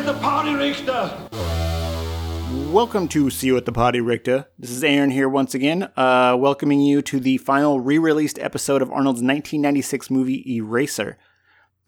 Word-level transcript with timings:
at 0.00 0.06
the 0.06 0.20
party, 0.20 0.54
Richter. 0.54 1.14
Welcome 2.72 3.06
to 3.08 3.28
See 3.28 3.48
You 3.48 3.58
at 3.58 3.66
the 3.66 3.72
Party, 3.72 4.00
Richter. 4.00 4.46
This 4.58 4.70
is 4.70 4.82
Aaron 4.82 5.10
here 5.10 5.28
once 5.28 5.54
again, 5.54 5.90
uh, 5.94 6.34
welcoming 6.38 6.80
you 6.80 7.02
to 7.02 7.20
the 7.20 7.36
final 7.36 7.80
re 7.80 7.98
released 7.98 8.38
episode 8.38 8.80
of 8.80 8.90
Arnold's 8.90 9.20
1996 9.20 10.08
movie 10.08 10.54
Eraser. 10.54 11.18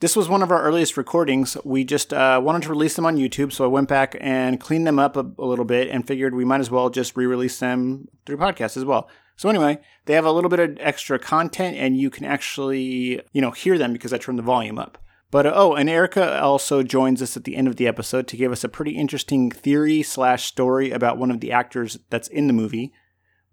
This 0.01 0.15
was 0.15 0.29
one 0.29 0.43
of 0.43 0.51
our 0.51 0.63
earliest 0.63 0.99
recordings. 0.99 1.57
We 1.65 1.85
just 1.85 2.13
uh, 2.13 2.39
wanted 2.45 2.65
to 2.65 2.69
release 2.69 2.97
them 2.97 3.07
on 3.07 3.17
YouTube, 3.17 3.51
so 3.51 3.65
I 3.65 3.69
went 3.69 3.89
back 3.89 4.15
and 4.21 4.61
cleaned 4.61 4.87
them 4.87 4.99
up 4.99 5.17
a, 5.17 5.25
a 5.39 5.47
little 5.47 5.65
bit 5.65 5.89
and 5.89 6.07
figured 6.07 6.35
we 6.35 6.45
might 6.45 6.61
as 6.61 6.71
well 6.71 6.91
just 6.91 7.17
re 7.17 7.25
release 7.25 7.59
them 7.61 8.09
through 8.27 8.37
podcast 8.37 8.77
as 8.77 8.85
well. 8.85 9.09
So 9.37 9.49
anyway, 9.49 9.79
they 10.05 10.13
have 10.13 10.27
a 10.27 10.33
little 10.33 10.51
bit 10.51 10.61
of 10.61 10.77
extra 10.81 11.19
content 11.19 11.79
and 11.79 11.97
you 11.97 12.11
can 12.11 12.27
actually, 12.27 13.23
you 13.33 13.41
know, 13.41 13.53
hear 13.53 13.79
them 13.79 13.95
because 13.95 14.13
I 14.13 14.19
turned 14.19 14.39
the 14.39 14.43
volume 14.43 14.79
up. 14.79 14.99
But 15.33 15.47
uh, 15.47 15.53
oh, 15.55 15.75
and 15.75 15.89
Erica 15.89 16.41
also 16.41 16.85
joins 16.85 17.23
us 17.23 17.37
at 17.37 17.45
the 17.45 17.57
end 17.57 17.67
of 17.67 17.77
the 17.77 17.89
episode 17.89 18.29
to 18.29 18.37
give 18.37 18.53
us 18.53 18.63
a 18.63 18.69
pretty 18.69 18.93
interesting 18.93 19.51
theory 19.51 20.03
slash 20.03 20.45
story 20.45 20.93
about 20.93 21.19
one 21.19 21.33
of 21.33 21.41
the 21.41 21.51
actors 21.51 21.99
that's 22.11 22.29
in 22.29 22.47
the 22.47 22.53
movie. 22.53 22.93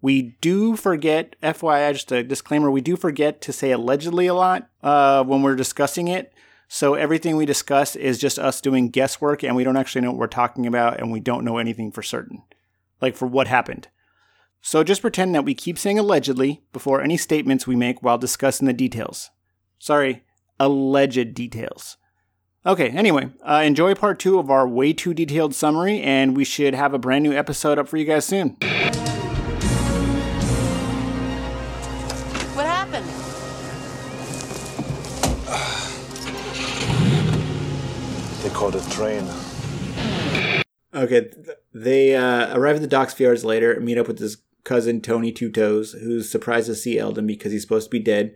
We 0.02 0.36
do 0.42 0.76
forget, 0.76 1.36
FYI, 1.42 1.94
just 1.94 2.12
a 2.12 2.22
disclaimer, 2.22 2.70
we 2.70 2.82
do 2.82 2.96
forget 2.96 3.40
to 3.40 3.52
say 3.52 3.72
allegedly 3.72 4.26
a 4.26 4.34
lot 4.34 4.68
uh, 4.82 5.24
when 5.24 5.42
we're 5.42 5.56
discussing 5.56 6.06
it. 6.06 6.32
So 6.68 6.94
everything 6.94 7.36
we 7.36 7.46
discuss 7.46 7.96
is 7.96 8.18
just 8.18 8.38
us 8.38 8.60
doing 8.60 8.90
guesswork 8.90 9.42
and 9.42 9.56
we 9.56 9.64
don't 9.64 9.76
actually 9.78 10.02
know 10.02 10.10
what 10.10 10.20
we're 10.20 10.26
talking 10.26 10.66
about 10.66 11.00
and 11.00 11.10
we 11.10 11.18
don't 11.18 11.44
know 11.44 11.56
anything 11.56 11.92
for 11.92 12.02
certain, 12.02 12.42
like 13.00 13.16
for 13.16 13.26
what 13.26 13.48
happened. 13.48 13.88
So 14.60 14.84
just 14.84 15.00
pretend 15.00 15.34
that 15.34 15.46
we 15.46 15.54
keep 15.54 15.78
saying 15.78 15.98
allegedly 15.98 16.62
before 16.74 17.00
any 17.00 17.16
statements 17.16 17.66
we 17.66 17.74
make 17.74 18.02
while 18.02 18.18
discussing 18.18 18.66
the 18.66 18.74
details. 18.74 19.30
Sorry, 19.78 20.24
alleged 20.60 21.34
details. 21.34 21.96
Okay, 22.66 22.90
anyway, 22.90 23.30
uh, 23.42 23.62
enjoy 23.64 23.94
part 23.94 24.18
two 24.18 24.38
of 24.38 24.50
our 24.50 24.68
way 24.68 24.92
too 24.92 25.14
detailed 25.14 25.54
summary, 25.54 26.02
and 26.02 26.36
we 26.36 26.44
should 26.44 26.74
have 26.74 26.92
a 26.92 26.98
brand 26.98 27.24
new 27.24 27.32
episode 27.32 27.78
up 27.78 27.88
for 27.88 27.96
you 27.96 28.04
guys 28.04 28.26
soon. 28.26 28.50
What 32.54 32.66
happened? 32.66 33.06
They 38.42 38.48
called 38.48 38.74
a 38.74 38.80
train. 38.90 39.28
Okay, 40.94 41.30
they 41.74 42.16
uh, 42.16 42.56
arrive 42.56 42.76
at 42.76 42.82
the 42.82 42.88
docks 42.88 43.12
a 43.12 43.16
few 43.16 43.28
hours 43.28 43.44
later 43.44 43.72
and 43.72 43.84
meet 43.84 43.98
up 43.98 44.08
with 44.08 44.18
his 44.18 44.38
cousin 44.64 45.00
Tony 45.00 45.30
Two 45.30 45.50
Toes, 45.50 45.92
who's 45.92 46.30
surprised 46.30 46.66
to 46.66 46.74
see 46.74 46.98
Eldon 46.98 47.26
because 47.26 47.52
he's 47.52 47.62
supposed 47.62 47.86
to 47.86 47.90
be 47.90 47.98
dead. 47.98 48.34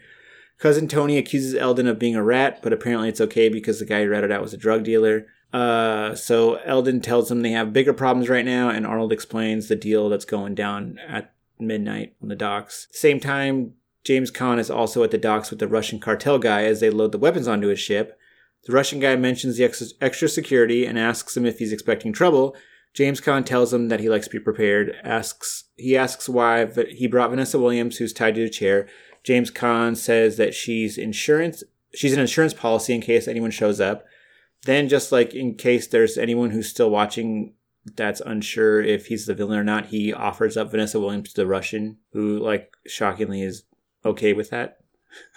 Cousin 0.59 0.89
Tony 0.89 1.19
accuses 1.19 1.55
Eldon 1.55 1.87
of 1.87 1.99
being 1.99 2.17
a 2.17 2.23
rat, 2.23 2.61
but 2.63 2.73
apparently 2.73 3.09
it's 3.09 3.21
okay 3.21 3.49
because 3.49 3.79
the 3.79 3.85
guy 3.85 4.01
he 4.01 4.07
ratted 4.07 4.33
out 4.33 4.43
was 4.43 4.55
a 4.55 4.59
drug 4.59 4.85
dealer. 4.85 5.27
Uh, 5.53 6.15
so 6.15 6.57
Eldon 6.65 7.01
tells 7.01 7.31
him 7.31 7.43
they 7.43 7.53
have 7.53 7.73
bigger 7.73 7.93
problems 7.93 8.29
right 8.29 8.45
now, 8.45 8.69
and 8.69 8.87
Arnold 8.87 9.13
explains 9.13 9.69
the 9.69 9.77
deal 9.77 10.09
that's 10.09 10.25
going 10.25 10.55
down 10.55 10.99
at 11.07 11.33
midnight 11.59 12.15
on 12.23 12.29
the 12.29 12.37
docks. 12.37 12.89
Same 12.91 13.21
time, 13.21 13.75
James 14.05 14.31
Caan 14.31 14.59
is 14.59 14.71
also 14.71 15.03
at 15.03 15.11
the 15.11 15.19
docks 15.19 15.51
with 15.51 15.61
the 15.61 15.69
Russian 15.69 15.99
cartel 15.99 16.39
guy 16.39 16.65
as 16.65 16.81
they 16.81 16.91
load 16.91 17.13
the 17.13 17.19
weapons 17.19 17.49
onto 17.49 17.69
his 17.69 17.81
ship. 17.81 18.19
The 18.65 18.73
Russian 18.73 19.01
guy 19.01 19.17
mentions 19.17 19.57
the 19.57 19.65
ex- 19.65 19.95
extra 20.01 20.29
security 20.29 20.87
and 20.87 20.99
asks 20.99 21.37
him 21.37 21.47
if 21.47 21.59
he's 21.59 21.73
expecting 21.73 22.13
trouble. 22.13 22.57
James 22.93 23.21
Caan 23.21 23.45
tells 23.45 23.73
him 23.73 23.89
that 23.89 24.01
he 24.01 24.09
likes 24.09 24.27
to 24.27 24.33
be 24.33 24.39
prepared. 24.39 24.95
Asks 25.03 25.65
he 25.77 25.97
asks 25.97 26.29
why 26.29 26.67
he 26.91 27.07
brought 27.07 27.31
Vanessa 27.31 27.59
Williams, 27.59 27.97
who's 27.97 28.13
tied 28.13 28.37
to 28.37 28.45
a 28.45 28.49
chair. 28.49 28.87
James 29.25 29.51
Caan 29.51 29.97
says 29.97 30.37
that 30.37 30.55
she's 30.55 30.99
insurance. 30.99 31.65
She's 31.95 32.13
an 32.13 32.21
insurance 32.21 32.55
policy 32.55 32.95
in 32.95 33.01
case 33.01 33.27
anyone 33.27 33.51
shows 33.51 33.81
up. 33.81 34.05
Then, 34.65 34.89
just 34.89 35.13
like 35.13 35.35
in 35.35 35.57
case 35.57 35.87
there's 35.87 36.17
anyone 36.17 36.51
who's 36.51 36.69
still 36.69 36.91
watching 36.91 37.55
that's 37.97 38.21
unsure 38.21 38.83
if 38.83 39.07
he's 39.07 39.27
the 39.27 39.35
villain 39.35 39.59
or 39.59 39.65
not, 39.65 39.87
he 39.87 40.13
offers 40.13 40.57
up 40.57 40.71
Vanessa 40.71 40.99
Williams 40.99 41.33
to 41.33 41.43
the 41.43 41.47
Russian, 41.47 41.99
who, 42.13 42.39
like, 42.39 42.73
shockingly 42.87 43.43
is 43.43 43.65
okay 44.05 44.33
with 44.33 44.51
that. 44.51 44.79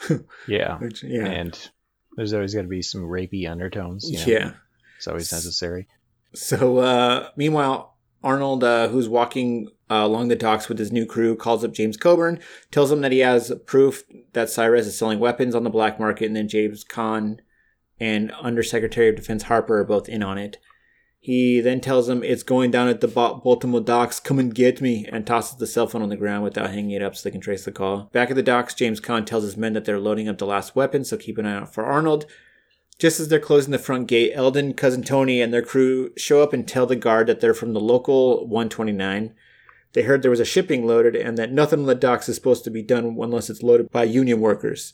Yeah. 0.47 0.77
Which, 0.79 1.03
yeah. 1.03 1.25
And 1.25 1.69
there's 2.15 2.33
always 2.33 2.55
got 2.55 2.63
to 2.63 2.67
be 2.67 2.81
some 2.81 3.01
rapey 3.01 3.49
undertones. 3.49 4.09
You 4.09 4.17
know? 4.17 4.25
Yeah. 4.25 4.51
It's 4.97 5.07
always 5.07 5.31
necessary. 5.31 5.87
So, 6.33 6.77
uh, 6.77 7.29
meanwhile, 7.35 7.96
Arnold, 8.27 8.61
uh, 8.61 8.89
who's 8.89 9.07
walking 9.07 9.69
uh, 9.89 10.01
along 10.03 10.27
the 10.27 10.35
docks 10.35 10.67
with 10.67 10.77
his 10.77 10.91
new 10.91 11.05
crew, 11.05 11.33
calls 11.33 11.63
up 11.63 11.71
James 11.71 11.95
Coburn, 11.95 12.41
tells 12.71 12.91
him 12.91 12.99
that 12.99 13.13
he 13.13 13.19
has 13.19 13.53
proof 13.65 14.03
that 14.33 14.49
Cyrez 14.49 14.81
is 14.81 14.97
selling 14.97 15.19
weapons 15.19 15.55
on 15.55 15.63
the 15.63 15.69
black 15.69 15.97
market, 15.97 16.25
and 16.25 16.35
then 16.35 16.49
James 16.49 16.83
Caan 16.83 17.37
and 18.01 18.33
Undersecretary 18.33 19.07
of 19.07 19.15
Defense 19.15 19.43
Harper 19.43 19.79
are 19.79 19.85
both 19.85 20.09
in 20.09 20.23
on 20.23 20.37
it. 20.37 20.57
He 21.19 21.61
then 21.61 21.79
tells 21.79 22.09
him 22.09 22.21
it's 22.21 22.43
going 22.43 22.69
down 22.69 22.89
at 22.89 22.99
the 22.99 23.07
Baltimore 23.07 23.79
docks, 23.79 24.19
come 24.19 24.39
and 24.39 24.53
get 24.53 24.81
me, 24.81 25.07
and 25.09 25.25
tosses 25.25 25.57
the 25.57 25.65
cell 25.65 25.87
phone 25.87 26.01
on 26.01 26.09
the 26.09 26.17
ground 26.17 26.43
without 26.43 26.71
hanging 26.71 26.91
it 26.91 27.01
up 27.01 27.15
so 27.15 27.23
they 27.23 27.31
can 27.31 27.39
trace 27.39 27.63
the 27.63 27.71
call. 27.71 28.09
Back 28.11 28.29
at 28.29 28.35
the 28.35 28.43
docks, 28.43 28.73
James 28.73 28.99
Caan 28.99 29.25
tells 29.25 29.43
his 29.43 29.55
men 29.55 29.71
that 29.71 29.85
they're 29.85 30.01
loading 30.01 30.27
up 30.27 30.37
the 30.37 30.45
last 30.45 30.75
weapon, 30.75 31.05
so 31.05 31.15
keep 31.15 31.37
an 31.37 31.45
eye 31.45 31.55
out 31.55 31.73
for 31.73 31.85
Arnold. 31.85 32.25
Just 32.99 33.19
as 33.19 33.27
they're 33.27 33.39
closing 33.39 33.71
the 33.71 33.77
front 33.77 34.07
gate, 34.07 34.31
Eldon, 34.33 34.73
Cousin 34.73 35.03
Tony, 35.03 35.39
and 35.39 35.53
their 35.53 35.61
crew 35.61 36.11
show 36.17 36.41
up 36.41 36.51
and 36.51 36.67
tell 36.67 36.87
the 36.87 36.95
guard 36.95 37.27
that 37.27 37.41
they're 37.41 37.53
from 37.53 37.73
the 37.73 37.79
local 37.79 38.47
129. 38.47 39.35
They 39.93 40.01
heard 40.01 40.21
there 40.21 40.31
was 40.31 40.39
a 40.39 40.45
shipping 40.45 40.87
loaded 40.87 41.15
and 41.15 41.37
that 41.37 41.51
nothing 41.51 41.81
on 41.81 41.85
the 41.85 41.95
docks 41.95 42.27
is 42.27 42.35
supposed 42.35 42.63
to 42.63 42.71
be 42.71 42.81
done 42.81 43.17
unless 43.19 43.49
it's 43.49 43.61
loaded 43.61 43.91
by 43.91 44.03
union 44.03 44.41
workers. 44.41 44.93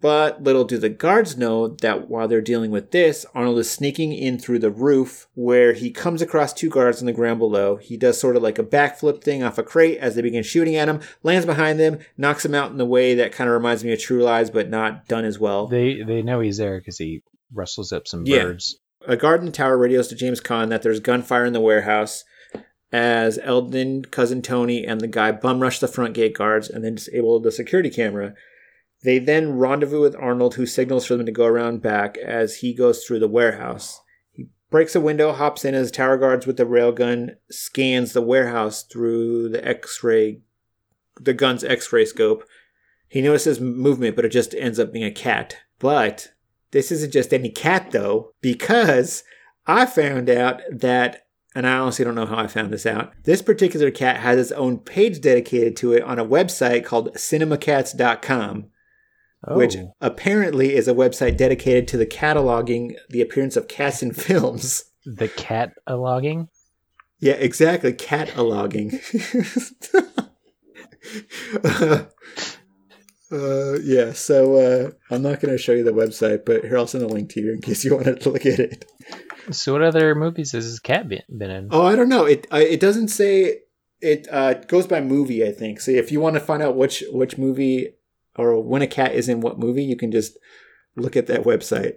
But 0.00 0.42
little 0.44 0.64
do 0.64 0.78
the 0.78 0.88
guards 0.88 1.36
know 1.36 1.66
that 1.68 2.08
while 2.08 2.28
they're 2.28 2.40
dealing 2.40 2.70
with 2.70 2.92
this, 2.92 3.26
Arnold 3.34 3.58
is 3.58 3.68
sneaking 3.70 4.12
in 4.12 4.38
through 4.38 4.60
the 4.60 4.70
roof 4.70 5.26
where 5.34 5.72
he 5.72 5.90
comes 5.90 6.22
across 6.22 6.52
two 6.52 6.68
guards 6.68 7.00
on 7.00 7.06
the 7.06 7.12
ground 7.12 7.40
below. 7.40 7.76
He 7.76 7.96
does 7.96 8.18
sort 8.20 8.36
of 8.36 8.42
like 8.42 8.60
a 8.60 8.64
backflip 8.64 9.22
thing 9.24 9.42
off 9.42 9.58
a 9.58 9.64
crate 9.64 9.98
as 9.98 10.14
they 10.14 10.22
begin 10.22 10.44
shooting 10.44 10.76
at 10.76 10.88
him, 10.88 11.00
lands 11.24 11.46
behind 11.46 11.80
them, 11.80 11.98
knocks 12.16 12.44
him 12.44 12.54
out 12.54 12.70
in 12.70 12.80
a 12.80 12.84
way 12.84 13.14
that 13.16 13.32
kind 13.32 13.50
of 13.50 13.54
reminds 13.54 13.82
me 13.82 13.92
of 13.92 13.98
True 13.98 14.22
Lies, 14.22 14.50
but 14.50 14.70
not 14.70 15.08
done 15.08 15.24
as 15.24 15.40
well. 15.40 15.66
They 15.66 16.02
they 16.02 16.22
know 16.22 16.38
he's 16.40 16.58
there 16.58 16.78
because 16.78 16.98
he 16.98 17.22
rustles 17.52 17.90
up 17.92 18.06
some 18.06 18.24
Yeah. 18.24 18.44
birds. 18.44 18.78
A 19.06 19.16
guard 19.16 19.40
in 19.40 19.46
the 19.46 19.52
tower 19.52 19.76
radios 19.78 20.06
to 20.08 20.14
James 20.14 20.40
Caan 20.40 20.68
that 20.68 20.82
there's 20.82 21.00
gunfire 21.00 21.44
in 21.44 21.54
the 21.54 21.60
warehouse 21.60 22.24
as 22.92 23.38
Eldon, 23.42 24.04
cousin 24.04 24.42
Tony, 24.42 24.86
and 24.86 25.00
the 25.00 25.06
guy 25.08 25.32
bum 25.32 25.60
rush 25.60 25.80
the 25.80 25.88
front 25.88 26.14
gate 26.14 26.34
guards 26.34 26.68
and 26.70 26.84
then 26.84 26.94
disable 26.94 27.40
the 27.40 27.50
security 27.52 27.90
camera. 27.90 28.34
They 29.02 29.18
then 29.18 29.58
rendezvous 29.58 30.00
with 30.00 30.16
Arnold, 30.16 30.54
who 30.56 30.66
signals 30.66 31.06
for 31.06 31.16
them 31.16 31.26
to 31.26 31.32
go 31.32 31.46
around 31.46 31.82
back 31.82 32.18
as 32.18 32.56
he 32.56 32.74
goes 32.74 33.04
through 33.04 33.20
the 33.20 33.28
warehouse. 33.28 34.00
He 34.32 34.48
breaks 34.70 34.96
a 34.96 35.00
window, 35.00 35.32
hops 35.32 35.64
in 35.64 35.74
as 35.74 35.90
tower 35.90 36.16
guards 36.16 36.46
with 36.46 36.56
the 36.56 36.64
railgun 36.64 37.36
scans 37.50 38.12
the 38.12 38.22
warehouse 38.22 38.82
through 38.82 39.50
the 39.50 39.66
X-ray, 39.66 40.40
the 41.20 41.32
gun's 41.32 41.62
X-ray 41.62 42.06
scope. 42.06 42.44
He 43.08 43.22
notices 43.22 43.60
movement, 43.60 44.16
but 44.16 44.24
it 44.24 44.30
just 44.30 44.54
ends 44.54 44.78
up 44.80 44.92
being 44.92 45.04
a 45.04 45.10
cat. 45.10 45.58
But 45.78 46.32
this 46.72 46.90
isn't 46.90 47.12
just 47.12 47.32
any 47.32 47.50
cat, 47.50 47.92
though, 47.92 48.34
because 48.40 49.22
I 49.66 49.86
found 49.86 50.28
out 50.28 50.60
that, 50.70 51.26
and 51.54 51.66
I 51.66 51.78
honestly 51.78 52.04
don't 52.04 52.16
know 52.16 52.26
how 52.26 52.38
I 52.38 52.48
found 52.48 52.72
this 52.72 52.84
out, 52.84 53.12
this 53.22 53.42
particular 53.42 53.90
cat 53.90 54.18
has 54.18 54.38
its 54.38 54.52
own 54.52 54.78
page 54.78 55.20
dedicated 55.20 55.76
to 55.76 55.92
it 55.92 56.02
on 56.02 56.18
a 56.18 56.24
website 56.24 56.84
called 56.84 57.14
cinemacats.com, 57.14 58.66
which 59.46 59.76
Oh. 59.76 59.94
apparently 60.00 60.74
is 60.74 60.88
a 60.88 60.94
website 60.94 61.36
dedicated 61.36 61.86
to 61.88 61.96
the 61.96 62.06
cataloging 62.06 62.94
the 63.10 63.20
appearance 63.20 63.56
of 63.56 63.68
cats 63.68 64.02
in 64.02 64.12
films. 64.26 64.84
the 65.04 65.28
cataloging? 65.28 66.48
Yeah, 67.20 67.34
exactly. 67.34 67.92
Cataloging. 67.92 68.94
uh, 71.64 72.04
uh, 73.30 73.78
yeah, 73.82 74.12
so 74.12 74.56
uh, 74.56 74.90
I'm 75.10 75.22
not 75.22 75.40
going 75.40 75.52
to 75.52 75.58
show 75.58 75.72
you 75.72 75.84
the 75.84 75.92
website, 75.92 76.44
but 76.44 76.62
here 76.64 76.78
I'll 76.78 76.86
send 76.86 77.04
a 77.04 77.08
link 77.08 77.30
to 77.30 77.40
you 77.40 77.52
in 77.52 77.60
case 77.60 77.84
you 77.84 77.94
wanted 77.96 78.20
to 78.22 78.30
look 78.30 78.46
at 78.46 78.58
it. 78.58 78.84
So 79.50 79.72
what 79.72 79.82
other 79.82 80.14
movies 80.14 80.52
has 80.52 80.64
this 80.70 80.78
cat 80.80 81.08
been, 81.08 81.22
been 81.36 81.50
in? 81.50 81.68
Oh, 81.70 81.86
I 81.86 81.96
don't 81.96 82.08
know. 82.08 82.24
It 82.24 82.46
uh, 82.52 82.56
it 82.58 82.80
doesn't 82.80 83.08
say. 83.08 83.60
It 84.00 84.28
uh, 84.30 84.54
goes 84.54 84.86
by 84.86 85.00
movie, 85.00 85.44
I 85.44 85.50
think. 85.50 85.80
So 85.80 85.90
if 85.90 86.12
you 86.12 86.20
want 86.20 86.34
to 86.34 86.40
find 86.40 86.62
out 86.62 86.76
which 86.76 87.02
which 87.10 87.36
movie 87.36 87.94
or 88.38 88.62
when 88.62 88.82
a 88.82 88.86
cat 88.86 89.14
is 89.14 89.28
in 89.28 89.40
what 89.40 89.58
movie, 89.58 89.84
you 89.84 89.96
can 89.96 90.10
just 90.10 90.38
look 90.96 91.16
at 91.16 91.26
that 91.26 91.42
website. 91.42 91.96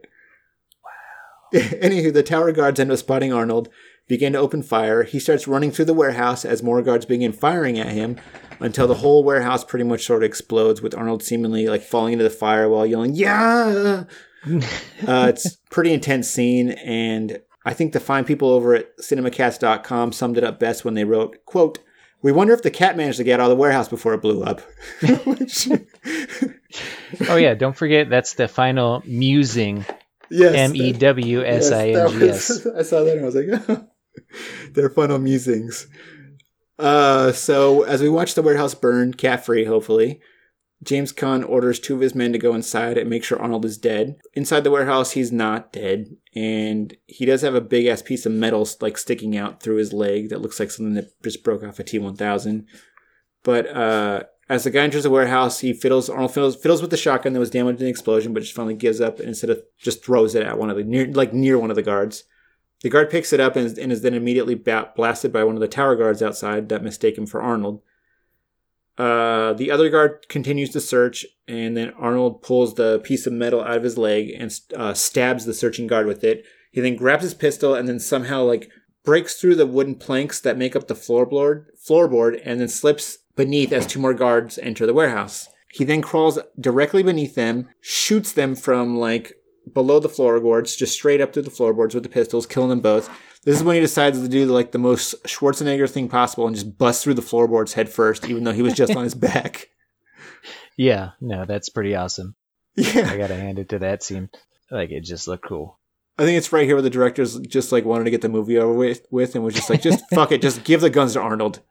Wow. 0.83 1.59
Anywho, 1.59 2.13
the 2.13 2.23
tower 2.23 2.51
guards 2.51 2.79
end 2.79 2.91
up 2.91 2.97
spotting 2.97 3.31
Arnold, 3.31 3.69
begin 4.07 4.33
to 4.33 4.39
open 4.39 4.63
fire. 4.63 5.03
He 5.03 5.19
starts 5.19 5.47
running 5.47 5.71
through 5.71 5.85
the 5.85 5.93
warehouse 5.93 6.43
as 6.43 6.63
more 6.63 6.81
guards 6.81 7.05
begin 7.05 7.31
firing 7.31 7.79
at 7.79 7.89
him 7.89 8.17
until 8.59 8.87
the 8.87 8.95
whole 8.95 9.23
warehouse 9.23 9.63
pretty 9.63 9.85
much 9.85 10.05
sort 10.05 10.23
of 10.23 10.27
explodes 10.27 10.81
with 10.81 10.95
Arnold 10.95 11.23
seemingly 11.23 11.67
like 11.67 11.81
falling 11.81 12.13
into 12.13 12.23
the 12.23 12.29
fire 12.29 12.67
while 12.67 12.85
yelling, 12.85 13.15
"Yeah!" 13.15 14.03
uh, 15.07 15.27
it's 15.29 15.57
pretty 15.69 15.93
intense 15.93 16.29
scene, 16.29 16.71
and 16.71 17.41
I 17.65 17.73
think 17.73 17.93
the 17.93 17.99
fine 17.99 18.25
people 18.25 18.49
over 18.49 18.75
at 18.75 18.97
cinemacats.com 18.97 20.11
summed 20.11 20.37
it 20.37 20.43
up 20.43 20.59
best 20.59 20.83
when 20.83 20.95
they 20.95 21.03
wrote, 21.03 21.37
quote, 21.45 21.79
we 22.21 22.31
wonder 22.31 22.53
if 22.53 22.61
the 22.61 22.71
cat 22.71 22.97
managed 22.97 23.17
to 23.17 23.23
get 23.23 23.39
out 23.39 23.45
of 23.45 23.49
the 23.49 23.55
warehouse 23.55 23.87
before 23.87 24.13
it 24.13 24.21
blew 24.21 24.43
up. 24.43 24.61
Oh 27.29 27.35
yeah, 27.35 27.53
don't 27.53 27.75
forget 27.75 28.09
that's 28.09 28.35
the 28.35 28.47
final 28.47 29.03
musing 29.05 29.85
Yes, 30.29 30.55
M 30.55 30.75
E 30.75 30.93
W 30.93 31.43
S 31.43 31.71
I 31.71 31.89
N 31.89 32.09
G 32.11 32.29
S. 32.29 32.65
I 32.77 32.83
saw 32.83 33.03
that 33.03 33.17
and 33.17 33.21
I 33.21 33.25
was 33.25 33.35
like, 33.35 33.81
they're 34.73 34.89
final 34.89 35.19
musings. 35.19 35.87
Uh, 36.79 37.33
so 37.33 37.83
as 37.83 38.01
we 38.01 38.09
watch 38.09 38.33
the 38.33 38.41
warehouse 38.41 38.73
burn, 38.73 39.13
cat 39.13 39.45
free, 39.45 39.65
hopefully, 39.65 40.21
James 40.83 41.13
Caan 41.13 41.47
orders 41.47 41.79
two 41.79 41.93
of 41.93 42.01
his 42.01 42.15
men 42.15 42.33
to 42.33 42.39
go 42.39 42.55
inside 42.55 42.97
and 42.97 43.09
make 43.09 43.23
sure 43.23 43.39
Arnold 43.39 43.65
is 43.65 43.77
dead. 43.77 44.15
Inside 44.33 44.63
the 44.63 44.71
warehouse, 44.71 45.11
he's 45.11 45.31
not 45.31 45.71
dead, 45.71 46.15
and 46.35 46.97
he 47.05 47.25
does 47.25 47.43
have 47.43 47.53
a 47.53 47.61
big 47.61 47.85
ass 47.85 48.01
piece 48.01 48.25
of 48.25 48.31
metal 48.31 48.67
like 48.79 48.97
sticking 48.97 49.37
out 49.37 49.61
through 49.61 49.75
his 49.75 49.93
leg 49.93 50.29
that 50.29 50.41
looks 50.41 50.59
like 50.59 50.71
something 50.71 50.95
that 50.95 51.11
just 51.21 51.43
broke 51.43 51.63
off 51.63 51.79
a 51.79 51.83
T 51.83 51.99
one 51.99 52.15
thousand. 52.15 52.65
But 53.43 53.67
uh, 53.67 54.23
as 54.49 54.63
the 54.63 54.71
guy 54.71 54.81
enters 54.81 55.03
the 55.03 55.09
warehouse, 55.11 55.59
he 55.59 55.71
fiddles. 55.71 56.09
Arnold 56.09 56.33
fiddles, 56.33 56.55
fiddles 56.55 56.81
with 56.81 56.89
the 56.89 56.97
shotgun 56.97 57.33
that 57.33 57.39
was 57.39 57.51
damaged 57.51 57.79
in 57.79 57.85
the 57.85 57.91
explosion, 57.91 58.33
but 58.33 58.41
just 58.41 58.55
finally 58.55 58.73
gives 58.73 58.99
up 58.99 59.19
and 59.19 59.27
instead 59.27 59.51
of 59.51 59.61
just 59.77 60.03
throws 60.03 60.33
it 60.33 60.43
at 60.43 60.57
one 60.57 60.71
of 60.71 60.77
the 60.77 60.83
near, 60.83 61.05
like 61.07 61.31
near 61.31 61.59
one 61.59 61.69
of 61.69 61.75
the 61.75 61.83
guards. 61.83 62.23
The 62.81 62.89
guard 62.89 63.11
picks 63.11 63.31
it 63.31 63.39
up 63.39 63.55
and 63.55 63.67
is, 63.67 63.77
and 63.77 63.91
is 63.91 64.01
then 64.01 64.15
immediately 64.15 64.55
ba- 64.55 64.91
blasted 64.95 65.31
by 65.31 65.43
one 65.43 65.55
of 65.55 65.61
the 65.61 65.67
tower 65.67 65.95
guards 65.95 66.23
outside 66.23 66.69
that 66.69 66.83
mistake 66.83 67.19
him 67.19 67.27
for 67.27 67.39
Arnold. 67.39 67.83
Uh, 69.01 69.53
the 69.53 69.71
other 69.71 69.89
guard 69.89 70.27
continues 70.29 70.69
to 70.69 70.79
search, 70.79 71.25
and 71.47 71.75
then 71.75 71.91
Arnold 71.97 72.43
pulls 72.43 72.75
the 72.75 72.99
piece 72.99 73.25
of 73.25 73.33
metal 73.33 73.59
out 73.59 73.77
of 73.77 73.83
his 73.83 73.97
leg 73.97 74.29
and 74.37 74.55
uh, 74.77 74.93
stabs 74.93 75.45
the 75.45 75.55
searching 75.55 75.87
guard 75.87 76.05
with 76.05 76.23
it. 76.23 76.45
He 76.71 76.81
then 76.81 76.97
grabs 76.97 77.23
his 77.23 77.33
pistol 77.33 77.73
and 77.73 77.89
then 77.89 77.99
somehow 77.99 78.43
like 78.43 78.69
breaks 79.03 79.41
through 79.41 79.55
the 79.55 79.65
wooden 79.65 79.95
planks 79.95 80.39
that 80.41 80.55
make 80.55 80.75
up 80.75 80.87
the 80.87 80.93
floorboard, 80.93 81.65
floorboard, 81.83 82.39
and 82.45 82.59
then 82.61 82.67
slips 82.67 83.17
beneath 83.35 83.73
as 83.73 83.87
two 83.87 83.99
more 83.99 84.13
guards 84.13 84.59
enter 84.59 84.85
the 84.85 84.93
warehouse. 84.93 85.49
He 85.71 85.83
then 85.83 86.03
crawls 86.03 86.37
directly 86.59 87.01
beneath 87.01 87.33
them, 87.33 87.69
shoots 87.79 88.31
them 88.31 88.53
from 88.53 88.99
like 88.99 89.33
below 89.73 89.99
the 89.99 90.09
floorboards, 90.09 90.75
just 90.75 90.93
straight 90.93 91.21
up 91.21 91.33
through 91.33 91.41
the 91.41 91.49
floorboards 91.49 91.95
with 91.95 92.03
the 92.03 92.09
pistols, 92.09 92.45
killing 92.45 92.69
them 92.69 92.81
both. 92.81 93.09
This 93.43 93.57
is 93.57 93.63
when 93.63 93.75
he 93.75 93.81
decides 93.81 94.21
to 94.21 94.27
do 94.27 94.45
like 94.45 94.71
the 94.71 94.77
most 94.77 95.23
Schwarzenegger 95.23 95.89
thing 95.89 96.07
possible 96.07 96.45
and 96.45 96.55
just 96.55 96.77
bust 96.77 97.03
through 97.03 97.15
the 97.15 97.21
floorboards 97.23 97.73
head 97.73 97.89
first, 97.89 98.29
even 98.29 98.43
though 98.43 98.51
he 98.53 98.61
was 98.61 98.73
just 98.73 98.95
on 98.95 99.03
his 99.03 99.15
back. 99.29 99.67
Yeah, 100.77 101.11
no, 101.19 101.45
that's 101.45 101.69
pretty 101.69 101.95
awesome. 101.95 102.35
Yeah, 102.75 103.09
I 103.11 103.17
gotta 103.17 103.35
hand 103.35 103.59
it 103.59 103.69
to 103.69 103.79
that 103.79 104.03
scene. 104.03 104.29
Like 104.69 104.91
it 104.91 105.03
just 105.03 105.27
looked 105.27 105.45
cool. 105.45 105.79
I 106.17 106.23
think 106.23 106.37
it's 106.37 106.53
right 106.53 106.65
here 106.65 106.75
where 106.75 106.81
the 106.83 106.89
directors 106.89 107.39
just 107.39 107.71
like 107.71 107.83
wanted 107.83 108.03
to 108.05 108.11
get 108.11 108.21
the 108.21 108.29
movie 108.29 108.57
over 108.57 108.73
with, 108.73 109.05
with 109.09 109.33
and 109.35 109.43
was 109.43 109.55
just 109.55 109.69
like, 109.69 109.81
just 109.81 110.03
fuck 110.13 110.31
it, 110.31 110.41
just 110.41 110.63
give 110.65 110.81
the 110.81 110.89
guns 110.89 111.13
to 111.13 111.21
Arnold. 111.21 111.61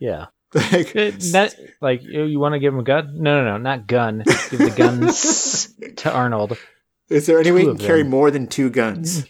Yeah. 0.00 0.26
Like, 0.54 0.94
uh, 0.94 1.00
It, 1.00 1.20
that 1.32 1.56
like 1.80 2.04
you, 2.04 2.38
want 2.38 2.52
to 2.52 2.60
give 2.60 2.72
him 2.72 2.78
a 2.78 2.84
gun? 2.84 3.16
No, 3.16 3.42
no, 3.42 3.52
no, 3.52 3.56
not 3.56 3.88
gun. 3.88 4.22
Give 4.50 4.60
the 4.60 4.72
guns 4.76 5.74
to 5.96 6.12
Arnold. 6.12 6.56
is 7.08 7.26
there 7.26 7.40
any 7.40 7.50
way 7.50 7.62
two 7.62 7.70
you 7.70 7.74
can 7.74 7.84
carry 7.84 8.04
more 8.04 8.30
than 8.30 8.46
two 8.46 8.70
guns? 8.70 9.26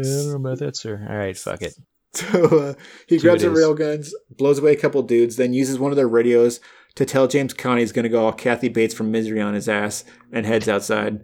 I 0.00 0.16
don't 0.16 0.30
know 0.30 0.36
about 0.36 0.58
that, 0.60 0.76
sir. 0.76 1.06
All 1.08 1.16
right, 1.16 1.36
fuck 1.36 1.62
it. 1.62 1.74
So 2.12 2.42
uh, 2.58 2.74
he 3.06 3.18
grabs 3.18 3.44
what 3.44 3.52
the 3.52 3.56
rail 3.56 3.72
guns, 3.72 4.12
blows 4.30 4.58
away 4.58 4.72
a 4.72 4.76
couple 4.76 5.00
dudes, 5.04 5.36
then 5.36 5.52
uses 5.52 5.78
one 5.78 5.92
of 5.92 5.96
their 5.96 6.08
radios 6.08 6.58
to 6.96 7.04
tell 7.04 7.28
James 7.28 7.54
Caan 7.54 7.78
he's 7.78 7.92
going 7.92 8.02
to 8.02 8.08
go 8.08 8.24
all 8.24 8.32
Kathy 8.32 8.68
Bates 8.68 8.94
from 8.94 9.12
Misery 9.12 9.40
on 9.40 9.54
his 9.54 9.68
ass 9.68 10.04
and 10.32 10.44
heads 10.44 10.68
outside. 10.68 11.20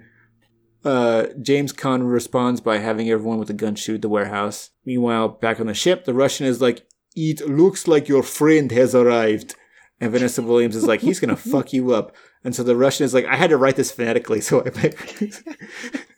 Uh, 0.84 1.26
James 1.42 1.72
Caan 1.72 2.08
responds 2.08 2.60
by 2.60 2.78
having 2.78 3.10
everyone 3.10 3.38
with 3.38 3.50
a 3.50 3.54
gun 3.54 3.74
shoot 3.74 4.00
the 4.00 4.08
warehouse. 4.08 4.70
Meanwhile, 4.84 5.28
back 5.28 5.58
on 5.58 5.66
the 5.66 5.74
ship, 5.74 6.04
the 6.04 6.14
Russian 6.14 6.46
is 6.46 6.60
like, 6.60 6.86
"It 7.16 7.40
looks 7.48 7.88
like 7.88 8.06
your 8.06 8.22
friend 8.22 8.70
has 8.70 8.94
arrived," 8.94 9.56
and 10.00 10.12
Vanessa 10.12 10.42
Williams 10.42 10.76
is 10.76 10.86
like, 10.86 11.00
"He's 11.00 11.18
gonna 11.18 11.34
fuck 11.52 11.72
you 11.72 11.92
up." 11.92 12.14
And 12.44 12.54
so 12.54 12.62
the 12.62 12.76
Russian 12.76 13.04
is 13.04 13.12
like, 13.12 13.24
"I 13.24 13.34
had 13.34 13.50
to 13.50 13.56
write 13.56 13.74
this 13.74 13.90
phonetically, 13.90 14.40
so 14.40 14.62
I." 14.64 14.70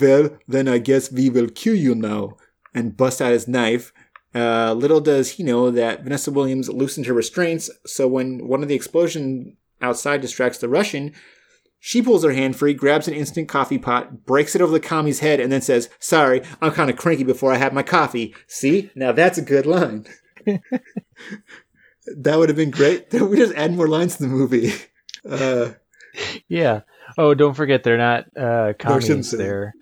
well, 0.00 0.30
then 0.48 0.66
I 0.68 0.78
guess 0.78 1.12
we 1.12 1.28
will 1.30 1.48
kill 1.48 1.74
you 1.74 1.94
now, 1.94 2.36
and 2.74 2.96
bust 2.96 3.20
out 3.20 3.32
his 3.32 3.46
knife. 3.46 3.92
Uh, 4.34 4.72
little 4.72 5.00
does 5.00 5.32
he 5.32 5.42
know 5.42 5.70
that 5.70 6.02
Vanessa 6.04 6.30
Williams 6.30 6.68
loosened 6.70 7.06
her 7.06 7.12
restraints, 7.12 7.70
so 7.84 8.08
when 8.08 8.48
one 8.48 8.62
of 8.62 8.68
the 8.68 8.74
explosion 8.74 9.56
outside 9.82 10.20
distracts 10.22 10.58
the 10.58 10.68
Russian, 10.68 11.12
she 11.84 12.00
pulls 12.00 12.24
her 12.24 12.32
hand 12.32 12.56
free, 12.56 12.72
grabs 12.74 13.08
an 13.08 13.14
instant 13.14 13.48
coffee 13.48 13.76
pot, 13.76 14.24
breaks 14.24 14.54
it 14.54 14.62
over 14.62 14.72
the 14.72 14.80
commie's 14.80 15.18
head, 15.18 15.40
and 15.40 15.50
then 15.52 15.60
says, 15.60 15.90
Sorry, 15.98 16.40
I'm 16.62 16.70
kind 16.72 16.88
of 16.88 16.96
cranky 16.96 17.24
before 17.24 17.52
I 17.52 17.56
have 17.56 17.72
my 17.74 17.82
coffee. 17.82 18.34
See? 18.46 18.90
Now 18.94 19.10
that's 19.12 19.36
a 19.36 19.42
good 19.42 19.66
line. 19.66 20.06
that 20.46 22.38
would 22.38 22.48
have 22.48 22.56
been 22.56 22.70
great. 22.70 23.12
We 23.12 23.36
just 23.36 23.54
add 23.54 23.74
more 23.74 23.88
lines 23.88 24.16
to 24.16 24.22
the 24.22 24.28
movie. 24.28 24.72
Uh, 25.24 25.74
Yeah. 26.48 26.80
Oh, 27.16 27.32
don't 27.32 27.54
forget 27.54 27.84
they're 27.84 27.96
not 27.96 28.24
uh 28.36 28.72
commies. 28.76 29.06
Simpson. 29.06 29.38
They're 29.38 29.72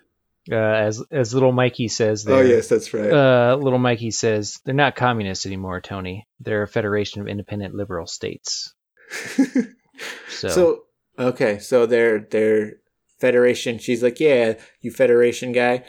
uh, 0.50 0.54
as 0.54 1.02
as 1.10 1.34
little 1.34 1.52
Mikey 1.52 1.88
says. 1.88 2.26
oh, 2.28 2.40
yes, 2.40 2.68
that's 2.68 2.92
right. 2.92 3.10
Uh, 3.10 3.56
little 3.56 3.78
Mikey 3.78 4.10
says 4.10 4.60
they're 4.64 4.74
not 4.74 4.96
communists 4.96 5.46
anymore, 5.46 5.80
Tony. 5.80 6.26
They're 6.40 6.62
a 6.62 6.68
federation 6.68 7.20
of 7.20 7.28
independent 7.28 7.74
liberal 7.74 8.06
states. 8.06 8.74
So, 10.28 10.48
So 10.48 10.82
okay, 11.18 11.58
so 11.58 11.86
their 11.86 12.20
their 12.20 12.74
federation. 13.18 13.78
She's 13.78 14.02
like, 14.02 14.20
yeah, 14.20 14.54
you 14.80 14.90
federation 14.90 15.52
guy. 15.52 15.84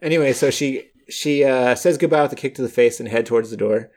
Anyway, 0.00 0.32
so 0.32 0.50
she 0.50 0.90
she 1.08 1.44
uh, 1.44 1.74
says 1.74 1.98
goodbye 1.98 2.22
with 2.22 2.32
a 2.32 2.36
kick 2.36 2.54
to 2.56 2.62
the 2.62 2.68
face 2.68 3.00
and 3.00 3.08
head 3.08 3.26
towards 3.26 3.50
the 3.50 3.56
door. 3.56 3.90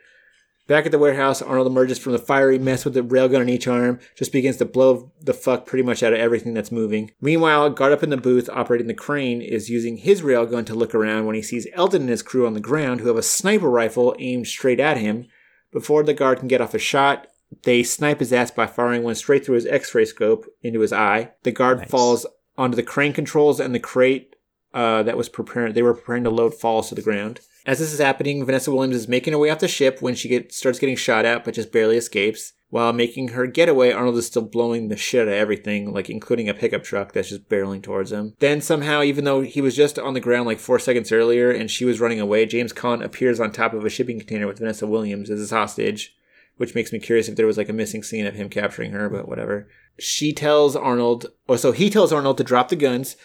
Back 0.70 0.86
at 0.86 0.92
the 0.92 1.00
warehouse, 1.00 1.42
Arnold 1.42 1.66
emerges 1.66 1.98
from 1.98 2.12
the 2.12 2.20
fiery 2.20 2.60
mess 2.60 2.86
with 2.86 2.94
the 2.94 3.02
railgun 3.02 3.40
on 3.42 3.50
each 3.50 3.68
arm, 3.68 4.00
just 4.16 4.32
begins 4.32 4.58
to 4.58 4.66
blow 4.66 5.12
the 5.20 5.34
fuck 5.34 5.66
pretty 5.66 5.82
much 5.82 6.04
out 6.04 6.14
of 6.14 6.20
everything 6.20 6.54
that's 6.54 6.72
moving. 6.72 7.10
Meanwhile, 7.20 7.66
a 7.66 7.70
guard 7.72 7.92
up 7.92 8.04
in 8.04 8.12
the 8.12 8.18
booth 8.18 8.48
operating 8.54 8.86
the 8.86 8.94
crane 8.94 9.42
is 9.42 9.72
using 9.72 9.98
his 9.98 10.22
railgun 10.22 10.68
to 10.68 10.76
look 10.76 10.94
around 10.94 11.26
when 11.26 11.34
he 11.34 11.42
sees 11.42 11.66
Eldon 11.74 12.02
and 12.02 12.10
his 12.12 12.22
crew 12.22 12.46
on 12.46 12.54
the 12.54 12.60
ground 12.60 13.00
who 13.00 13.08
have 13.08 13.18
a 13.18 13.24
sniper 13.24 13.68
rifle 13.68 14.16
aimed 14.20 14.46
straight 14.46 14.80
at 14.80 14.98
him. 14.98 15.26
Before 15.72 16.04
the 16.04 16.14
guard 16.14 16.38
can 16.38 16.48
get 16.48 16.62
off 16.62 16.76
a 16.76 16.80
shot, 16.80 17.26
they 17.64 17.82
snipe 17.82 18.20
his 18.20 18.32
ass 18.32 18.52
by 18.52 18.68
firing 18.68 19.02
one 19.02 19.16
straight 19.16 19.44
through 19.44 19.56
his 19.56 19.66
x-ray 19.66 20.06
scope 20.06 20.46
into 20.62 20.82
his 20.82 20.94
eye. 20.94 21.32
The 21.42 21.52
guard 21.52 21.80
Nice. 21.80 21.90
falls 21.90 22.28
onto 22.60 22.76
the 22.76 22.84
crane 22.84 23.14
controls 23.14 23.60
and 23.60 23.74
the 23.74 23.80
crate 23.80 24.36
uh, 24.76 25.02
that 25.02 25.18
was 25.18 25.30
preparing 25.30 25.74
they 25.74 25.82
were 25.82 25.96
preparing 25.96 26.26
to 26.26 26.30
load 26.30 26.54
falls 26.54 26.90
to 26.90 26.96
the 26.96 27.02
ground. 27.02 27.40
As 27.66 27.80
this 27.80 27.94
is 27.94 28.00
happening, 28.00 28.46
Vanessa 28.46 28.72
Williams 28.72 28.96
is 28.96 29.08
making 29.08 29.34
her 29.34 29.40
way 29.40 29.50
off 29.50 29.60
the 29.60 29.68
ship 29.68 30.02
when 30.02 30.16
she 30.16 30.30
get, 30.30 30.54
starts 30.54 30.80
getting 30.80 30.96
shot 30.96 31.26
at, 31.26 31.44
but 31.44 31.54
just 31.54 31.72
barely 31.72 31.98
escapes. 31.98 32.54
While 32.72 32.94
making 32.94 33.30
her 33.30 33.48
getaway, 33.48 33.92
Arnold 33.92 34.18
is 34.18 34.28
still 34.28 34.44
blowing 34.44 34.90
the 34.90 34.96
shit 34.96 35.24
out 35.24 35.28
of 35.28 35.34
everything, 35.34 35.92
like 35.92 36.10
including 36.10 36.48
a 36.48 36.54
pickup 36.54 36.84
truck 36.84 37.14
that's 37.14 37.30
just 37.30 37.50
barreling 37.50 37.82
towards 37.82 38.12
him. 38.12 38.36
Then 38.40 38.62
somehow, 38.62 39.02
even 39.02 39.24
though 39.24 39.42
he 39.42 39.60
was 39.60 39.76
just 39.76 39.98
on 39.98 40.14
the 40.14 40.20
ground 40.20 40.46
like 40.46 40.60
four 40.60 40.78
seconds 40.78 41.12
earlier 41.12 41.50
and 41.50 41.70
she 41.70 41.84
was 41.84 42.00
running 42.00 42.20
away, 42.20 42.46
James 42.46 42.72
Caan 42.72 43.04
appears 43.04 43.40
on 43.40 43.52
top 43.52 43.74
of 43.74 43.84
a 43.84 43.90
shipping 43.90 44.20
container 44.20 44.46
with 44.46 44.60
Vanessa 44.60 44.86
Williams 44.86 45.32
as 45.32 45.40
his 45.40 45.50
hostage, 45.50 46.16
which 46.58 46.76
makes 46.76 46.94
me 46.94 47.00
curious 47.00 47.28
if 47.28 47.36
there 47.36 47.48
was 47.48 47.58
like 47.58 47.70
a 47.70 47.74
missing 47.74 48.04
scene 48.04 48.28
of 48.28 48.36
him 48.36 48.50
capturing 48.50 48.92
her, 48.92 49.10
but 49.10 49.28
whatever. 49.28 49.68
She 49.98 50.32
tells 50.32 50.76
Arnold, 50.76 51.26
or 51.48 51.58
so 51.58 51.72
he 51.72 51.90
tells 51.90 52.14
Arnold 52.14 52.38
to 52.38 52.44
drop 52.44 52.70
the 52.70 52.76
guns. 52.76 53.16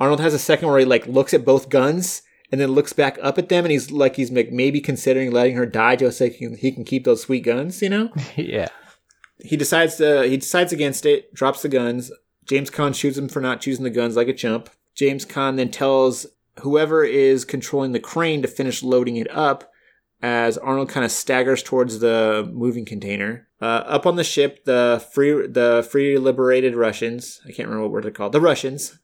Arnold 0.00 0.20
has 0.20 0.34
a 0.34 0.40
second 0.40 0.68
where 0.68 0.80
he 0.80 0.84
like 0.84 1.06
looks 1.06 1.32
at 1.32 1.44
both 1.44 1.68
guns 1.68 2.22
and 2.50 2.60
then 2.60 2.70
looks 2.70 2.92
back 2.92 3.18
up 3.22 3.38
at 3.38 3.48
them 3.48 3.64
and 3.64 3.72
he's 3.72 3.90
like 3.90 4.16
he's 4.16 4.30
maybe 4.30 4.80
considering 4.80 5.30
letting 5.30 5.56
her 5.56 5.66
die 5.66 5.96
just 5.96 6.18
so 6.18 6.26
he 6.26 6.30
can, 6.30 6.56
he 6.56 6.72
can 6.72 6.84
keep 6.84 7.04
those 7.04 7.22
sweet 7.22 7.44
guns, 7.44 7.82
you 7.82 7.88
know? 7.88 8.10
yeah. 8.36 8.68
he 9.38 9.56
decides 9.56 9.96
to 9.96 10.26
he 10.28 10.36
decides 10.36 10.72
against 10.72 11.06
it, 11.06 11.32
drops 11.34 11.62
the 11.62 11.68
guns. 11.68 12.10
James 12.46 12.70
Caan 12.70 12.94
shoots 12.94 13.18
him 13.18 13.28
for 13.28 13.40
not 13.40 13.60
choosing 13.60 13.84
the 13.84 13.90
guns 13.90 14.16
like 14.16 14.28
a 14.28 14.32
chump. 14.32 14.70
James 14.94 15.26
Caan 15.26 15.56
then 15.56 15.70
tells 15.70 16.26
whoever 16.60 17.04
is 17.04 17.44
controlling 17.44 17.92
the 17.92 18.00
crane 18.00 18.42
to 18.42 18.48
finish 18.48 18.82
loading 18.82 19.16
it 19.16 19.30
up 19.30 19.70
as 20.20 20.58
Arnold 20.58 20.88
kind 20.88 21.04
of 21.04 21.12
staggers 21.12 21.62
towards 21.62 22.00
the 22.00 22.50
moving 22.52 22.84
container. 22.84 23.46
Uh, 23.60 23.84
up 23.86 24.06
on 24.06 24.16
the 24.16 24.24
ship, 24.24 24.64
the 24.64 25.04
free 25.12 25.46
the 25.46 25.86
free 25.90 26.18
liberated 26.18 26.74
Russians, 26.74 27.40
I 27.44 27.52
can't 27.52 27.68
remember 27.68 27.82
what 27.84 27.92
word 27.92 28.04
they're 28.04 28.10
called, 28.10 28.32
the 28.32 28.40
Russians. 28.40 28.98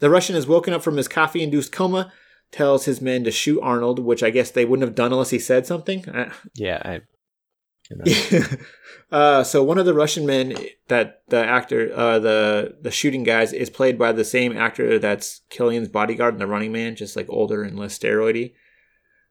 The 0.00 0.10
Russian 0.10 0.34
is 0.34 0.46
woken 0.46 0.74
up 0.74 0.82
from 0.82 0.96
his 0.96 1.06
coffee 1.08 1.42
induced 1.42 1.70
coma, 1.72 2.12
tells 2.52 2.84
his 2.84 3.00
men 3.00 3.24
to 3.24 3.30
shoot 3.30 3.60
Arnold, 3.62 3.98
which 3.98 4.22
I 4.22 4.30
guess 4.30 4.50
they 4.50 4.64
wouldn't 4.64 4.86
have 4.86 4.94
done 4.94 5.12
unless 5.12 5.30
he 5.30 5.38
said 5.38 5.66
something. 5.66 6.04
Yeah. 6.54 6.80
I, 6.84 7.00
uh, 9.12 9.44
so 9.44 9.62
one 9.62 9.78
of 9.78 9.86
the 9.86 9.94
Russian 9.94 10.24
men 10.24 10.54
that 10.88 11.22
the 11.28 11.44
actor, 11.44 11.92
uh, 11.94 12.18
the 12.18 12.76
the 12.80 12.90
shooting 12.90 13.22
guys, 13.22 13.52
is 13.52 13.70
played 13.70 13.98
by 13.98 14.12
the 14.12 14.24
same 14.24 14.56
actor 14.56 14.98
that's 14.98 15.40
Killian's 15.50 15.88
bodyguard 15.88 16.34
in 16.34 16.38
The 16.38 16.46
Running 16.46 16.72
Man, 16.72 16.96
just 16.96 17.16
like 17.16 17.26
older 17.28 17.62
and 17.62 17.78
less 17.78 17.98
steroidy. 17.98 18.54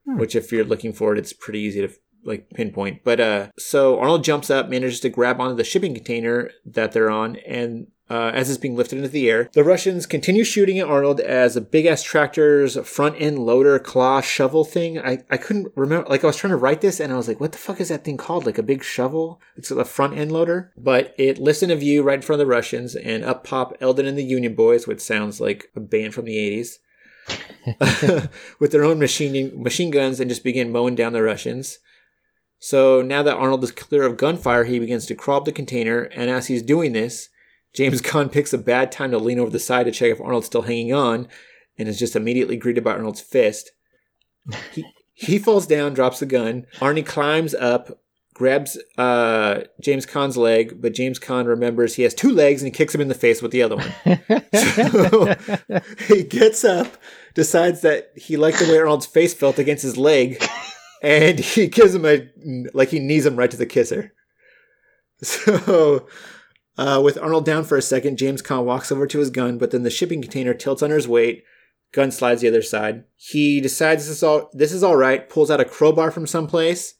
Hmm. 0.06 0.18
Which, 0.18 0.36
if 0.36 0.52
you're 0.52 0.64
looking 0.64 0.92
for 0.92 1.12
it, 1.12 1.18
it's 1.18 1.32
pretty 1.32 1.60
easy 1.60 1.80
to 1.80 1.92
like 2.24 2.50
pinpoint. 2.50 3.02
But 3.04 3.20
uh, 3.20 3.48
so 3.58 3.98
Arnold 3.98 4.24
jumps 4.24 4.50
up, 4.50 4.68
manages 4.68 5.00
to 5.00 5.08
grab 5.08 5.40
onto 5.40 5.56
the 5.56 5.64
shipping 5.64 5.94
container 5.94 6.50
that 6.64 6.92
they're 6.92 7.10
on, 7.10 7.36
and 7.46 7.88
uh, 8.12 8.30
as 8.34 8.50
it's 8.50 8.58
being 8.58 8.76
lifted 8.76 8.96
into 8.96 9.08
the 9.08 9.30
air. 9.30 9.48
The 9.54 9.64
Russians 9.64 10.04
continue 10.04 10.44
shooting 10.44 10.78
at 10.78 10.86
Arnold 10.86 11.18
as 11.18 11.56
a 11.56 11.62
big 11.62 11.86
ass 11.86 12.02
tractor's 12.02 12.76
front 12.86 13.18
end 13.18 13.38
loader 13.38 13.78
claw 13.78 14.20
shovel 14.20 14.66
thing. 14.66 14.98
I, 14.98 15.24
I 15.30 15.38
couldn't 15.38 15.72
remember, 15.74 16.10
like, 16.10 16.22
I 16.22 16.26
was 16.26 16.36
trying 16.36 16.50
to 16.50 16.58
write 16.58 16.82
this 16.82 17.00
and 17.00 17.10
I 17.10 17.16
was 17.16 17.26
like, 17.26 17.40
what 17.40 17.52
the 17.52 17.58
fuck 17.58 17.80
is 17.80 17.88
that 17.88 18.04
thing 18.04 18.18
called? 18.18 18.44
Like 18.44 18.58
a 18.58 18.62
big 18.62 18.84
shovel? 18.84 19.40
It's 19.56 19.70
a 19.70 19.84
front 19.86 20.18
end 20.18 20.30
loader. 20.30 20.72
But 20.76 21.14
it 21.16 21.38
lifts 21.38 21.62
into 21.62 21.76
view 21.76 22.02
right 22.02 22.16
in 22.16 22.22
front 22.22 22.40
of 22.40 22.46
the 22.46 22.52
Russians, 22.52 22.94
and 22.94 23.24
up 23.24 23.44
pop 23.44 23.74
Eldon 23.80 24.06
and 24.06 24.18
the 24.18 24.24
Union 24.24 24.54
Boys, 24.54 24.86
which 24.86 25.00
sounds 25.00 25.40
like 25.40 25.70
a 25.74 25.80
band 25.80 26.12
from 26.12 26.26
the 26.26 26.36
80s. 26.36 26.78
with 28.58 28.72
their 28.72 28.84
own 28.84 28.98
machine 28.98 29.62
machine 29.62 29.90
guns 29.90 30.18
and 30.18 30.28
just 30.28 30.44
begin 30.44 30.72
mowing 30.72 30.94
down 30.94 31.14
the 31.14 31.22
Russians. 31.22 31.78
So 32.62 33.02
now 33.02 33.24
that 33.24 33.34
Arnold 33.34 33.64
is 33.64 33.72
clear 33.72 34.04
of 34.04 34.16
gunfire, 34.16 34.62
he 34.62 34.78
begins 34.78 35.04
to 35.06 35.16
crawl 35.16 35.38
up 35.38 35.46
the 35.46 35.50
container, 35.50 36.02
and 36.02 36.30
as 36.30 36.46
he's 36.46 36.62
doing 36.62 36.92
this, 36.92 37.28
James 37.74 38.00
Caan 38.02 38.30
picks 38.30 38.52
a 38.52 38.58
bad 38.58 38.92
time 38.92 39.10
to 39.10 39.18
lean 39.18 39.40
over 39.40 39.50
the 39.50 39.58
side 39.58 39.86
to 39.86 39.90
check 39.90 40.12
if 40.12 40.20
Arnold's 40.20 40.46
still 40.46 40.62
hanging 40.62 40.94
on, 40.94 41.26
and 41.76 41.88
is 41.88 41.98
just 41.98 42.14
immediately 42.14 42.56
greeted 42.56 42.84
by 42.84 42.92
Arnold's 42.92 43.20
fist. 43.20 43.72
He, 44.70 44.84
he 45.12 45.38
falls 45.40 45.66
down, 45.66 45.92
drops 45.92 46.20
the 46.20 46.26
gun. 46.26 46.66
Arnie 46.76 47.04
climbs 47.04 47.52
up, 47.52 48.00
grabs 48.32 48.78
uh, 48.96 49.62
James 49.80 50.06
Caan's 50.06 50.36
leg, 50.36 50.80
but 50.80 50.94
James 50.94 51.18
Caan 51.18 51.48
remembers 51.48 51.96
he 51.96 52.04
has 52.04 52.14
two 52.14 52.30
legs 52.30 52.62
and 52.62 52.68
he 52.68 52.78
kicks 52.78 52.94
him 52.94 53.00
in 53.00 53.08
the 53.08 53.14
face 53.14 53.42
with 53.42 53.50
the 53.50 53.64
other 53.64 53.74
one. 53.74 53.92
so 54.54 55.34
he 56.06 56.22
gets 56.22 56.64
up, 56.64 56.96
decides 57.34 57.80
that 57.80 58.12
he 58.14 58.36
liked 58.36 58.60
the 58.60 58.70
way 58.70 58.78
Arnold's 58.78 59.06
face 59.06 59.34
felt 59.34 59.58
against 59.58 59.82
his 59.82 59.96
leg, 59.96 60.40
and 61.02 61.38
he 61.54 61.66
gives 61.66 61.94
him 61.94 62.06
a 62.06 62.28
like 62.72 62.88
he 62.88 62.98
knees 62.98 63.26
him 63.26 63.36
right 63.36 63.50
to 63.50 63.56
the 63.56 63.66
kisser. 63.66 64.12
So 65.24 66.08
uh, 66.76 67.00
with 67.04 67.18
Arnold 67.18 67.44
down 67.44 67.64
for 67.64 67.76
a 67.76 67.82
second, 67.82 68.16
James 68.16 68.42
Caan 68.42 68.64
walks 68.64 68.90
over 68.90 69.06
to 69.06 69.18
his 69.18 69.30
gun, 69.30 69.58
but 69.58 69.70
then 69.70 69.82
the 69.82 69.90
shipping 69.90 70.22
container 70.22 70.54
tilts 70.54 70.82
under 70.82 70.96
his 70.96 71.06
weight. 71.06 71.44
Gun 71.92 72.10
slides 72.10 72.40
the 72.40 72.48
other 72.48 72.62
side. 72.62 73.04
He 73.16 73.60
decides 73.60 74.08
this 74.08 74.16
is 74.16 74.22
all 74.22 74.50
this 74.52 74.72
is 74.72 74.82
all 74.82 74.96
right. 74.96 75.28
Pulls 75.28 75.50
out 75.50 75.60
a 75.60 75.64
crowbar 75.64 76.10
from 76.10 76.26
someplace, 76.26 76.94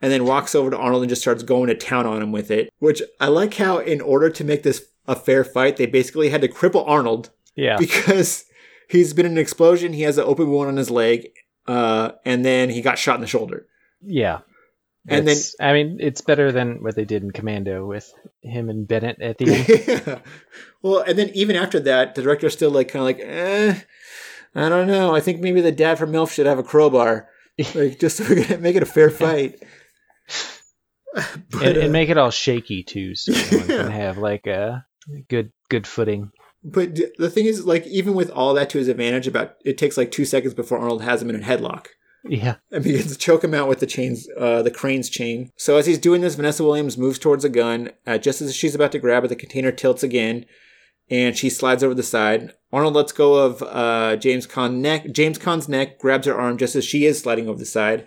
and 0.00 0.12
then 0.12 0.24
walks 0.24 0.54
over 0.54 0.70
to 0.70 0.76
Arnold 0.76 1.02
and 1.02 1.10
just 1.10 1.22
starts 1.22 1.42
going 1.42 1.66
to 1.68 1.74
town 1.74 2.06
on 2.06 2.22
him 2.22 2.32
with 2.32 2.50
it. 2.50 2.70
Which 2.78 3.02
I 3.20 3.28
like 3.28 3.54
how, 3.54 3.78
in 3.78 4.00
order 4.00 4.30
to 4.30 4.44
make 4.44 4.62
this 4.62 4.84
a 5.06 5.16
fair 5.16 5.44
fight, 5.44 5.76
they 5.76 5.86
basically 5.86 6.28
had 6.28 6.42
to 6.42 6.48
cripple 6.48 6.86
Arnold. 6.86 7.30
Yeah. 7.56 7.76
Because 7.78 8.44
he's 8.88 9.12
been 9.12 9.26
in 9.26 9.32
an 9.32 9.38
explosion. 9.38 9.92
He 9.92 10.02
has 10.02 10.18
an 10.18 10.24
open 10.24 10.50
wound 10.50 10.68
on 10.68 10.76
his 10.76 10.90
leg, 10.90 11.28
uh, 11.66 12.12
and 12.24 12.44
then 12.44 12.70
he 12.70 12.80
got 12.82 12.98
shot 12.98 13.16
in 13.16 13.20
the 13.20 13.26
shoulder. 13.26 13.66
Yeah. 14.02 14.40
And 15.08 15.26
then- 15.28 15.36
I 15.60 15.72
mean, 15.72 15.98
it's 16.00 16.20
better 16.20 16.50
than 16.50 16.82
what 16.82 16.96
they 16.96 17.04
did 17.04 17.22
in 17.22 17.30
Commando 17.30 17.86
with 17.86 18.12
him 18.42 18.68
and 18.68 18.88
Bennett 18.88 19.20
at 19.22 19.38
the 19.38 19.44
end. 19.54 20.04
yeah. 20.06 20.18
Well, 20.82 21.00
and 21.06 21.16
then 21.18 21.30
even 21.34 21.54
after 21.56 21.78
that, 21.80 22.14
the 22.14 22.22
director's 22.22 22.54
still 22.54 22.70
like 22.70 22.88
kind 22.88 23.00
of 23.02 23.06
like, 23.06 23.20
eh, 23.20 23.78
I 24.54 24.68
don't 24.68 24.86
know. 24.88 25.14
I 25.14 25.20
think 25.20 25.40
maybe 25.40 25.60
the 25.60 25.70
dad 25.72 25.98
from 25.98 26.14
Elf 26.14 26.32
should 26.32 26.46
have 26.46 26.58
a 26.58 26.62
crowbar, 26.64 27.28
like 27.74 28.00
just 28.00 28.16
so 28.16 28.24
we 28.28 28.42
can 28.44 28.60
make 28.62 28.74
it 28.76 28.82
a 28.82 28.86
fair 28.86 29.10
fight. 29.10 29.62
But, 31.14 31.62
and, 31.62 31.76
uh, 31.78 31.80
and 31.82 31.92
make 31.92 32.08
it 32.10 32.18
all 32.18 32.30
shaky 32.30 32.82
too, 32.82 33.14
so 33.14 33.32
Yeah. 33.56 33.62
can 33.66 33.90
have 33.90 34.18
like 34.18 34.46
a 34.46 34.84
good 35.28 35.52
good 35.70 35.86
footing. 35.86 36.30
But 36.66 36.96
the 37.16 37.30
thing 37.30 37.46
is, 37.46 37.64
like, 37.64 37.86
even 37.86 38.14
with 38.14 38.28
all 38.30 38.52
that 38.54 38.70
to 38.70 38.78
his 38.78 38.88
advantage, 38.88 39.28
about 39.28 39.54
it 39.64 39.78
takes 39.78 39.96
like 39.96 40.10
two 40.10 40.24
seconds 40.24 40.52
before 40.52 40.78
Arnold 40.78 41.02
has 41.02 41.22
him 41.22 41.30
in 41.30 41.36
a 41.36 41.44
headlock. 41.44 41.86
Yeah. 42.28 42.56
and 42.72 42.82
begins 42.82 43.12
to 43.12 43.18
choke 43.18 43.44
him 43.44 43.54
out 43.54 43.68
with 43.68 43.78
the 43.78 43.86
chains, 43.86 44.28
uh, 44.36 44.60
the 44.62 44.70
crane's 44.70 45.08
chain. 45.08 45.52
So 45.56 45.76
as 45.76 45.86
he's 45.86 45.98
doing 45.98 46.22
this, 46.22 46.34
Vanessa 46.34 46.64
Williams 46.64 46.98
moves 46.98 47.20
towards 47.20 47.44
a 47.44 47.48
gun. 47.48 47.90
Uh, 48.04 48.18
just 48.18 48.42
as 48.42 48.52
she's 48.52 48.74
about 48.74 48.90
to 48.92 48.98
grab 48.98 49.24
it, 49.24 49.28
the 49.28 49.36
container 49.36 49.70
tilts 49.70 50.02
again, 50.02 50.44
and 51.08 51.36
she 51.36 51.48
slides 51.48 51.84
over 51.84 51.94
the 51.94 52.02
side. 52.02 52.52
Arnold 52.72 52.94
lets 52.94 53.12
go 53.12 53.34
of 53.34 53.62
uh, 53.62 54.16
James 54.16 54.46
Caan 54.46 54.78
neck. 54.78 55.12
James 55.12 55.38
Caan's 55.38 55.68
neck 55.68 56.00
grabs 56.00 56.26
her 56.26 56.38
arm 56.38 56.58
just 56.58 56.74
as 56.74 56.84
she 56.84 57.06
is 57.06 57.20
sliding 57.20 57.48
over 57.48 57.58
the 57.58 57.64
side. 57.64 58.06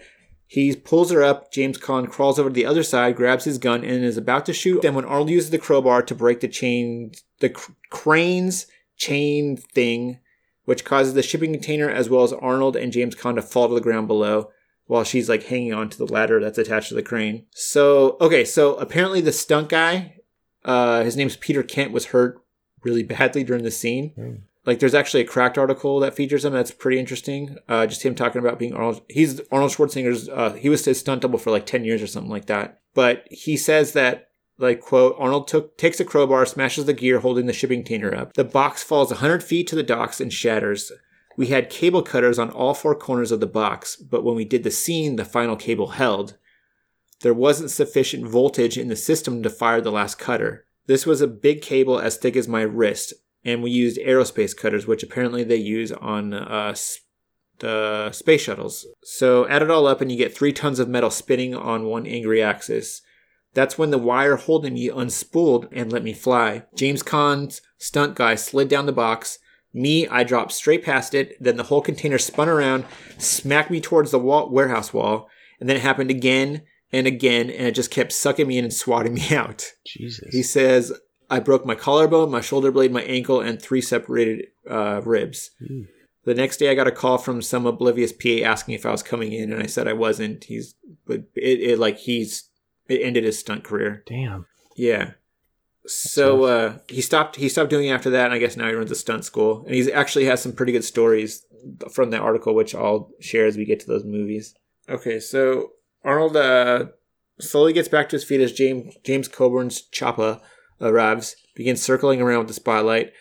He 0.51 0.75
pulls 0.75 1.11
her 1.11 1.21
up. 1.21 1.51
James 1.51 1.77
Caan 1.77 2.09
crawls 2.09 2.39
over 2.39 2.49
to 2.49 2.53
the 2.53 2.65
other 2.65 2.81
side, 2.81 3.15
grabs 3.15 3.45
his 3.45 3.59
gun, 3.59 3.83
and 3.83 4.03
is 4.03 4.17
about 4.17 4.47
to 4.47 4.53
shoot. 4.53 4.81
Then 4.81 4.95
when 4.95 5.05
Arnold 5.05 5.29
uses 5.29 5.51
the 5.51 5.59
crowbar 5.59 6.01
to 6.01 6.15
break 6.15 6.39
the 6.39 6.47
chain, 6.47 7.11
the 7.39 7.49
cr- 7.49 7.73
crane's 7.91 8.65
chain 8.97 9.57
thing, 9.57 10.17
which 10.65 10.83
causes 10.83 11.13
the 11.13 11.21
shipping 11.21 11.51
container 11.53 11.87
as 11.87 12.09
well 12.09 12.23
as 12.23 12.33
Arnold 12.33 12.75
and 12.75 12.91
James 12.91 13.13
Caan 13.13 13.35
to 13.35 13.43
fall 13.43 13.67
to 13.67 13.75
the 13.75 13.79
ground 13.79 14.07
below 14.07 14.49
while 14.87 15.03
she's 15.03 15.29
like 15.29 15.43
hanging 15.43 15.71
on 15.71 15.87
to 15.87 15.97
the 15.99 16.11
ladder 16.11 16.39
that's 16.39 16.57
attached 16.57 16.89
to 16.89 16.95
the 16.95 17.03
crane. 17.03 17.45
So, 17.51 18.17
okay, 18.19 18.43
so 18.43 18.73
apparently 18.77 19.21
the 19.21 19.31
stunt 19.31 19.69
guy, 19.69 20.15
uh, 20.65 21.03
his 21.03 21.15
name's 21.15 21.37
Peter 21.37 21.61
Kent, 21.61 21.91
was 21.91 22.05
hurt 22.07 22.41
really 22.83 23.03
badly 23.03 23.43
during 23.43 23.63
the 23.63 23.69
scene. 23.69 24.45
Like, 24.65 24.79
there's 24.79 24.93
actually 24.93 25.21
a 25.21 25.27
cracked 25.27 25.57
article 25.57 25.99
that 26.01 26.15
features 26.15 26.45
him 26.45 26.53
that's 26.53 26.71
pretty 26.71 26.99
interesting. 26.99 27.57
Uh, 27.67 27.87
just 27.87 28.03
him 28.03 28.13
talking 28.13 28.39
about 28.39 28.59
being 28.59 28.73
Arnold. 28.73 29.01
He's 29.09 29.41
Arnold 29.51 29.71
Schwarzenegger's, 29.71 30.27
uh, 30.29 30.53
he 30.53 30.69
was 30.69 30.85
his 30.85 30.99
stunt 30.99 31.21
double 31.21 31.39
for 31.39 31.51
like 31.51 31.65
10 31.65 31.85
years 31.85 32.01
or 32.01 32.07
something 32.07 32.31
like 32.31 32.45
that. 32.47 32.81
But 32.93 33.25
he 33.31 33.55
says 33.55 33.93
that 33.93 34.29
like 34.59 34.81
quote 34.81 35.15
arnold 35.17 35.47
took 35.47 35.77
takes 35.77 35.99
a 35.99 36.05
crowbar 36.05 36.45
smashes 36.45 36.85
the 36.85 36.93
gear 36.93 37.19
holding 37.19 37.47
the 37.47 37.53
shipping 37.53 37.79
container 37.79 38.13
up 38.13 38.33
the 38.33 38.43
box 38.43 38.83
falls 38.83 39.09
100 39.09 39.41
feet 39.41 39.65
to 39.67 39.75
the 39.75 39.81
docks 39.81 40.21
and 40.21 40.31
shatters 40.31 40.91
we 41.37 41.47
had 41.47 41.69
cable 41.69 42.01
cutters 42.01 42.37
on 42.37 42.49
all 42.51 42.73
four 42.73 42.93
corners 42.93 43.31
of 43.31 43.39
the 43.39 43.47
box 43.47 43.95
but 43.95 44.23
when 44.23 44.35
we 44.35 44.45
did 44.45 44.63
the 44.63 44.71
scene 44.71 45.15
the 45.15 45.25
final 45.25 45.55
cable 45.55 45.91
held 45.91 46.37
there 47.21 47.33
wasn't 47.33 47.71
sufficient 47.71 48.27
voltage 48.27 48.77
in 48.77 48.89
the 48.89 48.95
system 48.95 49.41
to 49.41 49.49
fire 49.49 49.81
the 49.81 49.91
last 49.91 50.19
cutter 50.19 50.65
this 50.85 51.05
was 51.05 51.21
a 51.21 51.27
big 51.27 51.61
cable 51.61 51.97
as 51.97 52.17
thick 52.17 52.35
as 52.35 52.47
my 52.47 52.61
wrist 52.61 53.13
and 53.43 53.63
we 53.63 53.71
used 53.71 53.99
aerospace 53.99 54.55
cutters 54.55 54.87
which 54.87 55.03
apparently 55.03 55.43
they 55.43 55.55
use 55.55 55.91
on 55.91 56.33
uh, 56.33 56.75
the 57.59 58.11
space 58.11 58.41
shuttles 58.41 58.87
so 59.03 59.47
add 59.47 59.61
it 59.61 59.71
all 59.71 59.87
up 59.87 60.01
and 60.01 60.11
you 60.11 60.17
get 60.17 60.35
three 60.35 60.53
tons 60.53 60.79
of 60.79 60.87
metal 60.87 61.09
spinning 61.09 61.53
on 61.55 61.85
one 61.85 62.05
angry 62.05 62.41
axis 62.41 63.01
that's 63.53 63.77
when 63.77 63.89
the 63.89 63.97
wire 63.97 64.35
holding 64.35 64.75
me 64.75 64.89
unspooled 64.89 65.67
and 65.71 65.91
let 65.91 66.03
me 66.03 66.13
fly. 66.13 66.63
James 66.75 67.01
Caan's 67.01 67.61
stunt 67.77 68.15
guy 68.15 68.35
slid 68.35 68.67
down 68.67 68.85
the 68.85 68.91
box. 68.91 69.39
Me, 69.73 70.07
I 70.07 70.23
dropped 70.23 70.51
straight 70.51 70.83
past 70.83 71.13
it. 71.13 71.35
Then 71.39 71.57
the 71.57 71.63
whole 71.63 71.81
container 71.81 72.17
spun 72.17 72.49
around, 72.49 72.85
smacked 73.17 73.71
me 73.71 73.81
towards 73.81 74.11
the 74.11 74.19
wall, 74.19 74.49
warehouse 74.49 74.93
wall, 74.93 75.29
and 75.59 75.67
then 75.67 75.77
it 75.77 75.81
happened 75.81 76.09
again 76.09 76.63
and 76.91 77.05
again, 77.05 77.49
and 77.51 77.67
it 77.67 77.75
just 77.75 77.91
kept 77.91 78.11
sucking 78.11 78.47
me 78.47 78.57
in 78.57 78.65
and 78.65 78.73
swatting 78.73 79.13
me 79.13 79.27
out. 79.35 79.73
Jesus. 79.85 80.29
He 80.31 80.41
says, 80.41 80.91
I 81.29 81.39
broke 81.39 81.65
my 81.65 81.75
collarbone, 81.75 82.31
my 82.31 82.41
shoulder 82.41 82.71
blade, 82.71 82.91
my 82.91 83.03
ankle, 83.03 83.39
and 83.39 83.61
three 83.61 83.81
separated 83.81 84.47
uh, 84.69 85.01
ribs. 85.03 85.51
Ooh. 85.63 85.87
The 86.25 86.33
next 86.33 86.57
day, 86.57 86.69
I 86.69 86.75
got 86.75 86.87
a 86.87 86.91
call 86.91 87.17
from 87.17 87.41
some 87.41 87.65
oblivious 87.65 88.11
PA 88.11 88.43
asking 88.43 88.75
if 88.75 88.85
I 88.85 88.91
was 88.91 89.03
coming 89.03 89.31
in, 89.31 89.51
and 89.51 89.63
I 89.63 89.67
said 89.67 89.87
I 89.87 89.93
wasn't. 89.93 90.43
He's, 90.43 90.75
but 91.05 91.23
it, 91.35 91.61
it 91.61 91.79
like 91.79 91.97
he's, 91.97 92.49
it 92.87 93.01
ended 93.01 93.23
his 93.23 93.39
stunt 93.39 93.63
career. 93.63 94.03
Damn. 94.05 94.45
Yeah. 94.75 95.11
So 95.85 96.43
uh, 96.43 96.77
he 96.87 97.01
stopped. 97.01 97.37
He 97.37 97.49
stopped 97.49 97.69
doing 97.69 97.87
it 97.87 97.93
after 97.93 98.09
that, 98.11 98.25
and 98.25 98.33
I 98.33 98.37
guess 98.37 98.57
now 98.57 98.67
he 98.67 98.73
runs 98.73 98.91
a 98.91 98.95
stunt 98.95 99.25
school, 99.25 99.63
and 99.65 99.73
he 99.73 99.91
actually 99.91 100.25
has 100.25 100.41
some 100.41 100.53
pretty 100.53 100.71
good 100.71 100.83
stories 100.83 101.45
from 101.91 102.11
that 102.11 102.21
article, 102.21 102.53
which 102.53 102.75
I'll 102.75 103.11
share 103.19 103.45
as 103.45 103.57
we 103.57 103.65
get 103.65 103.79
to 103.81 103.87
those 103.87 104.03
movies. 104.03 104.55
Okay, 104.87 105.19
so 105.19 105.71
Arnold 106.03 106.35
uh, 106.35 106.87
slowly 107.39 107.73
gets 107.73 107.87
back 107.87 108.09
to 108.09 108.15
his 108.15 108.23
feet 108.23 108.41
as 108.41 108.51
James 108.51 108.95
James 109.03 109.27
Coburn's 109.27 109.81
Choppa 109.91 110.41
arrives, 110.81 111.35
begins 111.55 111.81
circling 111.81 112.21
around 112.21 112.39
with 112.39 112.47
the 112.47 112.53
spotlight. 112.53 113.11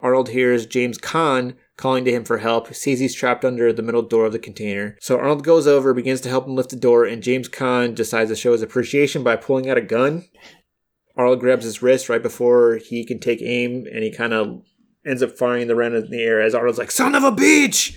Arnold 0.00 0.30
hears 0.30 0.66
James 0.66 0.98
Caan 0.98 1.54
calling 1.76 2.04
to 2.04 2.12
him 2.12 2.24
for 2.24 2.38
help, 2.38 2.74
sees 2.74 2.98
he's 2.98 3.14
trapped 3.14 3.44
under 3.44 3.72
the 3.72 3.82
middle 3.82 4.02
door 4.02 4.26
of 4.26 4.32
the 4.32 4.38
container. 4.38 4.96
So 5.00 5.16
Arnold 5.16 5.44
goes 5.44 5.66
over, 5.66 5.94
begins 5.94 6.20
to 6.22 6.28
help 6.28 6.46
him 6.46 6.56
lift 6.56 6.70
the 6.70 6.76
door, 6.76 7.04
and 7.04 7.22
James 7.22 7.48
Caan 7.48 7.94
decides 7.94 8.30
to 8.30 8.36
show 8.36 8.52
his 8.52 8.62
appreciation 8.62 9.22
by 9.22 9.36
pulling 9.36 9.70
out 9.70 9.78
a 9.78 9.82
gun. 9.82 10.24
Arnold 11.16 11.40
grabs 11.40 11.64
his 11.64 11.82
wrist 11.82 12.08
right 12.08 12.22
before 12.22 12.76
he 12.76 13.04
can 13.04 13.20
take 13.20 13.40
aim, 13.42 13.86
and 13.92 14.02
he 14.02 14.10
kind 14.10 14.32
of 14.32 14.62
ends 15.06 15.22
up 15.22 15.36
firing 15.36 15.66
the 15.68 15.76
round 15.76 15.94
in 15.94 16.10
the 16.10 16.22
air 16.22 16.40
as 16.40 16.54
Arnold's 16.54 16.78
like, 16.78 16.90
son 16.90 17.14
of 17.14 17.22
a 17.22 17.32
bitch! 17.32 17.96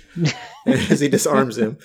as 0.65 0.99
he 0.99 1.07
disarms 1.07 1.57
him. 1.57 1.77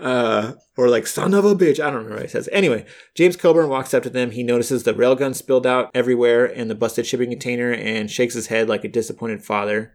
Uh, 0.00 0.54
or 0.76 0.88
like, 0.88 1.06
son 1.06 1.34
of 1.34 1.44
a 1.44 1.54
bitch. 1.54 1.78
I 1.78 1.84
don't 1.86 1.94
remember 1.94 2.16
what 2.16 2.22
he 2.24 2.28
says. 2.28 2.48
Anyway, 2.50 2.84
James 3.14 3.36
Coburn 3.36 3.68
walks 3.68 3.94
up 3.94 4.02
to 4.02 4.10
them. 4.10 4.32
He 4.32 4.42
notices 4.42 4.82
the 4.82 4.92
railgun 4.92 5.34
spilled 5.34 5.66
out 5.66 5.90
everywhere 5.94 6.44
and 6.44 6.68
the 6.68 6.74
busted 6.74 7.06
shipping 7.06 7.30
container 7.30 7.72
and 7.72 8.10
shakes 8.10 8.34
his 8.34 8.48
head 8.48 8.68
like 8.68 8.84
a 8.84 8.88
disappointed 8.88 9.44
father 9.44 9.92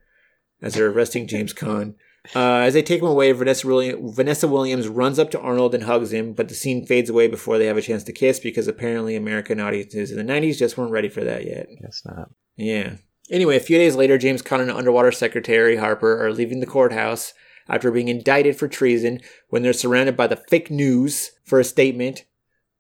as 0.62 0.74
they're 0.74 0.90
arresting 0.90 1.28
James 1.28 1.54
Caan. 1.54 1.96
Uh, 2.36 2.60
as 2.60 2.74
they 2.74 2.82
take 2.82 3.02
him 3.02 3.08
away, 3.08 3.32
Vanessa, 3.32 3.66
William- 3.68 4.14
Vanessa 4.14 4.48
Williams 4.48 4.88
runs 4.88 5.20
up 5.20 5.32
to 5.32 5.40
Arnold 5.40 5.74
and 5.74 5.84
hugs 5.84 6.12
him, 6.14 6.34
but 6.34 6.50
the 6.50 6.56
scene 6.56 6.86
fades 6.86 7.10
away 7.10 7.28
before 7.28 7.58
they 7.58 7.66
have 7.66 7.78
a 7.78 7.82
chance 7.82 8.04
to 8.04 8.14
kiss 8.14 8.40
because 8.40 8.68
apparently 8.68 9.16
American 9.16 9.60
audiences 9.60 10.12
in 10.12 10.18
the 10.18 10.34
90s 10.34 10.58
just 10.58 10.78
weren't 10.78 10.92
ready 10.92 11.10
for 11.10 11.24
that 11.24 11.46
yet. 11.46 11.68
Guess 11.82 12.04
not. 12.06 12.30
Yeah. 12.58 12.96
Anyway, 13.32 13.56
a 13.56 13.62
few 13.62 13.78
days 13.78 13.96
later, 13.96 14.18
James 14.18 14.42
Caan 14.42 14.62
and 14.62 14.72
Underwater 14.72 15.12
Secretary 15.12 15.78
Harper 15.78 16.24
are 16.26 16.34
leaving 16.34 16.60
the 16.60 16.66
courthouse 16.66 17.34
after 17.70 17.92
being 17.92 18.08
indicted 18.08 18.58
for 18.58 18.68
treason 18.68 19.22
when 19.50 19.62
they're 19.62 19.74
surrounded 19.74 20.18
by 20.18 20.28
the 20.28 20.36
fake 20.36 20.72
news 20.72 21.32
for 21.44 21.60
a 21.60 21.64
statement. 21.64 22.26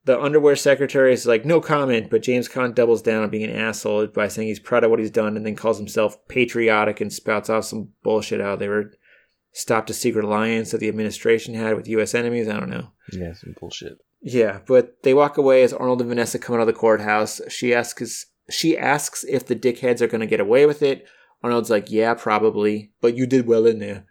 The 0.06 0.20
underwear 0.20 0.56
secretary 0.56 1.14
is 1.14 1.26
like, 1.26 1.46
no 1.46 1.62
comment, 1.62 2.10
but 2.10 2.24
James 2.24 2.48
Caan 2.50 2.74
doubles 2.74 3.02
down 3.02 3.24
on 3.24 3.30
being 3.30 3.44
an 3.44 3.56
asshole 3.56 4.08
by 4.08 4.28
saying 4.28 4.48
he's 4.48 4.60
proud 4.60 4.84
of 4.84 4.90
what 4.90 5.00
he's 5.00 5.12
done 5.12 5.38
and 5.38 5.46
then 5.46 5.56
calls 5.56 5.78
himself 5.78 6.18
patriotic 6.28 7.00
and 7.02 7.14
spouts 7.14 7.50
off 7.50 7.66
some 7.66 7.90
bullshit 8.02 8.42
how 8.42 8.56
they 8.56 8.68
were 8.68 8.92
stopped 9.52 9.90
a 9.90 9.94
secret 9.94 10.26
alliance 10.26 10.72
that 10.72 10.80
the 10.80 10.88
administration 10.88 11.54
had 11.54 11.76
with 11.76 11.88
U.S. 11.90 12.16
enemies. 12.16 12.48
I 12.48 12.60
don't 12.60 12.70
know. 12.70 12.92
Yeah, 13.12 13.34
some 13.34 13.56
bullshit. 13.60 14.00
Yeah, 14.22 14.60
but 14.68 15.04
they 15.04 15.14
walk 15.14 15.38
away 15.38 15.64
as 15.64 15.74
Arnold 15.74 16.02
and 16.02 16.10
Vanessa 16.10 16.40
come 16.40 16.56
out 16.56 16.62
of 16.62 16.68
the 16.68 16.74
courthouse. 16.74 17.42
She 17.50 17.74
asks 17.74 18.26
she 18.50 18.78
asks 18.78 19.24
if 19.26 19.46
the 19.46 19.56
dickheads 19.56 20.02
are 20.02 20.08
going 20.08 20.22
to 20.22 20.28
get 20.28 20.40
away 20.40 20.66
with 20.66 20.82
it. 20.82 21.06
Arnold's 21.44 21.70
like, 21.70 21.90
"Yeah, 21.90 22.16
probably, 22.16 22.92
but 23.00 23.16
you 23.16 23.26
did 23.26 23.48
well 23.48 23.66
in 23.66 23.80
there." 23.80 24.06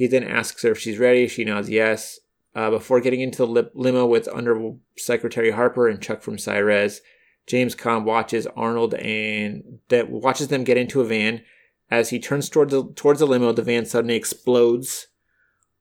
He 0.00 0.06
then 0.06 0.24
asks 0.24 0.62
her 0.62 0.70
if 0.70 0.78
she's 0.78 0.96
ready. 0.96 1.28
She 1.28 1.44
nods 1.44 1.68
yes. 1.68 2.20
Uh, 2.54 2.70
before 2.70 3.02
getting 3.02 3.20
into 3.20 3.44
the 3.44 3.46
li- 3.46 3.70
limo 3.74 4.06
with 4.06 4.30
Under 4.32 4.72
Secretary 4.96 5.50
Harper 5.50 5.88
and 5.88 6.00
Chuck 6.00 6.22
from 6.22 6.38
Cyrez, 6.38 7.00
James 7.46 7.76
Caan 7.76 8.04
watches 8.04 8.46
Arnold 8.56 8.94
and 8.94 9.80
watches 9.90 10.48
them 10.48 10.64
get 10.64 10.78
into 10.78 11.02
a 11.02 11.04
van. 11.04 11.42
As 11.90 12.08
he 12.08 12.18
turns 12.18 12.48
towards 12.48 12.72
the, 12.72 12.90
towards 12.96 13.20
the 13.20 13.26
limo, 13.26 13.52
the 13.52 13.60
van 13.60 13.84
suddenly 13.84 14.16
explodes. 14.16 15.08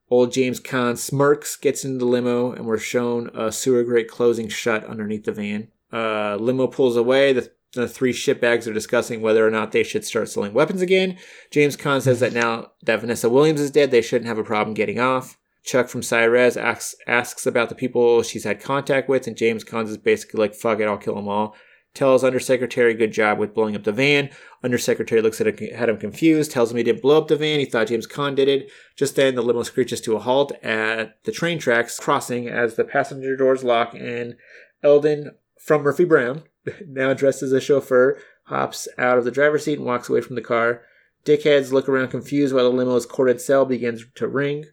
Old 0.09 0.33
James 0.33 0.59
Caan 0.59 0.97
smirks, 0.97 1.55
gets 1.55 1.85
into 1.85 1.99
the 1.99 2.05
limo, 2.05 2.51
and 2.51 2.65
we're 2.65 2.77
shown 2.77 3.29
a 3.33 3.53
sewer 3.53 3.85
grate 3.85 4.09
closing 4.09 4.49
shut 4.49 4.83
underneath 4.83 5.23
the 5.23 5.31
van. 5.31 5.69
Uh, 5.93 6.35
limo 6.35 6.67
pulls 6.67 6.97
away. 6.97 7.31
The, 7.31 7.49
the 7.73 7.87
three 7.87 8.13
shitbags 8.13 8.67
are 8.67 8.73
discussing 8.73 9.21
whether 9.21 9.45
or 9.45 9.51
not 9.51 9.71
they 9.71 9.83
should 9.83 10.03
start 10.03 10.29
selling 10.29 10.53
weapons 10.53 10.81
again. 10.81 11.17
James 11.51 11.77
Caan 11.77 12.01
says 12.01 12.19
that 12.19 12.33
now 12.33 12.71
that 12.83 13.01
Vanessa 13.01 13.29
Williams 13.29 13.61
is 13.61 13.71
dead, 13.71 13.91
they 13.91 14.01
shouldn't 14.01 14.27
have 14.27 14.39
a 14.39 14.43
problem 14.43 14.73
getting 14.73 14.99
off. 14.99 15.37
Chuck 15.63 15.87
from 15.87 16.01
Cyrez 16.01 16.57
asks, 16.57 16.95
asks 17.05 17.45
about 17.45 17.69
the 17.69 17.75
people 17.75 18.23
she's 18.23 18.43
had 18.43 18.61
contact 18.61 19.09
with, 19.09 19.27
and 19.27 19.37
James 19.37 19.63
Caan 19.63 19.87
is 19.87 19.97
basically 19.97 20.39
like, 20.39 20.55
fuck 20.55 20.79
it, 20.79 20.87
I'll 20.87 20.97
kill 20.97 21.15
them 21.15 21.27
all. 21.27 21.55
Tells 21.93 22.23
Undersecretary, 22.23 22.93
good 22.93 23.11
job 23.11 23.39
with 23.39 23.53
blowing 23.53 23.75
up 23.75 23.83
the 23.83 23.91
van. 23.91 24.29
Undersecretary 24.63 25.21
looks 25.21 25.41
at 25.41 25.47
him, 25.47 25.57
had 25.75 25.89
him 25.89 25.97
confused, 25.97 26.51
tells 26.51 26.71
him 26.71 26.77
he 26.77 26.83
didn't 26.83 27.01
blow 27.01 27.17
up 27.17 27.27
the 27.27 27.35
van, 27.35 27.59
he 27.59 27.65
thought 27.65 27.87
James 27.87 28.07
Caan 28.07 28.35
did 28.35 28.47
it. 28.47 28.71
Just 28.95 29.15
then, 29.15 29.35
the 29.35 29.41
limo 29.41 29.63
screeches 29.63 29.99
to 30.01 30.15
a 30.15 30.19
halt 30.19 30.51
at 30.63 31.23
the 31.25 31.31
train 31.31 31.59
tracks 31.59 31.99
crossing 31.99 32.47
as 32.47 32.75
the 32.75 32.83
passenger 32.83 33.35
doors 33.35 33.63
lock, 33.63 33.93
and 33.93 34.35
Eldon 34.83 35.31
from 35.59 35.81
Murphy 35.81 36.05
Brown, 36.05 36.43
now 36.87 37.13
dressed 37.13 37.43
as 37.43 37.51
a 37.51 37.61
chauffeur, 37.61 38.19
hops 38.45 38.87
out 38.97 39.17
of 39.17 39.25
the 39.25 39.31
driver's 39.31 39.65
seat 39.65 39.77
and 39.77 39.85
walks 39.85 40.09
away 40.09 40.21
from 40.21 40.35
the 40.35 40.41
car. 40.41 40.81
Dickheads 41.25 41.71
look 41.71 41.89
around 41.89 42.09
confused 42.09 42.53
while 42.53 42.69
the 42.69 42.75
limo's 42.75 43.05
corded 43.05 43.41
cell 43.41 43.65
begins 43.65 44.05
to 44.15 44.27
ring. 44.27 44.65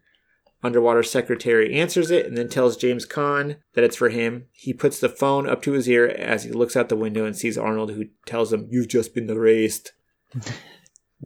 Underwater 0.63 1.03
secretary 1.03 1.75
answers 1.75 2.11
it 2.11 2.27
and 2.27 2.37
then 2.37 2.49
tells 2.49 2.77
James 2.77 3.07
Caan 3.07 3.57
that 3.75 3.85
it's 3.85 3.97
for 3.97 4.09
him. 4.09 4.47
He 4.53 4.73
puts 4.73 4.99
the 4.99 5.09
phone 5.09 5.49
up 5.49 5.63
to 5.63 5.73
his 5.73 5.89
ear 5.89 6.07
as 6.07 6.45
he 6.45 6.51
looks 6.51 6.77
out 6.77 6.89
the 6.89 6.97
window 6.97 7.25
and 7.25 7.37
sees 7.37 7.59
Arnold, 7.59 7.91
who 7.91 8.07
tells 8.25 8.53
him, 8.53 8.67
"You've 8.71 8.89
just 8.89 9.15
been 9.15 9.29
erased." 9.29 9.93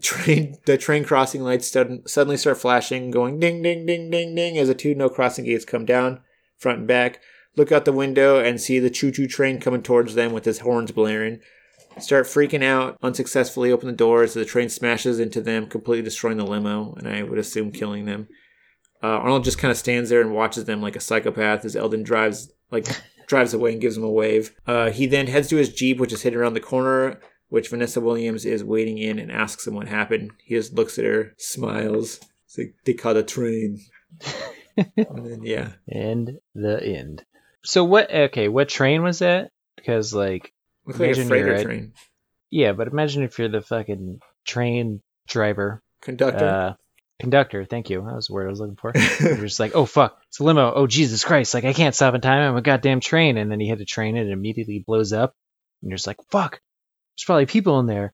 train 0.00 0.56
the 0.66 0.78
train 0.78 1.04
crossing 1.04 1.42
lights 1.42 1.70
sudden, 1.70 2.06
suddenly 2.06 2.36
start 2.36 2.58
flashing, 2.58 3.10
going 3.10 3.38
ding 3.40 3.62
ding 3.62 3.86
ding 3.86 4.10
ding 4.10 4.34
ding 4.34 4.58
as 4.58 4.68
the 4.68 4.74
two 4.74 4.94
no 4.94 5.08
crossing 5.08 5.44
gates 5.44 5.64
come 5.64 5.84
down, 5.84 6.20
front 6.58 6.80
and 6.80 6.88
back. 6.88 7.20
Look 7.56 7.72
out 7.72 7.84
the 7.84 7.92
window 7.92 8.38
and 8.38 8.60
see 8.60 8.78
the 8.78 8.90
choo 8.90 9.10
choo 9.10 9.26
train 9.26 9.60
coming 9.60 9.82
towards 9.82 10.14
them 10.14 10.32
with 10.32 10.44
his 10.44 10.60
horns 10.60 10.92
blaring. 10.92 11.40
Start 11.98 12.26
freaking 12.26 12.62
out, 12.62 12.96
unsuccessfully 13.02 13.72
open 13.72 13.88
the 13.88 13.92
doors. 13.92 14.34
The 14.34 14.44
train 14.44 14.68
smashes 14.68 15.18
into 15.18 15.40
them, 15.40 15.66
completely 15.66 16.04
destroying 16.04 16.36
the 16.36 16.46
limo, 16.46 16.94
and 16.94 17.08
I 17.08 17.24
would 17.24 17.38
assume 17.38 17.72
killing 17.72 18.04
them. 18.04 18.28
Uh, 19.02 19.08
Arnold 19.08 19.44
just 19.44 19.58
kind 19.58 19.72
of 19.72 19.78
stands 19.78 20.10
there 20.10 20.20
and 20.20 20.32
watches 20.32 20.66
them 20.66 20.80
like 20.80 20.94
a 20.94 21.00
psychopath 21.00 21.64
as 21.64 21.74
Eldon 21.74 22.02
drives 22.02 22.52
like 22.70 22.86
drives 23.26 23.54
away 23.54 23.72
and 23.72 23.80
gives 23.80 23.96
him 23.96 24.04
a 24.04 24.10
wave. 24.10 24.54
Uh, 24.66 24.90
he 24.90 25.06
then 25.06 25.26
heads 25.26 25.48
to 25.48 25.56
his 25.56 25.72
jeep, 25.72 25.98
which 25.98 26.12
is 26.12 26.22
hidden 26.22 26.38
around 26.38 26.54
the 26.54 26.60
corner, 26.60 27.20
which 27.48 27.68
Vanessa 27.70 28.00
Williams 28.00 28.44
is 28.44 28.62
waiting 28.62 28.98
in 28.98 29.18
and 29.18 29.30
asks 29.30 29.66
him 29.66 29.74
what 29.74 29.88
happened. 29.88 30.30
He 30.44 30.54
just 30.54 30.74
looks 30.74 30.98
at 30.98 31.04
her, 31.04 31.34
smiles. 31.38 32.20
It's 32.46 32.58
like 32.58 32.74
they 32.84 32.94
caught 32.94 33.16
a 33.16 33.22
train. 33.22 33.80
and 34.76 35.26
then 35.26 35.40
yeah, 35.42 35.72
And 35.88 36.38
the 36.54 36.82
end. 36.82 37.24
So 37.64 37.84
what? 37.84 38.12
Okay, 38.12 38.48
what 38.48 38.68
train 38.68 39.02
was 39.02 39.20
that? 39.20 39.50
Because 39.76 40.14
like, 40.14 40.52
looks 40.86 40.98
like 40.98 41.16
a 41.16 41.24
freighter 41.24 41.54
at- 41.54 41.64
train. 41.64 41.92
yeah, 42.50 42.72
but 42.72 42.88
imagine 42.88 43.22
if 43.22 43.38
you're 43.38 43.48
the 43.48 43.60
fucking 43.62 44.20
train 44.46 45.00
driver, 45.28 45.82
Conductor. 46.02 46.44
uh, 46.44 46.74
conductor. 47.20 47.64
Thank 47.64 47.90
you. 47.90 48.02
That 48.04 48.14
was 48.14 48.26
the 48.28 48.34
word 48.34 48.46
I 48.46 48.50
was 48.50 48.60
looking 48.60 48.76
for. 48.76 48.92
You're 49.20 49.36
just 49.36 49.60
like, 49.60 49.74
oh 49.74 49.84
fuck, 49.84 50.18
it's 50.28 50.40
a 50.40 50.44
limo. 50.44 50.72
Oh 50.74 50.86
Jesus 50.86 51.24
Christ! 51.24 51.54
Like 51.54 51.64
I 51.64 51.72
can't 51.72 51.94
stop 51.94 52.14
in 52.14 52.20
time. 52.20 52.42
I'm 52.42 52.56
a 52.56 52.62
goddamn 52.62 53.00
train. 53.00 53.36
And 53.36 53.50
then 53.50 53.60
you 53.60 53.68
hit 53.68 53.80
a 53.80 53.84
train 53.84 54.16
and 54.16 54.28
it 54.28 54.32
immediately 54.32 54.82
blows 54.86 55.12
up. 55.12 55.34
And 55.82 55.90
you're 55.90 55.96
just 55.96 56.06
like, 56.06 56.18
fuck. 56.30 56.60
There's 57.16 57.24
probably 57.26 57.46
people 57.46 57.78
in 57.80 57.86
there. 57.86 58.12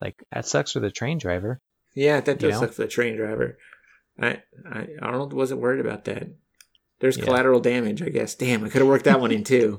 Like 0.00 0.16
that 0.32 0.46
sucks 0.46 0.72
for 0.72 0.80
the 0.80 0.90
train 0.90 1.18
driver. 1.18 1.60
yeah, 1.94 2.20
that 2.20 2.40
you 2.42 2.48
does 2.50 2.60
know? 2.60 2.66
suck 2.66 2.74
for 2.74 2.82
the 2.82 2.88
train 2.88 3.16
driver. 3.16 3.58
I, 4.20 4.42
I 4.68 4.88
Arnold 5.00 5.32
wasn't 5.32 5.60
worried 5.60 5.84
about 5.84 6.04
that. 6.06 6.28
There's 7.00 7.16
Yeah. 7.16 7.24
collateral 7.24 7.60
damage, 7.60 8.02
I 8.02 8.08
guess. 8.08 8.34
Damn, 8.34 8.64
I 8.64 8.68
could 8.68 8.80
have 8.80 8.88
worked 8.88 9.04
that 9.04 9.20
one 9.20 9.32
in 9.32 9.44
too. 9.44 9.78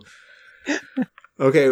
Okay, 1.41 1.69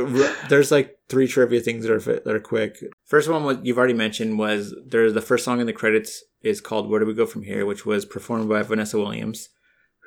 there's 0.48 0.72
like 0.72 0.98
three 1.10 1.28
trivia 1.28 1.60
things 1.60 1.86
that 1.86 1.92
are 1.92 2.00
that 2.00 2.34
are 2.34 2.40
quick. 2.40 2.78
First 3.04 3.28
one 3.28 3.44
was 3.44 3.58
you've 3.64 3.78
already 3.78 3.94
mentioned 3.94 4.40
was 4.40 4.74
there's 4.86 5.14
the 5.14 5.20
first 5.22 5.44
song 5.44 5.60
in 5.60 5.66
the 5.68 5.74
credits 5.74 6.24
is 6.42 6.62
called 6.62 6.90
"Where 6.90 7.02
Do 7.02 7.06
We 7.06 7.14
Go 7.14 7.26
From 7.26 7.42
Here," 7.44 7.66
which 7.66 7.86
was 7.86 8.06
performed 8.06 8.48
by 8.48 8.62
Vanessa 8.62 8.98
Williams, 8.98 9.50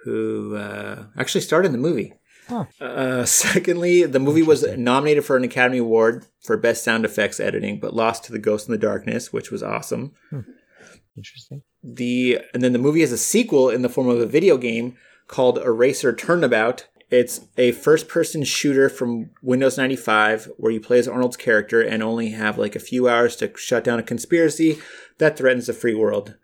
who 0.05 0.57
uh, 0.57 1.05
actually 1.19 1.43
starred 1.43 1.67
in 1.67 1.73
the 1.73 1.79
movie. 1.79 2.15
Oh. 2.49 2.67
Uh, 2.81 3.25
secondly, 3.27 4.05
the 4.05 4.19
movie 4.19 4.43
was 4.43 4.65
nominated 4.79 5.27
for 5.27 5.37
an 5.37 5.45
Academy 5.45 5.77
Award 5.77 6.25
for 6.41 6.57
Best 6.57 6.83
Sound 6.83 7.05
Effects 7.05 7.39
Editing, 7.39 7.81
but 7.81 7.93
lost 7.93 8.25
to 8.25 8.33
The 8.33 8.39
Ghost 8.39 8.67
in 8.67 8.73
the 8.73 8.79
Darkness, 8.79 9.31
which 9.31 9.51
was 9.51 9.63
awesome. 9.63 10.13
Interesting. 11.19 11.63
The 11.85 12.39
and 12.55 12.63
then 12.63 12.73
the 12.73 12.79
movie 12.79 13.01
has 13.03 13.13
a 13.13 13.19
sequel 13.19 13.69
in 13.69 13.83
the 13.83 13.91
form 13.91 14.09
of 14.09 14.21
a 14.21 14.27
video 14.27 14.57
game 14.57 14.97
called 15.31 15.59
Eraser 15.59 16.13
Turnabout. 16.13 16.89
It's 17.09 17.41
a 17.57 17.73
first-person 17.73 18.45
shooter 18.45 18.89
from 18.89 19.31
Windows 19.43 19.79
95 19.79 20.51
where 20.57 20.73
you 20.73 20.81
play 20.81 20.99
as 20.99 21.09
Arnold's 21.09 21.37
character 21.37 21.81
and 21.81 22.03
only 22.03 22.31
have 22.31 22.59
like 22.59 22.77
a 22.77 22.81
few 22.81 23.09
hours 23.09 23.37
to 23.37 23.57
shut 23.57 23.85
down 23.85 23.99
a 23.99 24.03
conspiracy 24.03 24.81
that 25.19 25.39
threatens 25.39 25.67
the 25.67 25.73
free 25.73 25.95
world. 25.95 26.35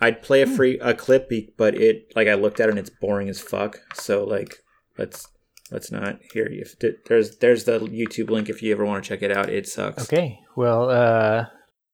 I'd 0.00 0.22
play 0.22 0.42
a 0.42 0.46
free 0.46 0.78
a 0.80 0.92
clip, 0.92 1.30
but 1.56 1.74
it 1.74 2.12
like 2.16 2.26
I 2.26 2.34
looked 2.34 2.60
at 2.60 2.68
it 2.68 2.70
and 2.70 2.78
it's 2.78 2.90
boring 2.90 3.28
as 3.28 3.40
fuck. 3.40 3.80
So 3.94 4.24
like 4.24 4.56
let's 4.98 5.28
let's 5.70 5.92
not 5.92 6.18
here. 6.32 6.48
If 6.50 6.76
there's 7.06 7.38
there's 7.38 7.64
the 7.64 7.78
YouTube 7.78 8.30
link 8.30 8.48
if 8.48 8.62
you 8.62 8.72
ever 8.72 8.84
want 8.84 9.04
to 9.04 9.08
check 9.08 9.22
it 9.22 9.34
out. 9.34 9.48
It 9.48 9.68
sucks. 9.68 10.02
Okay. 10.02 10.40
Well, 10.56 10.90
uh, 10.90 11.44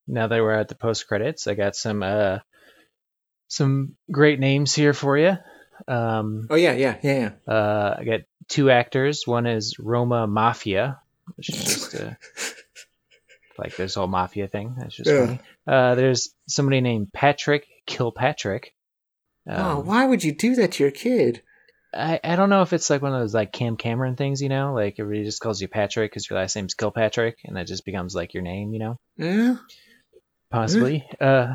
now 0.09 0.27
that 0.27 0.40
we're 0.40 0.53
at 0.53 0.69
the 0.69 0.75
post 0.75 1.07
credits, 1.07 1.47
I 1.47 1.55
got 1.55 1.77
some 1.77 2.03
uh, 2.03 2.38
some 3.49 3.97
great 4.11 4.40
names 4.40 4.75
here 4.75 4.95
for 4.95 5.19
you. 5.19 5.37
Um, 5.88 6.47
Oh 6.51 6.57
yeah, 6.57 6.73
yeah, 6.73 6.97
yeah, 7.03 7.33
yeah. 7.47 7.53
uh, 7.53 7.97
I 7.99 8.05
got 8.05 8.21
two 8.49 8.71
actors. 8.71 9.27
One 9.27 9.47
is 9.47 9.77
Roma 9.79 10.27
Maffia, 10.29 10.99
which 11.37 11.51
is 11.51 11.57
just 11.64 11.95
uh, 11.95 12.14
like 13.59 13.77
this 13.77 13.95
whole 13.95 14.07
mafia 14.07 14.49
thing. 14.49 14.75
That's 14.79 14.95
just 14.97 15.11
Yeah. 15.11 15.27
funny. 15.27 15.40
Uh, 15.66 15.95
there's 15.95 16.35
somebody 16.49 16.81
named 16.81 17.12
Patrick 17.12 17.66
Kilpatrick. 17.87 18.75
oh, 19.49 19.81
Um, 19.81 19.87
why 19.87 20.07
would 20.07 20.25
you 20.25 20.33
do 20.35 20.55
that 20.57 20.73
to 20.73 20.85
your 20.85 20.90
kid? 20.93 21.43
I, 21.93 22.21
I 22.23 22.37
don't 22.37 22.51
know 22.51 22.62
if 22.62 22.73
it's 22.73 22.88
like 22.88 23.03
one 23.03 23.12
of 23.14 23.21
those 23.21 23.35
like 23.35 23.53
Cam 23.53 23.77
Cameron 23.77 24.14
things, 24.14 24.40
you 24.40 24.49
know, 24.49 24.75
like 24.75 24.95
everybody 24.99 25.25
just 25.25 25.40
calls 25.40 25.61
you 25.61 25.66
Patrick 25.66 26.11
because 26.12 26.31
your 26.31 26.38
last 26.38 26.55
name's 26.55 26.75
Kilpatrick, 26.75 27.38
and 27.45 27.57
that 27.57 27.66
just 27.66 27.85
becomes 27.85 28.14
like 28.14 28.33
your 28.33 28.45
name, 28.45 28.73
you 28.73 28.79
know. 28.79 28.97
Yeah. 29.16 29.57
possibly. 30.51 31.05
Uh, 31.21 31.55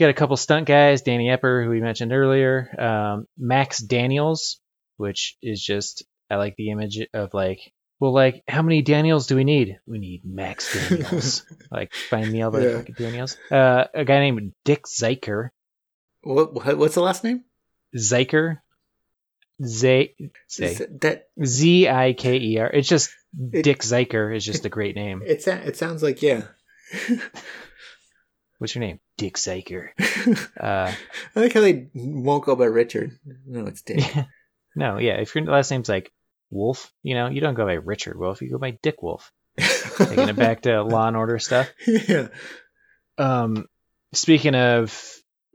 got 0.00 0.10
a 0.10 0.14
couple 0.14 0.36
stunt 0.36 0.66
guys, 0.66 1.02
Danny 1.02 1.28
Epper, 1.28 1.62
who 1.64 1.70
we 1.70 1.80
mentioned 1.80 2.12
earlier, 2.12 2.68
um, 2.78 3.26
Max 3.38 3.78
Daniels, 3.78 4.60
which 4.96 5.36
is 5.42 5.62
just 5.62 6.04
I 6.30 6.36
like 6.36 6.56
the 6.56 6.70
image 6.70 6.98
of 7.14 7.32
like, 7.34 7.72
well, 7.98 8.12
like 8.12 8.42
how 8.48 8.62
many 8.62 8.82
Daniels 8.82 9.26
do 9.26 9.36
we 9.36 9.44
need? 9.44 9.78
We 9.86 9.98
need 9.98 10.22
Max 10.24 10.72
Daniels. 10.88 11.44
like 11.70 11.92
find 11.92 12.30
me 12.30 12.42
all 12.42 12.50
the 12.50 12.84
Yeah. 12.88 12.94
Daniels. 12.96 13.36
Uh, 13.50 13.84
a 13.94 14.04
guy 14.04 14.20
named 14.20 14.52
Dick 14.64 14.84
Zeiker. 14.86 15.50
What, 16.22 16.52
what 16.54 16.78
what's 16.78 16.94
the 16.94 17.02
last 17.02 17.24
name? 17.24 17.44
Zeiker. 17.96 18.58
Z 19.62 20.14
that 21.02 21.28
Z 21.44 21.88
I 21.88 22.14
K 22.14 22.36
E 22.38 22.58
R. 22.58 22.70
It's 22.70 22.88
just 22.88 23.10
It- 23.52 23.62
Dick 23.64 23.80
Zeiker 23.80 24.34
is 24.34 24.44
just 24.44 24.64
a 24.64 24.70
great 24.70 24.96
name. 24.96 25.22
it 25.24 25.46
it 25.46 25.76
sounds 25.76 26.02
like 26.02 26.22
yeah. 26.22 26.44
What's 28.60 28.74
your 28.74 28.80
name? 28.84 29.00
Dick 29.16 29.36
Zeiker. 29.36 29.88
Uh, 30.60 30.92
I 31.34 31.40
like 31.40 31.52
how 31.54 31.60
they 31.62 31.88
won't 31.94 32.44
go 32.44 32.54
by 32.54 32.66
Richard. 32.66 33.18
No, 33.46 33.66
it's 33.66 33.82
Dick. 33.82 34.04
No, 34.76 34.98
yeah. 34.98 35.14
If 35.14 35.34
your 35.34 35.44
last 35.46 35.70
name's 35.72 35.88
like 35.88 36.12
Wolf, 36.50 36.92
you 37.02 37.14
know, 37.14 37.28
you 37.28 37.40
don't 37.40 37.54
go 37.54 37.66
by 37.66 37.72
Richard 37.72 38.16
Wolf. 38.18 38.40
You 38.42 38.50
go 38.50 38.58
by 38.58 38.78
Dick 38.82 39.02
Wolf. 39.02 39.32
Taking 39.58 40.28
it 40.28 40.36
back 40.36 40.60
to 40.62 40.82
Law 40.84 41.08
and 41.08 41.16
Order 41.16 41.38
stuff. 41.40 41.68
yeah. 41.88 42.28
Um, 43.18 43.66
speaking 44.12 44.54
of 44.54 44.96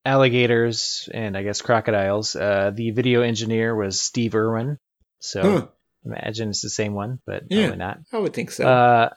alligators 0.04 1.08
and 1.14 1.38
I 1.38 1.44
guess 1.44 1.62
crocodiles, 1.62 2.36
uh, 2.36 2.72
the 2.74 2.92
video 2.92 3.22
engineer 3.22 3.76
was 3.76 4.02
Steve 4.02 4.36
Irwin. 4.36 4.78
So 5.20 5.42
Huh. 5.42 5.68
imagine 6.06 6.50
it's 6.50 6.62
the 6.62 6.70
same 6.70 6.94
one, 6.94 7.20
but 7.26 7.44
Yeah. 7.50 7.68
probably 7.68 7.78
not. 7.78 8.00
I 8.12 8.18
would 8.18 8.34
think 8.34 8.52
so. 8.52 8.68
Uh, 8.68 9.10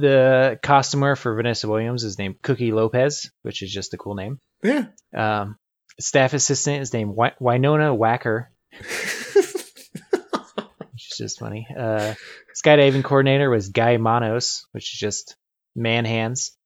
the 0.00 0.58
costumer 0.62 1.16
for 1.16 1.34
Vanessa 1.34 1.68
Williams 1.68 2.04
is 2.04 2.18
named 2.18 2.42
Cookie 2.42 2.72
Lopez, 2.72 3.30
which 3.42 3.62
is 3.62 3.72
just 3.72 3.94
a 3.94 3.98
cool 3.98 4.14
name. 4.14 4.40
yeah. 4.62 4.86
Um, 5.14 5.56
staff 6.00 6.34
assistant 6.34 6.82
is 6.82 6.92
named 6.92 7.16
Winona 7.40 7.94
Wacker, 7.94 8.46
which 8.78 8.88
is 11.10 11.16
just 11.16 11.38
funny. 11.38 11.66
Uh, 11.76 12.14
skydiving 12.54 13.04
coordinator 13.04 13.48
was 13.48 13.68
Guy 13.68 13.96
Manos, 13.96 14.66
which 14.72 14.92
is 14.92 14.98
just 14.98 15.36
man 15.74 16.04
hands. 16.04 16.56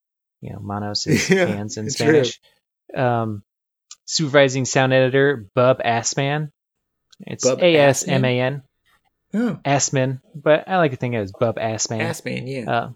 You 0.40 0.52
know, 0.52 0.60
Manos 0.60 1.06
is 1.06 1.28
Yeah, 1.30 1.46
hands 1.46 1.76
in 1.76 1.90
Spanish. 1.90 2.40
Um, 2.96 3.42
supervising 4.06 4.64
sound 4.64 4.92
editor 4.92 5.48
Bub 5.54 5.80
Assman. 5.84 6.50
It's 7.20 7.44
A 7.44 7.76
S 7.76 8.06
M 8.06 8.24
A 8.24 8.40
N 8.40 8.62
oh, 9.34 9.58
Assman, 9.64 10.20
but 10.34 10.68
I 10.68 10.78
like 10.78 10.92
to 10.92 10.96
think 10.96 11.14
it 11.14 11.20
was 11.20 11.32
Bub 11.32 11.56
Assman. 11.56 12.00
ass 12.00 12.24
man, 12.24 12.46
yeah. 12.46 12.70
Uh, 12.70 12.90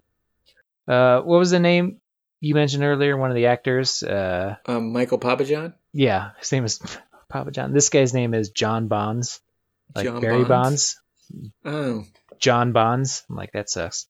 uh, 0.87 1.21
what 1.21 1.37
was 1.39 1.51
the 1.51 1.59
name 1.59 1.99
you 2.39 2.55
mentioned 2.55 2.83
earlier? 2.83 3.15
One 3.17 3.29
of 3.31 3.35
the 3.35 3.47
actors. 3.47 4.03
Uh, 4.03 4.55
um, 4.65 4.91
Michael 4.91 5.19
Papajohn. 5.19 5.73
yeah, 5.93 6.31
his 6.39 6.51
name 6.51 6.65
is 6.65 6.79
Papa 7.29 7.51
John. 7.51 7.73
This 7.73 7.89
guy's 7.89 8.13
name 8.13 8.33
is 8.33 8.49
John 8.49 8.87
Bonds, 8.87 9.39
like 9.95 10.05
John 10.05 10.21
Barry 10.21 10.43
Bonds? 10.43 10.99
Bonds. 11.31 11.51
Oh, 11.65 12.03
John 12.39 12.71
Bonds. 12.73 13.23
I'm 13.29 13.35
like 13.35 13.51
that 13.53 13.69
sucks. 13.69 14.07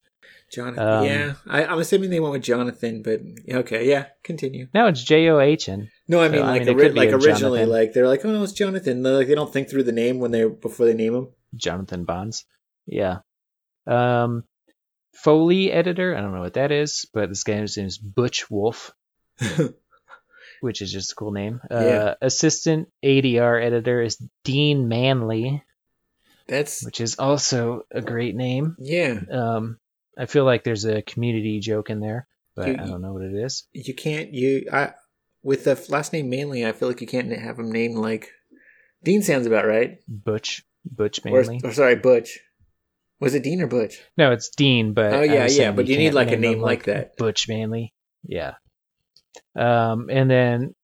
Jonathan. 0.52 0.88
Um, 0.88 1.06
yeah, 1.06 1.34
I, 1.48 1.66
I'm 1.66 1.80
assuming 1.80 2.12
they 2.12 2.20
went 2.20 2.34
with 2.34 2.44
Jonathan, 2.44 3.02
but 3.02 3.22
okay, 3.50 3.90
yeah, 3.90 4.08
continue. 4.24 4.68
No, 4.74 4.86
it's 4.88 5.04
J 5.04 5.28
O 5.30 5.40
H 5.40 5.68
N. 5.70 5.90
No, 6.08 6.22
I 6.22 6.28
So, 6.28 6.32
mean 6.34 6.42
I 6.44 6.46
like 6.52 6.66
mean, 6.66 6.76
ori- 6.76 6.90
like 6.92 7.10
originally, 7.10 7.60
Jonathan. 7.62 7.70
like 7.70 7.94
they're 7.94 8.08
like, 8.08 8.24
oh 8.26 8.32
no, 8.32 8.44
it's 8.44 8.52
Jonathan. 8.54 9.02
They're 9.02 9.14
like 9.18 9.28
they 9.28 9.34
don't 9.36 9.52
think 9.52 9.70
through 9.70 9.84
the 9.84 9.92
name 9.92 10.20
when 10.20 10.30
they 10.32 10.46
before 10.48 10.86
they 10.86 10.94
name 10.94 11.16
him. 11.16 11.28
Jonathan 11.56 12.04
Bonds. 12.06 12.46
Yeah. 12.86 13.20
Um, 13.88 14.44
Foley 15.14 15.72
editor. 15.72 16.16
I 16.16 16.22
don't 16.22 16.34
know 16.34 16.42
what 16.42 16.54
that 16.56 16.72
is, 16.72 17.06
but 17.14 17.30
this 17.30 17.44
guy's 17.44 17.78
name 17.78 17.86
is 17.86 17.98
Butch 17.98 18.50
Wolf, 18.50 18.92
which 20.62 20.82
is 20.82 20.92
just 20.92 21.12
a 21.12 21.16
cool 21.16 21.32
name. 21.32 21.62
Uh, 21.70 22.16
Assistant 22.22 22.90
ADR 23.04 23.62
editor 23.64 24.02
is 24.02 24.22
Dean 24.44 24.88
Manley, 24.88 25.64
That's 26.48 26.84
which 26.84 27.02
is 27.02 27.16
also 27.20 27.86
a 27.92 28.02
great 28.02 28.36
name. 28.36 28.76
yeah. 28.80 29.20
Um, 29.32 29.80
I 30.18 30.26
feel 30.28 30.46
like 30.46 30.64
there's 30.64 30.86
a 30.86 31.02
community 31.02 31.60
joke 31.60 31.90
in 31.90 32.00
there, 32.00 32.28
but 32.56 32.68
You- 32.68 32.74
I 32.76 32.86
don't 32.86 33.02
know 33.02 33.14
what 33.14 33.24
it 33.24 33.34
is. 33.34 33.68
You 33.74 33.94
can't 33.96 34.34
you 34.34 34.68
I 34.72 34.94
with 35.42 35.64
the 35.66 35.84
last 35.90 36.14
name 36.14 36.30
Manley. 36.30 36.66
I 36.66 36.72
feel 36.72 36.88
like 36.88 37.02
you 37.02 37.08
can't 37.08 37.32
have 37.32 37.58
him 37.60 37.72
named 37.72 37.98
like 37.98 38.30
Dean. 39.04 39.22
Sounds 39.24 39.48
about 39.48 39.66
right. 39.66 39.98
Butch, 40.08 40.64
Butch 40.86 41.20
Or, 41.26 41.32
Manley. 41.32 41.62
or 41.64 41.72
sorry, 41.74 41.96
Butch. 41.96 42.40
Was 43.24 43.34
it 43.36 43.44
Dean 43.44 43.62
or 43.62 43.68
Butch? 43.68 44.02
No, 44.18 44.32
it's 44.34 44.50
Dean, 44.50 44.94
but 44.94 45.14
Oh, 45.14 45.22
yeah, 45.22 45.48
yeah, 45.48 45.72
but 45.72 45.88
you 45.88 45.98
need, 45.98 46.06
can't 46.08 46.16
like, 46.16 46.32
a 46.32 46.38
name 46.38 46.60
like 46.60 46.84
that. 46.84 47.16
Butch 47.18 47.48
Manley. 47.48 47.94
Yeah. 48.28 48.56
Um, 49.56 50.10
and 50.10 50.30
then 50.30 50.76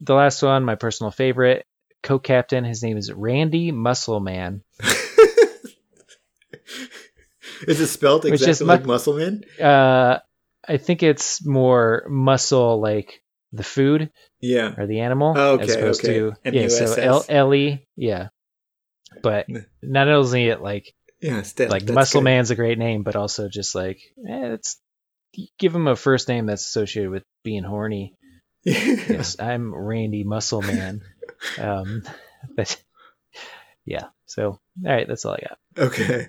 the 0.00 0.14
last 0.14 0.42
one, 0.42 0.64
my 0.64 0.74
personal 0.76 1.10
favorite, 1.10 1.66
co-captain. 2.02 2.64
His 2.64 2.82
name 2.82 2.96
is 2.96 3.12
Randy 3.12 3.72
Musselman. 3.72 4.62
Is 7.66 7.80
it 7.80 7.86
spelled 7.88 8.24
Which 8.24 8.32
exactly 8.42 8.50
is 8.50 8.62
like 8.62 8.84
mu- 8.84 8.94
Muscleman? 8.94 9.42
Uh, 9.60 10.18
I 10.68 10.76
think 10.78 11.02
it's 11.02 11.44
more 11.44 12.04
muscle 12.08 12.80
like 12.80 13.22
the 13.52 13.62
food 13.64 14.10
Yeah. 14.40 14.74
or 14.76 14.86
the 14.86 15.00
animal 15.00 15.34
Oh, 15.36 15.58
as 15.58 15.70
okay, 15.70 15.80
opposed 15.80 16.04
okay. 16.04 16.14
to 16.18 16.32
yeah. 16.44 16.68
So 16.68 16.84
MUSS. 16.86 16.98
L 16.98 17.24
L 17.28 17.54
E 17.54 17.86
yeah. 17.96 18.28
But 19.22 19.46
N- 19.48 19.66
not 19.82 20.08
only 20.08 20.48
it 20.48 20.60
like 20.60 20.92
Yeah, 21.22 21.42
still 21.42 21.68
like 21.70 21.84
that's 21.84 21.94
Muscle 21.94 22.20
good. 22.20 22.24
Man's 22.24 22.50
a 22.50 22.56
great 22.56 22.78
name, 22.78 23.04
but 23.04 23.14
also 23.14 23.48
just 23.48 23.74
like 23.76 24.00
eh, 24.28 24.54
it's 24.54 24.78
give 25.58 25.74
him 25.74 25.86
a 25.86 25.94
first 25.96 26.28
name 26.28 26.46
that's 26.46 26.66
associated 26.66 27.10
with 27.10 27.22
being 27.44 27.62
horny. 27.64 28.14
Yes, 28.64 29.36
I'm 29.40 29.74
Randy 29.74 30.24
Muscle 30.24 30.62
Man. 30.62 31.00
Um, 31.58 32.04
but 32.54 32.80
yeah, 33.84 34.06
so 34.26 34.46
all 34.50 34.60
right, 34.84 35.08
that's 35.08 35.24
all 35.24 35.34
I 35.34 35.40
got. 35.40 35.58
okay. 35.88 36.28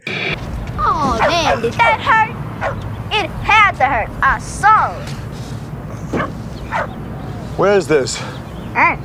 Oh 0.79 1.17
man, 1.21 1.61
did 1.61 1.73
that 1.73 1.99
hurt? 2.01 2.35
It 3.13 3.29
had 3.29 3.73
to 3.73 3.85
hurt. 3.85 4.09
I 4.23 4.39
saw 4.39 4.97
it. 4.97 5.09
Where's 7.59 7.85
this? 7.85 8.19
Earth. 8.75 8.99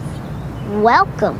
Welcome. 0.83 1.39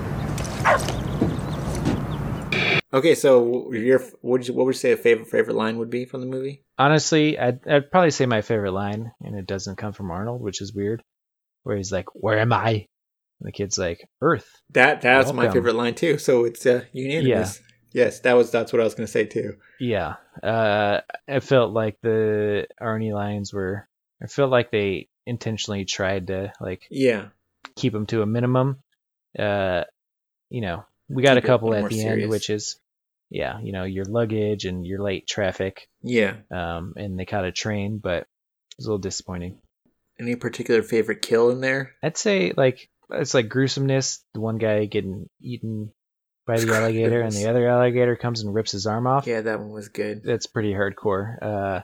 Okay, 2.93 3.15
so 3.15 3.73
your 3.73 3.99
what 3.99 4.23
would 4.23 4.49
you, 4.49 4.55
what 4.55 4.67
would 4.67 4.75
you 4.75 4.79
say 4.79 4.93
a 4.93 4.97
favorite 4.97 5.29
favorite 5.29 5.57
line 5.57 5.79
would 5.79 5.91
be 5.91 6.07
from 6.07 6.21
the 6.21 6.27
movie? 6.27 6.65
Honestly, 6.79 7.39
I'd, 7.39 7.67
I'd 7.69 7.91
probably 7.91 8.11
say 8.11 8.25
my 8.25 8.41
favorite 8.41 8.73
line, 8.73 9.13
and 9.23 9.37
it 9.37 9.47
doesn't 9.47 9.77
come 9.77 9.93
from 9.93 10.11
Arnold, 10.11 10.41
which 10.41 10.63
is 10.63 10.73
weird, 10.73 11.03
where 11.65 11.77
he's 11.77 11.93
like, 11.93 12.07
"Where 12.15 12.39
am 12.39 12.53
I?" 12.53 12.87
And 13.41 13.47
the 13.49 13.53
kid's 13.53 13.79
like, 13.79 14.09
"Earth." 14.23 14.49
That 14.71 15.03
that's 15.03 15.33
my 15.33 15.51
favorite 15.51 15.75
line 15.75 15.95
too. 15.95 16.19
So 16.19 16.45
it's 16.45 16.65
uh, 16.65 16.85
unanimous. 16.93 17.61
Yes, 17.93 18.21
that 18.21 18.35
was 18.35 18.51
that's 18.51 18.73
what 18.73 18.81
I 18.81 18.85
was 18.85 18.95
gonna 18.95 19.07
say 19.07 19.27
too. 19.27 19.57
Yeah, 19.81 20.17
uh, 20.43 21.01
I 21.29 21.41
felt 21.41 21.73
like 21.73 21.99
the 22.03 22.67
Arnie 22.81 23.13
lines 23.13 23.53
were. 23.53 23.87
I 24.23 24.27
felt 24.27 24.51
like 24.51 24.71
they 24.71 25.09
intentionally 25.27 25.85
tried 25.85 26.29
to 26.29 26.53
like 26.61 26.87
Yeah, 26.91 27.29
keep 27.77 27.93
them 27.93 28.07
to 28.07 28.23
a 28.23 28.27
minimum. 28.27 28.83
Uh, 29.39 29.85
you 30.49 30.63
know, 30.63 30.85
we 31.09 31.23
got 31.23 31.39
a 31.39 31.43
couple 31.43 31.75
at 31.75 31.89
the 31.89 31.99
serious. 31.99 32.23
end, 32.23 32.31
which 32.31 32.51
is, 32.51 32.81
yeah, 33.31 33.61
you 33.61 33.73
know, 33.73 33.85
your 33.85 34.05
luggage 34.05 34.65
and 34.65 34.87
your 34.87 35.03
late 35.03 35.27
traffic. 35.27 35.89
yeah. 36.03 36.35
Um, 36.51 36.95
and 36.97 37.19
they 37.19 37.25
caught 37.25 37.45
a 37.45 37.53
train, 37.53 37.99
but 37.99 38.23
it 38.23 38.27
was 38.79 38.87
a 38.87 38.89
little 38.91 38.99
disappointing. 38.99 39.61
Any 40.21 40.37
particular 40.37 40.83
favorite 40.83 41.23
kill 41.23 41.51
in 41.51 41.61
there? 41.61 41.95
I'd 42.03 42.17
say 42.17 42.53
like 42.57 42.91
it's 43.11 43.35
like 43.35 43.49
gruesomeness. 43.49 44.25
The 44.35 44.41
one 44.41 44.59
guy 44.59 44.85
getting 44.87 45.29
eaten 45.41 45.93
by 46.47 46.59
the 46.59 46.75
alligator, 46.75 47.21
and 47.21 47.33
the 47.33 47.49
other 47.49 47.69
alligator 47.69 48.17
comes 48.17 48.43
and 48.43 48.53
rips 48.53 48.73
his 48.73 48.87
arm 48.87 49.07
off. 49.07 49.27
Yeah, 49.27 49.43
that 49.43 49.61
one 49.61 49.71
was 49.71 49.89
good. 49.89 50.23
That's 50.25 50.47
pretty 50.47 50.73
hardcore. 50.73 51.37
Uh, 51.41 51.81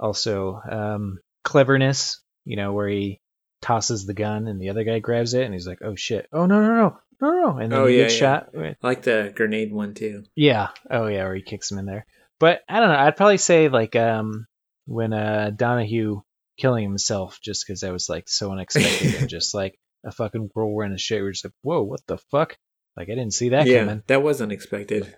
also, 0.00 0.60
um, 0.68 1.20
cleverness. 1.44 2.20
You 2.44 2.56
know, 2.56 2.72
where 2.72 2.88
he 2.88 3.20
tosses 3.60 4.04
the 4.04 4.14
gun 4.14 4.48
and 4.48 4.60
the 4.60 4.70
other 4.70 4.82
guy 4.82 4.98
grabs 4.98 5.34
it, 5.34 5.44
and 5.44 5.54
he's 5.54 5.66
like, 5.66 5.78
"Oh 5.82 5.94
shit! 5.94 6.26
Oh 6.32 6.46
no 6.46 6.60
no 6.60 6.74
no 6.74 6.98
no!" 7.22 7.56
And 7.58 7.72
then 7.72 7.78
Oh, 7.78 7.86
he 7.86 7.96
yeah, 7.96 8.02
yeah. 8.02 8.08
shot. 8.08 8.48
I 8.58 8.76
like 8.82 9.02
the 9.02 9.32
grenade 9.34 9.72
one 9.72 9.94
too. 9.94 10.24
Yeah. 10.34 10.68
Oh 10.90 11.06
yeah, 11.06 11.24
where 11.24 11.34
he 11.34 11.42
kicks 11.42 11.70
him 11.70 11.78
in 11.78 11.86
there. 11.86 12.04
But 12.38 12.60
I 12.68 12.80
don't 12.80 12.88
know. 12.90 12.98
I'd 12.98 13.16
probably 13.16 13.38
say 13.38 13.68
like 13.68 13.96
um 13.96 14.46
when 14.86 15.12
uh 15.12 15.50
Donahue 15.54 16.20
killing 16.58 16.84
himself 16.84 17.38
just 17.42 17.64
because 17.66 17.80
that 17.80 17.92
was 17.92 18.08
like 18.08 18.28
so 18.28 18.52
unexpected 18.52 19.14
and 19.14 19.28
just 19.28 19.54
like 19.54 19.78
a 20.04 20.10
fucking 20.12 20.50
whirlwind 20.54 20.92
of 20.92 21.00
shit. 21.00 21.22
We're 21.22 21.32
just 21.32 21.44
like, 21.44 21.54
whoa, 21.62 21.82
what 21.82 22.00
the 22.06 22.18
fuck? 22.30 22.56
Like 22.96 23.08
I 23.08 23.14
didn't 23.14 23.32
see 23.32 23.50
that 23.50 23.66
yeah, 23.66 23.80
coming. 23.84 24.02
that 24.08 24.22
was 24.22 24.42
unexpected. 24.42 25.16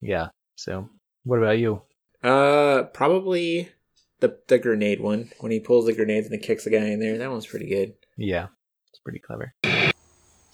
Yeah. 0.00 0.28
So 0.56 0.88
what 1.24 1.38
about 1.38 1.58
you? 1.58 1.82
Uh, 2.24 2.84
probably 2.94 3.68
the 4.20 4.38
the 4.48 4.58
grenade 4.58 5.00
one 5.00 5.30
when 5.40 5.52
he 5.52 5.60
pulls 5.60 5.86
the 5.86 5.92
grenades 5.92 6.26
and 6.26 6.34
he 6.40 6.44
kicks 6.44 6.64
the 6.64 6.70
guy 6.70 6.86
in 6.86 6.98
there. 7.00 7.18
That 7.18 7.30
one's 7.30 7.46
pretty 7.46 7.68
good. 7.68 7.94
Yeah, 8.16 8.46
it's 8.90 8.98
pretty 9.00 9.20
clever. 9.20 9.54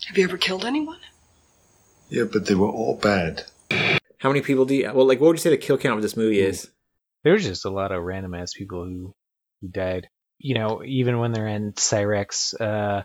Have 0.09 0.19
you 0.19 0.25
ever 0.25 0.37
killed 0.39 0.65
anyone? 0.65 0.99
Yeah, 2.09 2.25
but 2.25 2.47
they 2.47 2.55
were 2.55 2.69
all 2.69 2.97
bad. 2.97 3.45
How 4.19 4.29
many 4.31 4.41
people 4.43 4.65
do 4.65 4.75
you? 4.75 4.93
Well, 4.93 5.07
like, 5.07 5.21
what 5.21 5.29
would 5.29 5.37
you 5.37 5.41
say 5.41 5.51
the 5.51 5.57
kill 5.57 5.79
count 5.79 5.97
of 5.97 6.03
this 6.03 6.17
movie 6.17 6.41
is? 6.41 6.71
There's 7.23 7.45
just 7.45 7.65
a 7.65 7.71
lot 7.71 7.93
of 7.93 8.03
random 8.03 8.35
ass 8.35 8.53
people 8.53 8.85
who 8.85 9.15
who 9.61 9.69
died. 9.69 10.09
You 10.39 10.55
know, 10.55 10.83
even 10.85 11.19
when 11.19 11.33
they're 11.33 11.47
in 11.49 11.73
Cyrez, 11.73 12.55
uh, 12.61 13.03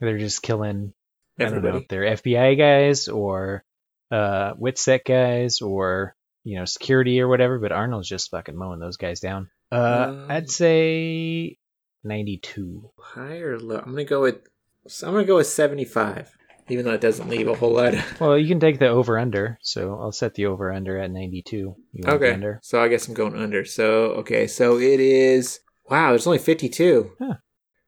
they're 0.00 0.18
just 0.18 0.42
killing 0.42 0.92
I 1.38 1.44
don't 1.44 1.52
know 1.52 1.58
Everybody. 1.58 1.86
they're 1.88 2.16
FBI 2.16 2.58
guys 2.58 3.08
or 3.08 3.64
uh, 4.10 4.54
Witsec 4.54 5.04
guys 5.06 5.62
or 5.62 6.14
you 6.44 6.58
know 6.58 6.66
security 6.66 7.20
or 7.20 7.28
whatever. 7.28 7.58
But 7.58 7.72
Arnold's 7.72 8.08
just 8.08 8.30
fucking 8.30 8.56
mowing 8.56 8.80
those 8.80 8.98
guys 8.98 9.20
down. 9.20 9.50
Uh, 9.72 10.06
Um, 10.08 10.26
I'd 10.28 10.50
say 10.50 11.56
ninety-two. 12.04 12.90
High 12.98 13.38
or 13.38 13.58
low? 13.58 13.78
I'm 13.78 13.92
gonna 13.92 14.04
go 14.04 14.20
with. 14.22 14.46
So 14.86 15.06
I'm 15.06 15.14
gonna 15.14 15.26
go 15.26 15.36
with 15.36 15.46
75. 15.46 16.36
Even 16.68 16.84
though 16.84 16.92
it 16.92 17.00
doesn't 17.00 17.28
leave 17.28 17.48
a 17.48 17.54
whole 17.54 17.72
lot. 17.72 17.94
Of, 17.94 18.04
Well, 18.20 18.38
you 18.38 18.46
can 18.46 18.60
take 18.60 18.78
the 18.78 18.86
over 18.86 19.18
under, 19.18 19.58
so 19.60 19.98
I'll 20.00 20.12
set 20.12 20.34
the 20.34 20.46
over 20.46 20.72
under 20.72 20.98
at 20.98 21.10
ninety-two. 21.10 21.74
You 21.92 22.04
okay. 22.06 22.32
under? 22.32 22.60
So 22.62 22.80
I 22.80 22.86
guess 22.86 23.08
I'm 23.08 23.14
going 23.14 23.34
under. 23.34 23.64
So 23.64 24.12
okay. 24.20 24.46
So 24.46 24.78
it 24.78 25.00
is. 25.00 25.58
Wow. 25.88 26.10
There's 26.10 26.28
only 26.28 26.38
52. 26.38 27.10
Huh. 27.18 27.34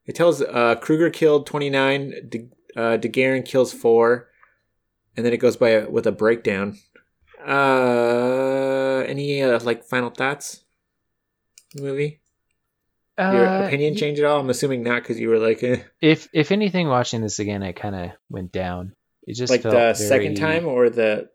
It 0.04 0.16
tells 0.16 0.42
uh, 0.42 0.74
Kruger 0.80 1.10
killed 1.10 1.46
29. 1.46 2.28
De, 2.28 2.48
uh, 2.76 2.96
DeGuerin 2.98 3.44
kills 3.44 3.72
four, 3.72 4.28
and 5.16 5.24
then 5.24 5.32
it 5.32 5.36
goes 5.36 5.56
by 5.56 5.70
a, 5.70 5.90
with 5.90 6.06
a 6.06 6.12
breakdown. 6.12 6.78
Uh, 7.46 9.04
any 9.06 9.42
uh, 9.42 9.60
like 9.60 9.84
final 9.84 10.10
thoughts? 10.10 10.64
Movie. 11.76 12.21
Your 13.32 13.46
Uh, 13.46 13.66
opinion 13.66 13.94
change 13.96 14.18
at 14.18 14.24
all? 14.24 14.40
I'm 14.40 14.50
assuming 14.50 14.82
not 14.82 15.02
because 15.02 15.18
you 15.20 15.28
were 15.28 15.38
like, 15.38 15.62
eh. 15.62 15.82
If 16.00 16.28
if 16.32 16.50
anything, 16.50 16.88
watching 16.88 17.20
this 17.20 17.38
again, 17.38 17.62
it 17.62 17.74
kind 17.74 17.94
of 17.94 18.10
went 18.30 18.52
down. 18.52 18.94
It 19.26 19.34
just 19.36 19.50
like 19.50 19.62
the 19.62 19.70
very- 19.70 19.94
second 19.94 20.36
time 20.36 20.66
or 20.66 20.90
the 20.90 21.28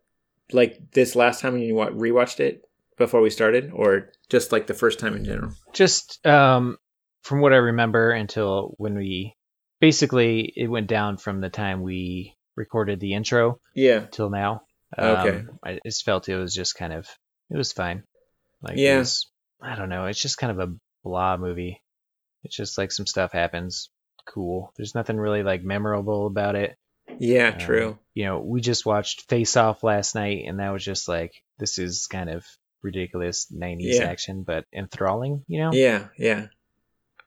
like 0.51 0.91
this 0.91 1.15
last 1.15 1.41
time 1.41 1.53
when 1.53 1.61
you 1.61 1.75
wa- 1.75 1.89
rewatched 1.89 2.39
it 2.39 2.63
before 2.97 3.21
we 3.21 3.29
started, 3.29 3.71
or 3.73 4.09
just 4.29 4.51
like 4.51 4.67
the 4.67 4.73
first 4.73 4.99
time 4.99 5.15
in 5.15 5.23
general? 5.23 5.51
Just 5.73 6.25
um, 6.25 6.77
from 7.21 7.41
what 7.41 7.53
I 7.53 7.57
remember 7.57 8.11
until 8.11 8.73
when 8.77 8.95
we 8.95 9.35
basically 9.79 10.51
it 10.55 10.67
went 10.67 10.87
down 10.87 11.17
from 11.17 11.41
the 11.41 11.49
time 11.49 11.81
we 11.83 12.33
recorded 12.55 12.99
the 12.99 13.13
intro 13.13 13.59
Yeah. 13.75 14.05
till 14.11 14.29
now. 14.29 14.63
Okay. 14.97 15.37
Um, 15.39 15.59
I 15.63 15.79
just 15.85 16.03
felt 16.05 16.27
it 16.29 16.37
was 16.37 16.53
just 16.55 16.75
kind 16.75 16.93
of 16.93 17.07
it 17.51 17.57
was 17.57 17.71
fine. 17.71 18.03
Like 18.61 18.77
Yeah. 18.77 19.03
I 19.61 19.75
don't 19.75 19.89
know. 19.89 20.05
It's 20.05 20.21
just 20.21 20.37
kind 20.37 20.51
of 20.59 20.69
a 20.69 20.73
blah 21.07 21.37
movie. 21.37 21.81
It's 22.43 22.55
just 22.55 22.77
like 22.77 22.91
some 22.91 23.05
stuff 23.07 23.31
happens. 23.31 23.89
Cool. 24.25 24.71
There's 24.77 24.95
nothing 24.95 25.17
really 25.17 25.43
like 25.43 25.63
memorable 25.63 26.27
about 26.27 26.55
it. 26.55 26.77
Yeah. 27.19 27.49
Um, 27.53 27.59
True. 27.59 27.99
you 28.13 28.25
know, 28.25 28.39
we 28.39 28.61
just 28.61 28.85
watched 28.85 29.27
Face 29.29 29.55
Off 29.57 29.83
last 29.83 30.15
night, 30.15 30.43
and 30.47 30.59
that 30.59 30.71
was 30.71 30.83
just 30.83 31.07
like 31.07 31.33
this 31.59 31.79
is 31.79 32.07
kind 32.07 32.29
of 32.29 32.45
ridiculous 32.83 33.51
'90s 33.51 33.99
Yeah. 33.99 34.03
action, 34.03 34.43
but 34.43 34.65
enthralling. 34.73 35.43
You 35.47 35.61
know. 35.61 35.71
Yeah. 35.73 36.07
Yeah. 36.17 36.47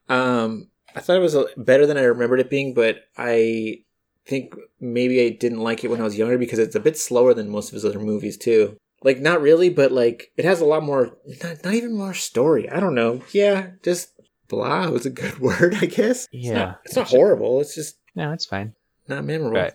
Um, 0.09 0.69
I 0.95 1.01
thought 1.01 1.17
it 1.17 1.21
was 1.21 1.37
better 1.57 1.87
than 1.87 1.97
I 1.97 2.03
remembered 2.03 2.41
it 2.41 2.51
being, 2.51 2.75
but 2.75 2.97
I 3.17 3.85
think 4.27 4.55
maybe 4.81 5.25
I 5.25 5.31
didn't 5.31 5.61
like 5.61 5.85
it 5.85 5.89
when 5.89 6.01
I 6.01 6.05
was 6.05 6.19
younger 6.19 6.39
because 6.39 6.59
it's 6.59 6.75
a 6.77 6.81
bit 6.81 6.99
slower 6.99 7.33
than 7.35 7.49
most 7.49 7.69
of 7.69 7.75
his 7.75 7.85
other 7.85 7.99
movies 8.01 8.37
too. 8.37 8.77
Like 9.03 9.19
not 9.19 9.41
really, 9.41 9.71
but 9.71 9.93
like 9.93 10.31
it 10.37 10.45
has 10.45 10.61
a 10.61 10.65
lot 10.67 10.83
more. 10.83 11.17
Not, 11.43 11.65
not 11.65 11.75
even 11.75 11.97
more 11.97 12.15
story. 12.15 12.69
I 12.69 12.81
don't 12.81 12.95
know. 12.95 13.23
Yeah, 13.33 13.71
just 13.83 14.11
blah 14.49 14.89
was 14.91 15.07
a 15.07 15.11
good 15.11 15.39
word, 15.41 15.75
I 15.81 15.87
guess. 15.87 16.27
It's 16.33 16.47
Yeah. 16.47 16.53
not, 16.55 16.81
it's 16.85 16.97
not 16.97 17.09
horrible. 17.09 17.61
It's 17.61 17.75
just 17.75 17.97
No, 18.15 18.33
it's 18.33 18.45
fine. 18.47 18.75
not 19.09 19.25
memorable. 19.25 19.61
But 19.61 19.75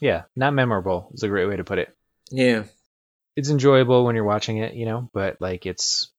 yeah, 0.00 0.22
not 0.36 0.54
memorable 0.54 1.10
is 1.12 1.22
a 1.22 1.28
great 1.28 1.46
way 1.48 1.56
to 1.56 1.64
put 1.64 1.78
it. 1.78 1.94
Yeah. 2.30 2.64
It's 3.36 3.50
enjoyable 3.50 4.04
when 4.04 4.14
you're 4.16 4.24
watching 4.24 4.56
it, 4.58 4.74
you 4.74 4.86
know, 4.86 5.10
but 5.12 5.36
like 5.40 5.66
it's 5.66 6.10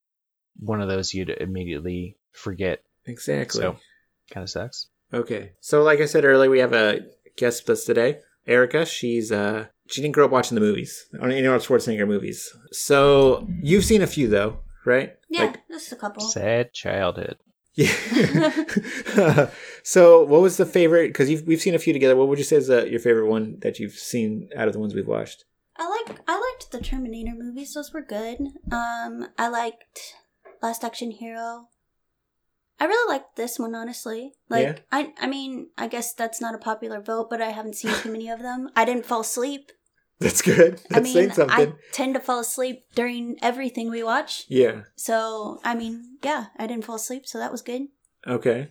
one 0.60 0.82
of 0.82 0.90
those 0.90 1.14
you'd 1.14 1.30
immediately 1.30 2.18
forget. 2.34 2.84
Exactly. 3.06 3.62
So 3.62 3.78
kind 4.32 4.44
of 4.44 4.50
sucks. 4.50 4.88
Okay. 5.14 5.54
So 5.60 5.82
like 5.82 6.00
I 6.02 6.06
said 6.06 6.24
earlier, 6.26 6.50
we 6.50 6.60
have 6.60 6.74
a 6.74 7.02
guest 7.36 7.64
with 7.68 7.80
us 7.80 7.86
today, 7.86 8.20
Erica. 8.46 8.86
She's 8.86 9.32
uh 9.32 9.68
she 9.92 10.02
didn't 10.02 10.14
grow 10.16 10.26
up 10.26 10.32
watching 10.32 10.56
the 10.56 10.62
movies, 10.62 11.06
or 11.20 11.28
any 11.30 11.46
Arnold 11.46 11.64
Schwarzenegger 11.64 12.08
movies. 12.08 12.52
So 12.72 13.48
you've 13.62 13.86
seen 13.86 14.02
a 14.02 14.08
few 14.08 14.28
though, 14.28 14.60
right? 14.86 15.16
Yeah, 15.30 15.46
Like, 15.46 15.68
just 15.70 15.92
a 15.92 15.96
couple. 15.96 16.24
Sad 16.24 16.74
childhood. 16.74 17.38
yeah. 17.76 19.50
so 19.84 20.24
what 20.24 20.42
was 20.42 20.58
the 20.58 20.66
favorite? 20.66 21.08
Because 21.08 21.30
we've 21.44 21.62
seen 21.62 21.76
a 21.76 21.80
few 21.80 21.94
together. 21.94 22.16
What 22.16 22.28
would 22.28 22.38
you 22.38 22.44
say 22.44 22.58
is 22.58 22.70
uh, 22.70 22.86
your 22.86 23.00
favorite 23.00 23.28
one 23.28 23.58
that 23.62 23.80
you've 23.80 23.94
seen 23.94 24.50
out 24.56 24.68
of 24.68 24.74
the 24.74 24.80
ones 24.80 24.94
we've 24.94 25.08
watched? 25.08 25.46
I 25.78 25.88
like 25.88 26.20
I 26.28 26.34
liked 26.40 26.72
the 26.72 26.80
Terminator 26.82 27.34
movies. 27.36 27.74
Those 27.74 27.94
were 27.94 28.02
good. 28.02 28.40
Um, 28.72 29.28
I 29.38 29.48
liked 29.48 30.16
Last 30.62 30.84
Action 30.84 31.12
Hero. 31.12 31.68
I 32.80 32.86
really 32.86 33.14
liked 33.14 33.36
this 33.36 33.58
one, 33.60 33.74
honestly. 33.76 34.34
Like, 34.50 34.64
Yeah? 34.64 34.76
I 34.92 35.14
I 35.20 35.28
mean, 35.28 35.70
I 35.78 35.88
guess 35.88 36.14
that's 36.14 36.42
not 36.42 36.56
a 36.56 36.58
popular 36.58 37.00
vote, 37.00 37.30
but 37.30 37.42
I 37.42 37.52
haven't 37.52 37.76
seen 37.76 37.94
too 37.94 38.12
many 38.12 38.28
of 38.30 38.42
them. 38.42 38.70
I 38.76 38.86
didn't 38.86 39.06
fall 39.06 39.22
asleep. 39.22 39.72
That's 40.22 40.44
good. 40.44 40.78
That's 40.90 40.96
I 40.96 41.00
mean, 41.00 41.14
saying 41.14 41.32
something. 41.32 41.74
I 41.74 41.74
tend 41.92 42.14
to 42.14 42.20
fall 42.20 42.40
asleep 42.40 42.86
during 42.94 43.38
everything 43.42 43.90
we 43.90 44.04
watch. 44.04 44.46
Yeah. 44.48 44.84
So, 44.96 45.60
I 45.64 45.74
mean, 45.74 46.18
yeah, 46.24 46.48
I 46.58 46.68
didn't 46.68 46.86
fall 46.86 46.98
asleep, 46.98 47.26
so 47.26 47.40
that 47.40 47.52
was 47.52 47.64
good. 47.64 47.88
Okay. 48.28 48.70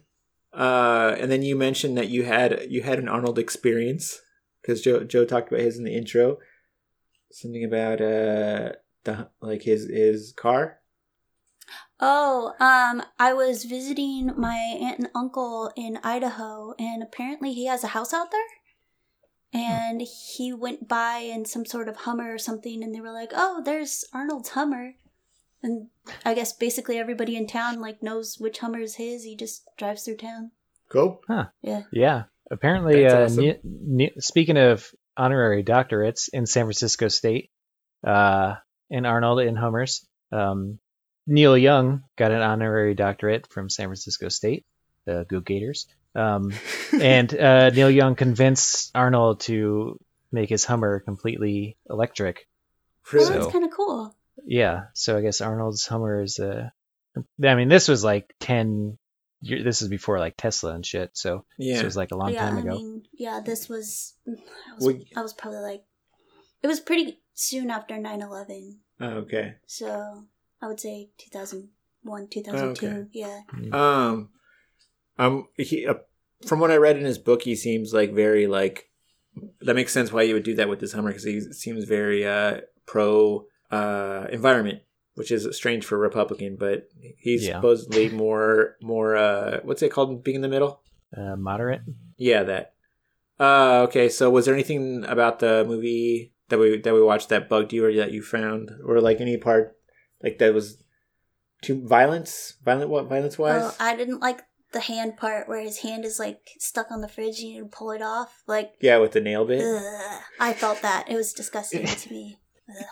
Uh, 0.52 1.16
and 1.18 1.30
then 1.30 1.42
you 1.42 1.56
mentioned 1.56 1.98
that 1.98 2.08
you 2.08 2.22
had 2.22 2.66
you 2.70 2.82
had 2.82 3.00
an 3.00 3.08
Arnold 3.08 3.36
experience 3.38 4.20
because 4.62 4.80
Joe 4.80 5.02
Joe 5.02 5.24
talked 5.24 5.48
about 5.50 5.60
his 5.60 5.76
in 5.76 5.84
the 5.84 5.96
intro. 5.96 6.38
Something 7.32 7.64
about 7.64 8.00
uh 8.00 8.72
the 9.02 9.28
like 9.40 9.62
his 9.62 9.88
his 9.88 10.32
car. 10.36 10.78
Oh, 12.00 12.54
um, 12.60 13.02
I 13.18 13.34
was 13.34 13.64
visiting 13.64 14.32
my 14.36 14.56
aunt 14.80 15.00
and 15.00 15.08
uncle 15.14 15.70
in 15.76 15.98
Idaho, 16.02 16.74
and 16.78 17.02
apparently 17.02 17.52
he 17.52 17.66
has 17.66 17.84
a 17.84 17.88
house 17.88 18.14
out 18.14 18.30
there. 18.30 18.40
And 19.52 20.02
he 20.02 20.52
went 20.52 20.86
by 20.86 21.18
in 21.18 21.44
some 21.44 21.66
sort 21.66 21.88
of 21.88 21.96
Hummer 21.96 22.32
or 22.32 22.38
something, 22.38 22.84
and 22.84 22.94
they 22.94 23.00
were 23.00 23.12
like, 23.12 23.30
"Oh, 23.34 23.62
there's 23.64 24.04
Arnold's 24.12 24.50
Hummer." 24.50 24.94
And 25.62 25.88
I 26.24 26.34
guess 26.34 26.52
basically 26.52 26.98
everybody 26.98 27.36
in 27.36 27.46
town 27.46 27.80
like 27.80 28.02
knows 28.02 28.38
which 28.38 28.60
Hummer 28.60 28.80
is 28.80 28.94
his. 28.94 29.24
He 29.24 29.36
just 29.36 29.68
drives 29.76 30.04
through 30.04 30.16
town. 30.16 30.52
Cool. 30.88 31.20
Huh. 31.26 31.46
Yeah. 31.62 31.82
Yeah. 31.92 32.24
Apparently, 32.50 33.02
That's 33.02 33.14
uh, 33.14 33.24
awesome. 33.24 33.44
Ne- 33.44 33.60
Ne- 33.62 34.14
speaking 34.18 34.56
of 34.56 34.92
honorary 35.16 35.62
doctorates 35.62 36.28
in 36.32 36.46
San 36.46 36.64
Francisco 36.64 37.08
State, 37.08 37.50
uh, 38.04 38.54
and 38.90 39.06
Arnold 39.06 39.40
and 39.40 39.56
Hummers, 39.58 40.06
um, 40.32 40.78
Neil 41.26 41.56
Young 41.56 42.02
got 42.16 42.32
an 42.32 42.42
honorary 42.42 42.94
doctorate 42.94 43.46
from 43.52 43.68
San 43.68 43.86
Francisco 43.86 44.28
State, 44.28 44.64
the 45.04 45.26
Go 45.28 45.40
Gators. 45.40 45.86
Um, 46.14 46.52
and 47.00 47.32
uh, 47.34 47.70
Neil 47.70 47.90
Young 47.90 48.14
convinced 48.16 48.90
Arnold 48.94 49.40
to 49.40 49.98
make 50.32 50.48
his 50.48 50.64
Hummer 50.64 51.00
completely 51.00 51.76
electric. 51.88 52.46
Well, 53.12 53.22
Really? 53.28 53.38
that's 53.40 53.52
kind 53.52 53.64
of 53.64 53.70
cool. 53.70 54.14
Yeah, 54.44 54.84
so 54.94 55.16
I 55.18 55.22
guess 55.22 55.40
Arnold's 55.40 55.86
Hummer 55.86 56.22
is 56.22 56.38
uh 56.38 56.70
I 57.44 57.54
mean, 57.56 57.68
this 57.68 57.88
was 57.88 58.04
like 58.04 58.34
ten. 58.38 58.98
year- 59.40 59.64
This 59.64 59.82
is 59.82 59.88
before 59.88 60.18
like 60.20 60.36
Tesla 60.36 60.72
and 60.74 60.86
shit. 60.86 61.10
So 61.14 61.44
yeah. 61.58 61.74
this 61.74 61.82
was 61.82 61.96
like 61.96 62.12
a 62.12 62.16
long 62.16 62.32
yeah, 62.32 62.40
time 62.46 62.56
I 62.56 62.60
ago. 62.60 62.70
mean, 62.70 63.02
yeah, 63.12 63.40
this 63.44 63.68
was 63.68 64.14
I 64.26 64.30
was, 64.76 64.84
Well, 64.86 64.96
I 65.16 65.20
was 65.22 65.32
probably 65.34 65.60
like, 65.60 65.82
it 66.62 66.68
was 66.68 66.78
pretty 66.80 67.20
soon 67.34 67.70
after 67.70 67.94
9-11. 67.96 68.76
Oh, 69.00 69.06
okay. 69.24 69.54
So 69.66 70.24
I 70.62 70.68
would 70.68 70.78
say 70.80 71.10
2001, 71.18 72.28
2002. 72.28 72.86
Okay. 72.86 73.06
Yeah. 73.12 73.40
Um, 73.72 74.28
um, 75.18 75.48
he 75.56 75.86
uh, 75.86 75.94
from 76.46 76.60
what 76.60 76.70
I 76.70 76.76
read 76.76 76.96
in 76.96 77.04
his 77.04 77.18
book, 77.18 77.42
he 77.42 77.54
seems 77.54 77.92
like 77.92 78.12
very 78.12 78.46
like 78.46 78.88
that 79.60 79.74
makes 79.74 79.92
sense 79.92 80.12
why 80.12 80.22
you 80.22 80.34
would 80.34 80.42
do 80.42 80.54
that 80.56 80.68
with 80.68 80.80
this 80.80 80.92
Hummer 80.92 81.10
because 81.10 81.24
he 81.24 81.40
seems 81.52 81.84
very 81.84 82.26
uh 82.26 82.60
pro 82.86 83.46
uh 83.70 84.26
environment, 84.30 84.80
which 85.14 85.30
is 85.30 85.46
strange 85.56 85.84
for 85.84 85.96
a 85.96 85.98
Republican, 85.98 86.56
but 86.58 86.88
he's 87.18 87.46
Yeah. 87.46 87.56
supposedly 87.56 88.08
more 88.24 88.76
more 88.82 89.16
uh 89.16 89.60
what's 89.62 89.82
it 89.82 89.92
called 89.92 90.24
being 90.24 90.36
in 90.36 90.42
the 90.42 90.48
middle? 90.48 90.82
Uh, 91.16 91.36
moderate. 91.36 91.82
Yeah, 92.16 92.42
that. 92.44 92.74
Uh, 93.38 93.84
okay. 93.88 94.08
So, 94.08 94.30
was 94.30 94.44
there 94.44 94.54
anything 94.54 95.04
about 95.06 95.38
the 95.38 95.64
movie 95.66 96.32
that 96.50 96.58
we 96.58 96.78
that 96.78 96.94
we 96.94 97.02
watched 97.02 97.30
that 97.30 97.48
bugged 97.48 97.72
you, 97.72 97.84
or 97.84 97.92
that 97.94 98.12
you 98.12 98.22
found, 98.22 98.70
or 98.84 99.00
like 99.00 99.20
any 99.20 99.36
part 99.36 99.76
like 100.22 100.38
that 100.38 100.52
was 100.54 100.84
too 101.62 101.86
violence, 101.86 102.54
violent, 102.64 102.90
what 102.90 103.08
violence 103.08 103.38
wise? 103.38 103.62
Well, 103.62 103.76
I 103.80 103.96
didn't 103.96 104.20
like 104.20 104.42
the 104.72 104.80
hand 104.80 105.16
part 105.16 105.48
where 105.48 105.60
his 105.60 105.78
hand 105.78 106.04
is 106.04 106.18
like 106.18 106.50
stuck 106.58 106.90
on 106.90 107.00
the 107.00 107.08
fridge 107.08 107.40
and 107.40 107.48
you 107.48 107.54
need 107.62 107.70
to 107.70 107.76
pull 107.76 107.90
it 107.90 108.02
off. 108.02 108.42
Like, 108.46 108.72
yeah, 108.80 108.98
with 108.98 109.12
the 109.12 109.20
nail 109.20 109.44
bit. 109.44 109.62
ugh, 109.62 110.22
I 110.38 110.52
felt 110.52 110.82
that. 110.82 111.10
It 111.10 111.16
was 111.16 111.32
disgusting 111.32 111.86
to 111.86 112.10
me. 112.12 112.38
Ugh. 112.68 112.84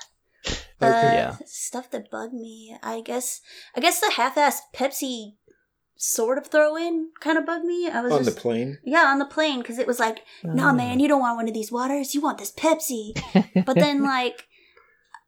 Okay. 0.80 1.08
Uh, 1.08 1.12
Yeah. 1.12 1.36
Stuff 1.46 1.90
that 1.90 2.10
bugged 2.10 2.34
me. 2.34 2.76
I 2.82 3.00
guess. 3.00 3.40
I 3.76 3.80
guess 3.80 4.00
the 4.00 4.12
half-assed 4.16 4.60
Pepsi 4.74 5.34
sort 5.96 6.38
of 6.38 6.46
throw 6.46 6.76
in 6.76 7.10
kind 7.20 7.36
of 7.36 7.44
bugged 7.44 7.64
me. 7.64 7.88
I 7.88 8.00
was 8.00 8.12
On 8.12 8.24
just, 8.24 8.36
the 8.36 8.40
plane. 8.40 8.78
Yeah, 8.84 9.06
on 9.06 9.18
the 9.18 9.24
plane 9.24 9.58
because 9.60 9.78
it 9.78 9.86
was 9.86 9.98
like, 9.98 10.20
nah, 10.44 10.72
man, 10.72 11.00
you 11.00 11.08
don't 11.08 11.20
want 11.20 11.36
one 11.36 11.48
of 11.48 11.54
these 11.54 11.72
waters. 11.72 12.14
You 12.14 12.20
want 12.20 12.38
this 12.38 12.52
Pepsi. 12.52 13.20
but 13.66 13.74
then, 13.76 14.02
like, 14.02 14.46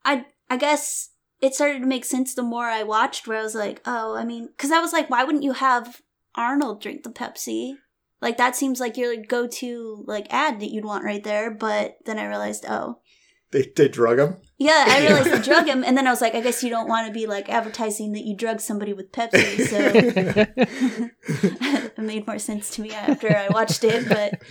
I 0.04 0.26
I 0.48 0.56
guess 0.56 1.10
it 1.40 1.54
started 1.54 1.80
to 1.80 1.86
make 1.86 2.04
sense 2.04 2.34
the 2.34 2.42
more 2.42 2.66
I 2.66 2.82
watched. 2.84 3.26
Where 3.26 3.38
I 3.38 3.42
was 3.42 3.54
like, 3.54 3.80
oh, 3.84 4.16
I 4.16 4.24
mean, 4.24 4.46
because 4.46 4.70
I 4.70 4.80
was 4.80 4.92
like, 4.92 5.10
why 5.10 5.24
wouldn't 5.24 5.44
you 5.44 5.52
have 5.52 6.00
Arnold 6.34 6.80
drink 6.82 7.02
the 7.02 7.10
Pepsi? 7.10 7.74
Like 8.20 8.36
that 8.36 8.54
seems 8.56 8.80
like 8.80 8.96
your 8.96 9.14
go-to 9.16 10.04
like 10.06 10.26
ad 10.30 10.60
that 10.60 10.70
you'd 10.70 10.84
want 10.84 11.04
right 11.04 11.24
there. 11.24 11.50
But 11.50 11.96
then 12.04 12.18
I 12.18 12.26
realized, 12.26 12.64
oh, 12.68 13.00
They 13.50 13.72
they 13.74 13.88
drug 13.88 14.18
him. 14.18 14.36
yeah, 14.58 14.84
I 14.86 15.00
realized 15.06 15.30
they 15.30 15.40
drug 15.52 15.66
him, 15.66 15.82
and 15.82 15.96
then 15.96 16.06
I 16.06 16.10
was 16.10 16.20
like, 16.20 16.34
I 16.34 16.40
guess 16.42 16.62
you 16.62 16.68
don't 16.70 16.88
want 16.88 17.06
to 17.06 17.12
be 17.12 17.26
like 17.26 17.48
advertising 17.48 18.12
that 18.12 18.24
you 18.26 18.36
drug 18.36 18.60
somebody 18.60 18.92
with 18.92 19.10
Pepsi. 19.10 19.66
So 19.66 19.78
it 21.96 21.98
made 21.98 22.26
more 22.26 22.38
sense 22.38 22.70
to 22.70 22.82
me 22.82 22.92
after 22.92 23.34
I 23.34 23.48
watched 23.48 23.84
it, 23.84 24.08
but 24.08 24.42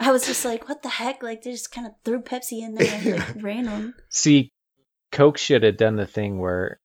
I 0.00 0.12
was 0.12 0.26
just 0.26 0.44
like, 0.44 0.68
what 0.68 0.82
the 0.82 0.88
heck? 0.88 1.22
Like 1.22 1.42
they 1.42 1.50
just 1.50 1.72
kind 1.72 1.86
of 1.86 1.94
threw 2.04 2.20
Pepsi 2.22 2.62
in 2.62 2.74
there 2.74 3.16
like 3.18 3.42
random. 3.42 3.94
See, 4.10 4.52
Coke 5.10 5.38
should 5.38 5.62
have 5.64 5.76
done 5.78 5.96
the 5.96 6.06
thing 6.06 6.38
where 6.38 6.80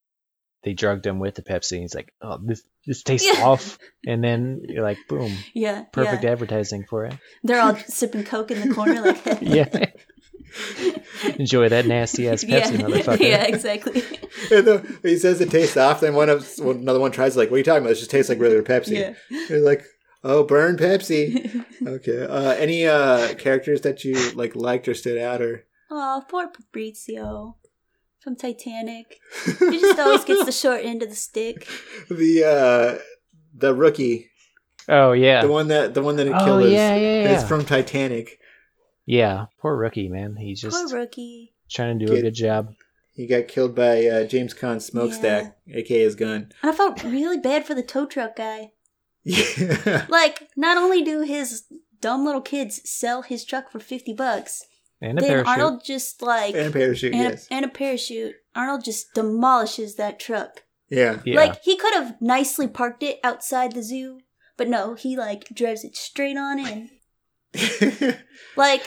they 0.64 0.74
drugged 0.74 1.06
him 1.06 1.20
with 1.20 1.36
the 1.36 1.42
Pepsi. 1.42 1.74
And 1.74 1.82
he's 1.82 1.96
like, 1.96 2.14
"Oh, 2.22 2.38
this 2.44 2.64
this 2.86 3.04
tastes 3.10 3.28
Yeah. 3.32 3.46
off," 3.46 3.78
and 4.06 4.24
then 4.24 4.62
you're 4.68 4.84
like, 4.84 4.98
"Boom, 5.10 5.32
Yeah, 5.54 5.84
perfect 5.92 6.24
Yeah. 6.24 6.32
advertising 6.32 6.86
for 6.90 7.06
it." 7.06 7.14
They're 7.44 7.62
all 7.62 7.76
sipping 7.76 8.24
Coke 8.24 8.52
in 8.52 8.68
the 8.68 8.74
corner, 8.74 9.02
like 9.02 9.26
Yeah. 9.42 9.86
Enjoy 11.38 11.70
that 11.70 11.86
nasty 11.86 12.28
ass 12.28 12.44
Pepsi, 12.44 12.50
yeah, 12.50 12.68
motherfucker. 12.72 13.20
yeah, 13.20 13.44
exactly. 13.44 14.04
And 14.52 14.68
then 14.68 14.98
he 15.04 15.18
says 15.18 15.40
it 15.40 15.50
tastes 15.52 15.78
off. 15.78 16.02
Then 16.02 16.14
one 16.16 16.30
of 16.30 16.50
well, 16.60 16.72
another 16.72 17.00
one 17.00 17.12
tries 17.12 17.38
like, 17.38 17.50
"What 17.50 17.56
are 17.56 17.60
you 17.60 17.64
talking 17.64 17.84
about? 17.84 17.92
It 17.94 18.00
just 18.00 18.12
tastes 18.12 18.30
like 18.30 18.40
regular 18.40 18.64
Pepsi." 18.64 18.98
Yeah. 18.98 19.14
They're 19.48 19.62
like, 19.62 19.84
"Oh, 20.24 20.44
burn 20.44 20.78
Pepsi." 20.78 21.64
okay. 21.86 22.24
Uh, 22.26 22.52
any 22.52 22.86
uh 22.88 23.34
characters 23.36 23.82
that 23.82 24.04
you 24.04 24.32
like 24.32 24.56
liked 24.56 24.88
or 24.88 24.94
stood 24.94 25.18
out 25.18 25.42
or 25.42 25.66
Oh, 25.90 26.24
poor 26.28 26.50
Fabrizio. 26.54 27.56
From 28.22 28.36
Titanic. 28.36 29.20
He 29.60 29.80
just 29.80 30.00
always 30.00 30.24
gets 30.26 30.46
the 30.46 30.52
short 30.52 30.82
end 30.84 31.04
of 31.04 31.10
the 31.10 31.16
stick. 31.16 31.68
the 32.10 32.44
uh 32.46 33.02
the 33.54 33.74
rookie, 33.74 34.30
Oh 34.88 35.12
yeah, 35.12 35.42
the 35.42 35.52
one 35.52 35.68
that 35.70 35.94
the 35.94 36.02
one 36.02 36.16
that 36.18 36.28
Oh, 36.28 36.46
killed 36.46 36.64
us. 36.64 36.72
yeah, 36.72 36.96
yeah, 36.96 37.30
It's 37.32 37.42
yeah. 37.44 37.48
from 37.48 37.66
Titanic. 37.66 38.40
yeah. 39.06 39.46
Poor 39.60 39.76
rookie, 39.76 40.08
man. 40.10 40.36
He's 40.38 40.62
just 40.62 40.76
Poor 40.90 41.00
rookie. 41.00 41.54
trying 41.70 42.00
to 42.00 42.06
do 42.06 42.14
a 42.14 42.22
good 42.22 42.34
job. 42.36 42.74
He 43.14 43.28
got 43.28 43.48
killed 43.50 43.76
by 43.76 44.06
uh, 44.08 44.24
James 44.24 44.54
Caan's 44.54 44.86
smokestack, 44.86 45.58
aka 45.72 46.00
his 46.04 46.16
gun. 46.16 46.52
And 46.64 46.72
I 46.72 46.76
felt 46.76 47.04
really 47.04 47.38
bad 47.38 47.66
for 47.66 47.76
the 47.76 47.84
tow 47.84 48.06
truck 48.06 48.36
guy. 48.38 48.72
Yeah. 49.24 50.06
Like, 50.10 50.48
not 50.56 50.78
only 50.78 51.04
do 51.04 51.22
his 51.22 51.64
dumb 52.00 52.26
little 52.26 52.42
kids 52.42 52.82
sell 52.90 53.22
his 53.22 53.46
truck 53.46 53.70
for 53.72 53.80
50 53.80 54.14
bucks, 54.14 54.64
And 55.02 55.18
a 55.18 55.22
then 55.22 55.30
parachute. 55.30 55.48
Arnold 55.48 55.82
just 55.84 56.22
like. 56.22 56.54
and 56.56 56.68
a 56.68 56.72
parachute, 56.72 57.14
and, 57.14 57.24
yes. 57.24 57.48
a, 57.50 57.54
and 57.54 57.66
a 57.66 57.70
parachute. 57.70 58.36
Arnold 58.56 58.84
just 58.84 59.14
demolishes 59.14 59.96
that 59.96 60.20
truck. 60.20 60.64
yeah. 60.90 61.20
yeah. 61.26 61.36
Like, 61.38 61.62
he 61.64 61.76
could 61.76 61.94
have 61.94 62.22
nicely 62.22 62.68
parked 62.68 63.02
it 63.02 63.20
outside 63.24 63.72
the 63.74 63.82
zoo, 63.82 64.20
but 64.58 64.68
no, 64.68 64.94
he 64.94 65.18
like 65.18 65.46
drives 65.54 65.84
it 65.84 65.96
straight 65.96 66.38
on 66.38 66.60
in. 66.60 66.90
Like, 68.56 68.84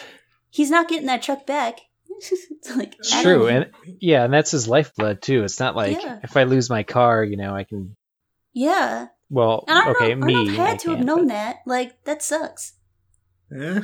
he's 0.50 0.70
not 0.70 0.88
getting 0.88 1.07
that 1.07 1.22
truck 1.22 1.46
back. 1.46 1.81
it's 2.09 2.77
like, 2.77 2.94
true, 3.22 3.48
and 3.48 3.70
yeah, 4.00 4.24
and 4.24 4.33
that's 4.33 4.53
his 4.53 4.68
lifeblood 4.68 5.20
too. 5.22 5.42
It's 5.42 5.59
not 5.59 5.74
like 5.74 6.00
Yeah. 6.03 6.20
if 6.22 6.37
I 6.37 6.44
lose 6.44 6.70
my 6.70 6.83
car, 6.85 7.24
you 7.24 7.37
know, 7.37 7.55
I 7.57 7.64
can. 7.64 7.96
Yeah. 8.53 9.09
Well, 9.31 9.64
And 9.66 9.79
Arnold, 9.79 9.96
okay, 9.96 10.12
Arnold 10.12 10.27
me. 10.48 10.55
had 10.55 10.74
I 10.74 10.77
to 10.77 10.90
have 10.90 11.05
known 11.05 11.27
but- 11.27 11.35
that. 11.35 11.57
Like, 11.66 12.05
that 12.05 12.22
sucks. 12.22 12.74
Huh? 13.53 13.81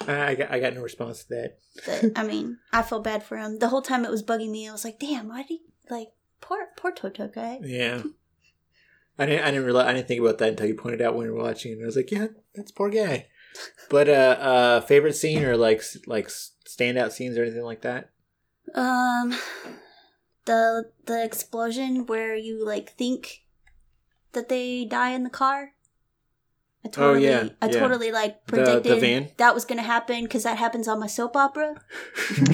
I 0.00 0.34
got 0.34 0.50
I 0.50 0.60
got 0.60 0.74
no 0.74 0.82
response 0.82 1.24
to 1.24 1.28
that. 1.30 1.58
But, 1.84 2.18
I 2.18 2.24
mean, 2.24 2.58
I 2.72 2.82
felt 2.82 3.04
bad 3.04 3.22
for 3.22 3.36
him. 3.38 3.58
The 3.58 3.68
whole 3.68 3.82
time 3.82 4.04
it 4.04 4.10
was 4.10 4.22
bugging 4.22 4.50
me. 4.50 4.68
I 4.68 4.72
was 4.72 4.84
like, 4.84 4.98
damn, 4.98 5.28
why 5.28 5.38
did 5.38 5.48
he, 5.48 5.60
like, 5.90 6.08
poor, 6.40 6.68
poor 6.76 6.92
Toto 6.92 7.28
guy. 7.28 7.58
Yeah. 7.62 8.02
I 9.18 9.26
didn't 9.26 9.44
I 9.44 9.50
didn't 9.50 9.64
realize 9.64 9.86
I 9.86 9.94
didn't 9.94 10.08
think 10.08 10.20
about 10.20 10.38
that 10.38 10.50
until 10.50 10.66
you 10.66 10.74
pointed 10.74 11.00
out 11.00 11.14
when 11.14 11.26
we 11.26 11.32
were 11.32 11.42
watching 11.42 11.72
and 11.72 11.82
I 11.82 11.86
was 11.86 11.96
like, 11.96 12.10
yeah, 12.10 12.28
that's 12.54 12.70
poor 12.70 12.90
guy. 12.90 13.26
But 13.88 14.10
uh 14.10 14.36
uh 14.38 14.80
favorite 14.82 15.14
scene 15.14 15.42
or 15.42 15.56
like 15.56 15.82
like 16.06 16.28
standout 16.28 17.12
scenes 17.12 17.38
or 17.38 17.42
anything 17.42 17.62
like 17.62 17.80
that? 17.82 18.10
Um, 18.74 19.34
the 20.44 20.90
the 21.06 21.24
explosion 21.24 22.04
where 22.04 22.34
you 22.34 22.66
like 22.66 22.92
think 22.96 23.44
that 24.32 24.50
they 24.50 24.84
die 24.84 25.12
in 25.12 25.24
the 25.24 25.30
car. 25.30 25.72
I 26.86 27.00
Oh, 27.00 27.14
totally, 27.14 27.24
yeah, 27.26 27.48
I 27.60 27.66
yeah. 27.66 27.72
totally 27.80 28.10
like 28.12 28.46
The- 28.46 28.56
the 28.56 28.62
predicted 28.64 29.00
van? 29.00 29.30
that 29.38 29.54
was 29.54 29.64
gonna 29.64 29.82
happen 29.82 30.24
because 30.24 30.42
that 30.44 30.58
happens 30.58 30.86
on 30.88 31.00
my 31.00 31.06
soap 31.06 31.36
opera. 31.36 31.80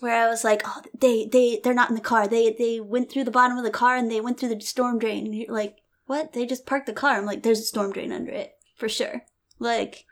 Where 0.00 0.16
I 0.26 0.28
was 0.28 0.42
like, 0.42 0.62
oh, 0.64 0.82
they 0.98 1.26
they 1.26 1.60
they're 1.62 1.74
not 1.74 1.88
in 1.88 1.94
the 1.94 2.00
car. 2.02 2.26
They 2.26 2.52
they 2.52 2.80
went 2.80 3.10
through 3.10 3.22
the 3.24 3.30
bottom 3.30 3.56
of 3.56 3.62
the 3.64 3.70
car 3.70 3.94
and 3.96 4.10
they 4.10 4.20
went 4.20 4.38
through 4.40 4.48
the 4.48 4.60
storm 4.60 4.98
drain. 4.98 5.26
And 5.26 5.34
you're 5.34 5.54
like, 5.54 5.76
what? 6.06 6.32
They 6.32 6.44
just 6.44 6.66
parked 6.66 6.86
the 6.86 6.92
car. 6.92 7.16
I'm 7.16 7.24
like, 7.26 7.44
there's 7.44 7.60
a 7.60 7.64
storm 7.64 7.92
drain 7.92 8.10
under 8.12 8.32
it 8.32 8.52
for 8.76 8.88
sure. 8.88 9.22
Like, 9.60 10.04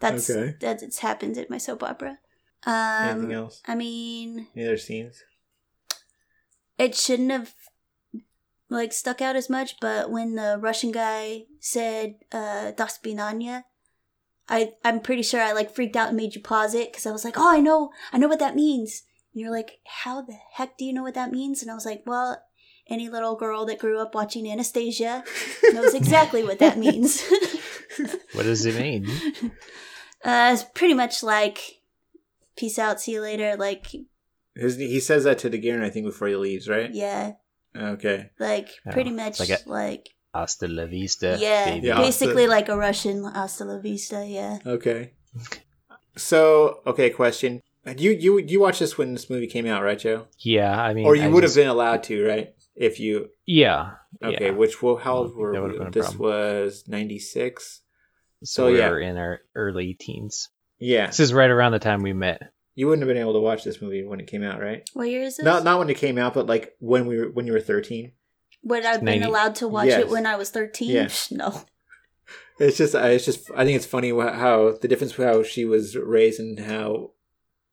that's 0.00 0.28
Okay. 0.28 0.56
that's 0.60 0.82
it's 0.82 0.98
happened 0.98 1.36
in 1.36 1.46
my 1.48 1.58
soap 1.58 1.84
opera. 1.84 2.18
Um, 2.66 2.74
anything 2.74 3.32
else? 3.32 3.62
I 3.68 3.76
mean, 3.76 4.48
Any 4.56 4.66
other 4.66 4.76
scenes? 4.76 5.22
it 6.76 6.96
shouldn't 6.96 7.30
have 7.30 7.54
like 8.70 8.92
stuck 8.92 9.20
out 9.20 9.36
as 9.36 9.48
much, 9.48 9.76
but 9.80 10.10
when 10.10 10.34
the 10.34 10.58
Russian 10.60 10.92
guy 10.92 11.44
said 11.60 12.16
uh 12.32 12.72
Das 12.72 12.98
Binanya, 12.98 13.64
I 14.48 14.72
I'm 14.84 15.00
pretty 15.00 15.22
sure 15.22 15.40
I 15.40 15.52
like 15.52 15.74
freaked 15.74 15.96
out 15.96 16.08
and 16.08 16.16
made 16.16 16.34
you 16.34 16.42
pause 16.42 16.74
it 16.74 16.92
because 16.92 17.06
I 17.06 17.12
was 17.12 17.24
like, 17.24 17.38
oh, 17.38 17.50
I 17.50 17.60
know, 17.60 17.90
I 18.12 18.18
know 18.18 18.28
what 18.28 18.40
that 18.40 18.56
means. 18.56 19.02
And 19.32 19.40
you're 19.42 19.52
like, 19.52 19.78
how 19.86 20.22
the 20.22 20.36
heck 20.54 20.76
do 20.76 20.84
you 20.84 20.92
know 20.92 21.02
what 21.02 21.14
that 21.14 21.32
means? 21.32 21.62
And 21.62 21.70
I 21.70 21.74
was 21.74 21.86
like, 21.86 22.02
well, 22.06 22.42
any 22.88 23.08
little 23.08 23.36
girl 23.36 23.66
that 23.66 23.78
grew 23.78 24.00
up 24.00 24.14
watching 24.14 24.50
Anastasia 24.50 25.22
knows 25.72 25.94
exactly 25.94 26.42
what 26.42 26.58
that 26.58 26.78
means. 26.78 27.22
What 28.32 28.44
does 28.44 28.64
it 28.64 28.76
mean? 28.76 29.06
uh, 30.24 30.50
it's 30.52 30.62
pretty 30.62 30.94
much 30.94 31.22
like, 31.22 31.80
peace 32.56 32.78
out, 32.78 33.00
see 33.00 33.12
you 33.12 33.20
later. 33.20 33.56
Like, 33.56 33.86
His, 34.54 34.76
he 34.76 35.00
says 35.00 35.24
that 35.24 35.38
to 35.38 35.50
DeGuerin, 35.50 35.82
I 35.82 35.90
think, 35.90 36.06
before 36.06 36.28
he 36.28 36.36
leaves, 36.36 36.68
right? 36.68 36.92
yeah, 36.92 37.32
Okay. 37.76 38.30
like 38.38 38.68
Oh, 38.86 38.90
pretty 38.92 39.10
much 39.10 39.40
like 39.40 39.66
like, 39.66 40.08
a- 40.34 40.38
Hasta 40.38 40.68
la 40.68 40.86
vista, 40.86 41.36
yeah, 41.40 41.70
baby. 41.70 41.86
Yeah. 41.88 41.98
basically 41.98 42.46
like 42.46 42.68
a 42.68 42.76
Russian 42.76 43.24
hasta 43.24 43.64
la 43.64 43.78
vista. 43.80 44.24
Yeah. 44.26 44.58
Okay. 44.66 45.12
So, 46.16 46.80
okay, 46.86 47.10
question. 47.10 47.62
You 47.96 48.10
you 48.10 48.38
you 48.38 48.60
watched 48.60 48.80
this 48.80 48.98
when 48.98 49.14
this 49.14 49.30
movie 49.30 49.46
came 49.46 49.66
out, 49.66 49.82
right, 49.82 49.98
Joe? 49.98 50.26
Yeah, 50.38 50.78
I 50.78 50.92
mean, 50.92 51.06
Or 51.06 51.16
you 51.16 51.22
I 51.22 51.28
would 51.28 51.42
have 51.44 51.54
been 51.54 51.68
allowed 51.68 52.02
to, 52.04 52.26
right? 52.26 52.54
If 52.76 53.00
you 53.00 53.30
Yeah. 53.46 53.92
okay, 54.22 54.46
yeah. 54.46 54.50
which 54.50 54.82
well, 54.82 54.96
how 54.96 55.16
old 55.16 55.34
were 55.36 55.52
we? 55.68 55.78
This 55.90 56.10
problem. 56.12 56.18
was 56.20 56.84
ninety 56.86 57.18
six. 57.18 57.80
So, 58.44 58.66
so, 58.66 58.72
we 58.72 58.78
yeah. 58.78 58.90
were 58.90 59.00
in 59.00 59.16
our 59.16 59.40
early 59.54 59.94
teens. 59.94 60.48
Yeah, 60.78 61.06
This 61.08 61.18
is 61.20 61.32
right 61.32 61.50
around 61.50 61.72
the 61.72 61.80
time 61.80 62.02
we 62.02 62.12
met. 62.12 62.40
You 62.78 62.86
wouldn't 62.86 63.02
have 63.02 63.08
been 63.12 63.20
able 63.20 63.32
to 63.32 63.40
watch 63.40 63.64
this 63.64 63.82
movie 63.82 64.04
when 64.04 64.20
it 64.20 64.28
came 64.28 64.44
out, 64.44 64.60
right? 64.60 64.88
What 64.94 65.08
year 65.08 65.22
is 65.22 65.36
this? 65.38 65.44
Not 65.44 65.64
not 65.64 65.80
when 65.80 65.90
it 65.90 65.96
came 65.96 66.16
out, 66.16 66.32
but 66.32 66.46
like 66.46 66.76
when 66.78 67.06
we 67.06 67.18
were 67.18 67.28
when 67.30 67.44
you 67.46 67.52
were 67.52 67.60
thirteen. 67.60 68.12
Would 68.62 68.84
I've 68.84 69.00
been 69.04 69.20
90 69.20 69.24
allowed 69.26 69.54
to 69.56 69.68
watch 69.68 69.86
Yes. 69.88 70.00
it 70.00 70.08
when 70.08 70.26
I 70.26 70.36
was 70.36 70.50
thirteen? 70.50 70.90
Yes. 70.90 71.30
No. 71.40 71.62
It's 72.60 72.76
just 72.78 72.94
I- 72.94 73.10
it's 73.10 73.24
just 73.24 73.50
I 73.56 73.64
think 73.64 73.74
it's 73.76 73.86
funny 73.86 74.12
wha- 74.12 74.32
how 74.32 74.76
the 74.80 74.86
difference 74.88 75.16
how 75.16 75.42
she 75.42 75.64
was 75.64 75.96
raised 75.96 76.38
and 76.40 76.58
how 76.60 77.12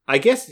I 0.08 0.18
guess 0.18 0.52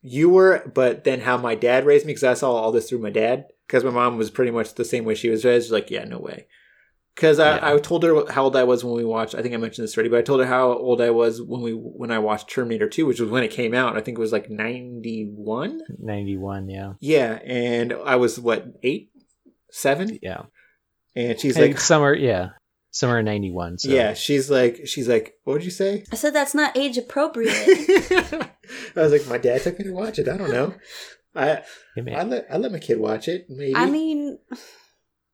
you 0.00 0.28
were, 0.30 0.70
but 0.74 1.04
then 1.04 1.20
how 1.20 1.36
my 1.36 1.54
dad 1.54 1.84
raised 1.86 2.06
me 2.06 2.10
because 2.12 2.24
I 2.24 2.34
saw 2.34 2.52
all 2.52 2.72
this 2.72 2.88
through 2.88 2.98
my 3.00 3.10
dad 3.10 3.46
because 3.66 3.84
my 3.84 3.90
mom 3.90 4.16
was 4.18 4.30
pretty 4.30 4.50
much 4.50 4.74
the 4.74 4.84
same 4.84 5.04
way 5.04 5.14
she 5.14 5.28
was 5.30 5.44
raised. 5.44 5.70
Like, 5.70 5.90
yeah, 5.90 6.04
no 6.04 6.18
way. 6.18 6.46
Because 7.14 7.38
I, 7.38 7.56
Yeah. 7.56 7.74
I 7.74 7.78
told 7.78 8.02
her 8.04 8.24
how 8.30 8.44
old 8.44 8.56
I 8.56 8.64
was 8.64 8.84
when 8.84 8.94
we 8.94 9.04
watched. 9.04 9.34
I 9.34 9.42
think 9.42 9.52
I 9.54 9.58
mentioned 9.58 9.84
this 9.84 9.96
already, 9.96 10.08
but 10.08 10.18
I 10.18 10.22
told 10.22 10.40
her 10.40 10.46
how 10.46 10.72
old 10.72 11.00
I 11.00 11.10
was 11.10 11.42
when 11.42 11.60
we 11.60 11.72
when 11.72 12.10
I 12.10 12.18
watched 12.18 12.48
Terminator 12.50 12.88
Two, 12.88 13.04
which 13.06 13.20
was 13.20 13.28
when 13.30 13.42
it 13.44 13.50
came 13.50 13.74
out. 13.74 13.96
I 13.96 14.00
think 14.00 14.16
it 14.16 14.20
was 14.20 14.32
like 14.32 14.48
ninety 14.48 15.30
one. 15.30 15.80
91, 15.98 16.68
yeah. 16.70 16.92
Yeah, 17.00 17.38
and 17.44 17.92
I 18.04 18.16
was 18.16 18.40
what 18.40 18.66
eight, 18.82 19.10
seven, 19.70 20.18
Yeah. 20.22 20.44
and 21.14 21.38
she's 21.38 21.56
Hey, 21.56 21.68
like, 21.68 21.80
summer, 21.80 22.14
yeah. 22.14 22.50
Summer 22.94 23.18
in 23.20 23.24
91. 23.24 23.78
So. 23.78 23.88
yeah, 23.88 24.12
she's 24.12 24.50
like, 24.50 24.86
she's 24.86 25.08
like, 25.08 25.32
what 25.44 25.54
did 25.54 25.64
you 25.64 25.70
say? 25.70 26.04
I 26.12 26.14
said 26.16 26.34
that's 26.34 26.54
not 26.54 26.76
age 26.76 26.98
appropriate. 26.98 27.54
I 27.56 29.00
was 29.00 29.12
like, 29.12 29.26
my 29.28 29.38
dad 29.38 29.62
took 29.62 29.78
me 29.78 29.86
to 29.86 29.92
watch 29.92 30.18
it. 30.18 30.28
I 30.28 30.36
don't 30.36 30.50
know. 30.50 30.74
I 31.34 31.62
Hey. 31.94 32.14
I 32.14 32.22
let 32.24 32.46
I 32.50 32.58
let 32.58 32.70
my 32.72 32.78
kid 32.78 32.98
watch 33.00 33.28
it. 33.28 33.46
Maybe. 33.48 33.74
I 33.76 33.88
mean, 33.88 34.38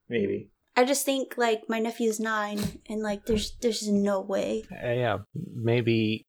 maybe. 0.09 0.51
I 0.79 0.85
just 0.85 1.05
think 1.05 1.35
like 1.37 1.63
my 1.69 1.81
nephew's 1.81 2.21
nine, 2.21 2.61
and 2.89 3.03
like 3.03 3.27
there's 3.27 3.57
there's 3.61 3.89
no 3.89 4.21
way. 4.21 4.65
Uh, 4.73 4.91
yeah. 4.91 5.19
Maybe 5.35 6.25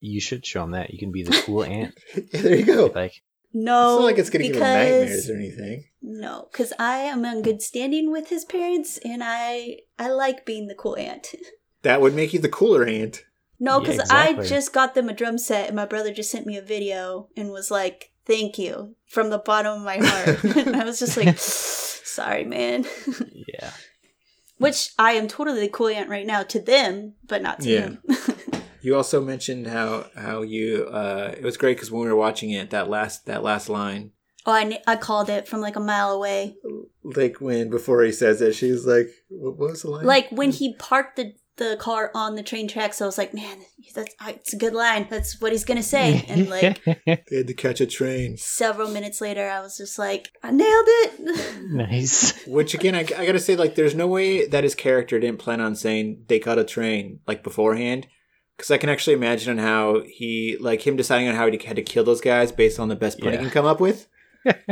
you 0.00 0.20
should 0.22 0.46
show 0.46 0.64
him 0.64 0.70
that. 0.70 0.90
You 0.90 0.98
can 0.98 1.12
be 1.12 1.22
the 1.22 1.42
cool 1.44 1.64
aunt. 1.64 1.94
Yeah, 2.32 2.40
there 2.40 2.56
you 2.56 2.64
go. 2.64 2.90
Like, 2.94 3.12
No, 3.52 3.92
it's 3.94 4.00
not 4.00 4.04
like 4.06 4.18
it's 4.18 4.30
gonna 4.30 4.44
give 4.44 4.54
him 4.56 4.62
nightmares 4.62 5.28
or 5.28 5.36
anything. 5.36 5.84
No, 6.00 6.48
because 6.50 6.72
I 6.78 6.96
am 7.12 7.26
in 7.26 7.42
good 7.42 7.60
standing 7.60 8.10
with 8.10 8.30
his 8.30 8.46
parents, 8.46 8.98
and 9.04 9.22
I 9.22 9.80
I 9.98 10.08
like 10.08 10.46
being 10.46 10.66
the 10.66 10.74
cool 10.74 10.96
aunt. 10.96 11.34
That 11.82 12.02
would 12.02 12.14
make 12.14 12.34
you 12.34 12.40
the 12.40 12.50
cooler 12.50 12.84
aunt. 12.84 13.24
No, 13.58 13.74
Yeah, 13.74 13.80
because 13.80 14.00
exactly. 14.00 14.44
I 14.44 14.48
just 14.48 14.72
got 14.74 14.94
them 14.94 15.08
a 15.08 15.14
drum 15.14 15.38
set, 15.38 15.66
and 15.68 15.76
my 15.76 15.86
brother 15.86 16.12
just 16.12 16.30
sent 16.30 16.46
me 16.46 16.56
a 16.58 16.62
video 16.62 17.28
and 17.36 17.50
was 17.50 17.70
like, 17.70 18.12
"Thank 18.26 18.58
you" 18.58 18.96
from 19.06 19.28
the 19.30 19.38
bottom 19.38 19.78
of 19.78 19.82
my 19.82 19.96
heart. 19.98 20.44
and 20.44 20.76
I 20.82 20.84
was 20.84 20.98
just 20.98 21.16
like, 21.16 21.38
"Sorry, 21.38 22.44
man." 22.44 22.84
yeah. 23.32 23.72
Which 24.60 24.90
I 24.98 25.12
am 25.12 25.26
totally 25.26 25.60
the 25.60 25.68
cool 25.68 25.88
aunt 25.88 26.08
right 26.08 26.26
now 26.26 26.42
to 26.44 26.60
them, 26.60 27.14
but 27.26 27.42
not 27.42 27.60
to 27.60 27.68
Yeah. 27.68 27.80
him. 27.80 28.02
You 28.82 28.96
also 28.96 29.20
mentioned 29.20 29.66
how 29.66 30.06
how 30.16 30.40
you 30.40 30.86
uh 30.90 31.34
it 31.36 31.42
was 31.42 31.58
great 31.58 31.76
because 31.76 31.90
when 31.90 32.00
we 32.02 32.08
were 32.08 32.16
watching 32.16 32.48
it 32.50 32.70
that 32.70 32.88
last 32.88 33.26
that 33.26 33.42
last 33.42 33.68
line 33.68 34.12
oh, 34.46 34.52
I 34.52 34.80
I 34.86 34.96
called 34.96 35.28
it 35.28 35.46
from 35.46 35.60
like 35.60 35.76
a 35.76 35.80
mile 35.80 36.12
away. 36.12 36.56
like 37.04 37.42
when 37.42 37.68
before 37.68 38.02
he 38.02 38.10
says 38.10 38.40
it 38.40 38.54
she's 38.54 38.86
like 38.86 39.10
what 39.28 39.58
what 39.58 39.70
was 39.72 39.82
the 39.82 39.90
line 39.90 40.06
Like 40.06 40.30
when 40.30 40.50
he 40.50 40.72
parked 40.76 41.16
the 41.16 41.34
the 41.60 41.76
car 41.78 42.10
on 42.14 42.34
the 42.34 42.42
train 42.42 42.66
tracks, 42.66 43.00
I 43.00 43.06
was 43.06 43.16
like, 43.18 43.32
"Man, 43.32 43.58
that's 43.94 44.14
it's 44.26 44.52
a 44.54 44.56
good 44.56 44.72
line. 44.72 45.06
That's 45.08 45.40
what 45.40 45.52
he's 45.52 45.64
gonna 45.64 45.82
say." 45.84 46.24
And 46.28 46.48
like 46.48 46.82
they 46.84 46.96
had 47.36 47.46
to 47.46 47.54
catch 47.54 47.80
a 47.80 47.86
train 47.86 48.36
several 48.38 48.90
minutes 48.90 49.20
later, 49.20 49.48
I 49.48 49.60
was 49.60 49.76
just 49.76 49.98
like, 49.98 50.30
"I 50.42 50.50
nailed 50.50 50.86
it." 50.88 51.62
nice. 51.70 52.44
which 52.46 52.74
again 52.74 52.94
I, 52.96 53.00
I 53.00 53.26
gotta 53.26 53.38
say 53.38 53.54
like 53.54 53.74
there's 53.76 53.94
no 53.94 54.08
way 54.08 54.46
that 54.48 54.64
his 54.64 54.74
character 54.74 55.20
didn't 55.20 55.38
plan 55.38 55.60
on 55.60 55.76
saying 55.76 56.24
they 56.28 56.40
caught 56.40 56.58
a 56.58 56.64
train 56.64 57.20
like 57.28 57.44
beforehand 57.44 58.08
because 58.56 58.70
I 58.70 58.78
can 58.78 58.88
actually 58.90 59.14
imagine 59.14 59.58
on 59.58 59.64
how 59.64 60.02
he 60.06 60.56
like 60.60 60.86
him 60.86 60.96
deciding 60.96 61.28
on 61.28 61.34
how 61.36 61.50
he 61.50 61.58
had 61.64 61.76
to 61.76 61.82
kill 61.82 62.04
those 62.04 62.20
guys 62.20 62.50
based 62.52 62.80
on 62.80 62.88
the 62.88 62.96
best 62.96 63.18
plan 63.20 63.34
Yeah. 63.34 63.38
he 63.40 63.44
can 63.44 63.52
come 63.52 63.66
up 63.66 63.80
with. 63.80 64.08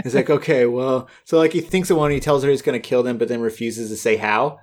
He's 0.02 0.14
like, 0.14 0.30
okay, 0.38 0.64
well, 0.66 1.08
so 1.24 1.36
like 1.38 1.52
he 1.52 1.60
thinks 1.60 1.90
of 1.90 1.98
one, 1.98 2.10
he 2.10 2.20
tells 2.20 2.42
her 2.42 2.50
he's 2.50 2.62
gonna 2.62 2.80
kill 2.80 3.02
them, 3.02 3.18
but 3.18 3.28
then 3.28 3.40
refuses 3.40 3.90
to 3.90 3.96
say 3.96 4.16
how, 4.16 4.58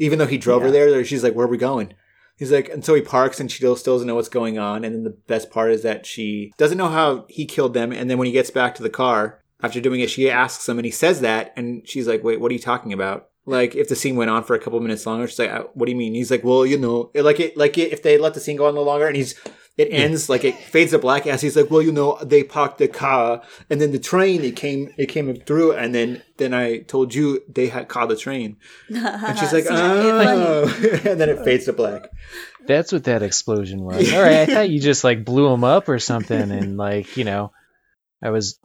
even 0.00 0.18
though 0.18 0.26
he 0.26 0.38
drove 0.38 0.62
her 0.62 0.68
Yeah. 0.68 0.72
there. 0.72 0.90
there, 0.90 1.04
She's 1.04 1.22
like, 1.22 1.34
where 1.34 1.46
are 1.46 1.50
we 1.50 1.56
going? 1.58 1.94
He's 2.36 2.50
like, 2.50 2.68
and 2.70 2.82
so 2.84 2.94
he 2.94 3.02
parks, 3.02 3.38
and 3.38 3.50
she 3.50 3.58
still, 3.58 3.76
still 3.76 3.94
doesn't 3.96 4.08
know 4.08 4.14
what's 4.14 4.28
going 4.30 4.58
on. 4.58 4.82
And 4.82 4.94
then 4.94 5.04
the 5.04 5.10
best 5.28 5.50
part 5.50 5.70
is 5.72 5.82
that 5.82 6.06
she 6.06 6.52
doesn't 6.56 6.78
know 6.78 6.88
how 6.88 7.26
he 7.28 7.44
killed 7.44 7.74
them. 7.74 7.92
And 7.92 8.08
then 8.10 8.16
when 8.18 8.26
he 8.26 8.32
gets 8.32 8.50
back 8.50 8.74
to 8.76 8.82
the 8.82 8.88
car 8.90 9.40
after 9.62 9.78
doing 9.80 10.00
it, 10.00 10.08
she 10.10 10.30
asks 10.30 10.66
him, 10.68 10.78
and 10.78 10.86
he 10.86 10.90
says 10.90 11.20
that, 11.20 11.52
and 11.54 11.86
she's 11.86 12.08
like, 12.08 12.24
"Wait, 12.24 12.40
what 12.40 12.50
are 12.50 12.54
you 12.54 12.58
talking 12.60 12.94
about?" 12.94 13.28
Like, 13.44 13.74
if 13.74 13.88
the 13.88 13.96
scene 13.96 14.16
went 14.16 14.30
on 14.30 14.42
for 14.44 14.54
a 14.54 14.58
couple 14.58 14.80
minutes 14.80 15.04
longer, 15.04 15.26
she's 15.28 15.38
like, 15.38 15.50
"Uh, 15.50 15.64
"What 15.74 15.84
do 15.84 15.92
you 15.92 15.98
mean?" 15.98 16.14
He's 16.14 16.30
like, 16.30 16.42
"Well, 16.44 16.64
you 16.64 16.78
know, 16.78 17.10
like 17.14 17.40
it, 17.40 17.58
like 17.58 17.76
it, 17.76 17.92
if 17.92 18.02
they 18.02 18.16
let 18.16 18.32
the 18.32 18.40
scene 18.40 18.56
go 18.56 18.64
on 18.64 18.70
a 18.70 18.72
little 18.72 18.86
longer, 18.86 19.06
and 19.06 19.16
he's." 19.16 19.34
It 19.76 19.88
ends 19.92 20.28
like 20.28 20.44
it 20.44 20.56
fades 20.56 20.90
to 20.90 20.98
black 20.98 21.26
as 21.26 21.40
he's 21.40 21.56
like, 21.56 21.70
well, 21.70 21.80
you 21.80 21.92
know, 21.92 22.18
they 22.22 22.42
parked 22.42 22.78
the 22.78 22.88
car, 22.88 23.42
and 23.70 23.80
then 23.80 23.92
the 23.92 23.98
train 23.98 24.44
it 24.44 24.54
came 24.54 24.92
it 24.98 25.06
came 25.06 25.34
through, 25.34 25.72
and 25.72 25.94
then 25.94 26.22
then 26.36 26.52
I 26.52 26.80
told 26.80 27.14
you 27.14 27.42
they 27.48 27.68
had 27.68 27.88
caught 27.88 28.10
the 28.10 28.16
train, 28.16 28.56
and 28.88 29.38
she's 29.38 29.52
like, 29.52 29.64
oh, 29.70 30.64
and 31.04 31.18
then 31.20 31.28
it 31.30 31.44
fades 31.44 31.64
to 31.64 31.72
black. 31.72 32.10
That's 32.66 32.92
what 32.92 33.04
that 33.04 33.22
explosion 33.22 33.82
was. 33.82 34.12
All 34.12 34.20
right, 34.20 34.40
I 34.40 34.46
thought 34.46 34.70
you 34.70 34.80
just 34.80 35.02
like 35.04 35.24
blew 35.24 35.48
him 35.50 35.64
up 35.64 35.88
or 35.88 35.98
something, 35.98 36.50
and 36.50 36.76
like 36.76 37.16
you 37.16 37.24
know, 37.24 37.52
I 38.22 38.30
was 38.30 38.58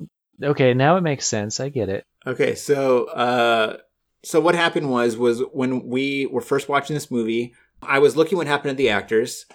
okay. 0.44 0.74
Now 0.74 0.98
it 0.98 1.02
makes 1.02 1.28
sense. 1.28 1.60
I 1.60 1.70
get 1.70 1.88
it. 1.88 2.06
Okay, 2.28 2.56
so 2.56 3.06
uh, 3.06 3.78
so 4.24 4.42
what 4.42 4.56
happened 4.56 4.90
was 4.90 5.16
was 5.16 5.42
when 5.54 5.88
we 5.88 6.26
were 6.26 6.42
first 6.42 6.68
watching 6.68 6.96
this 6.96 7.12
movie, 7.12 7.54
I 7.82 8.00
was 8.00 8.18
looking 8.18 8.38
what 8.38 8.48
happened 8.48 8.72
to 8.72 8.76
the 8.76 8.90
actors, 8.90 9.46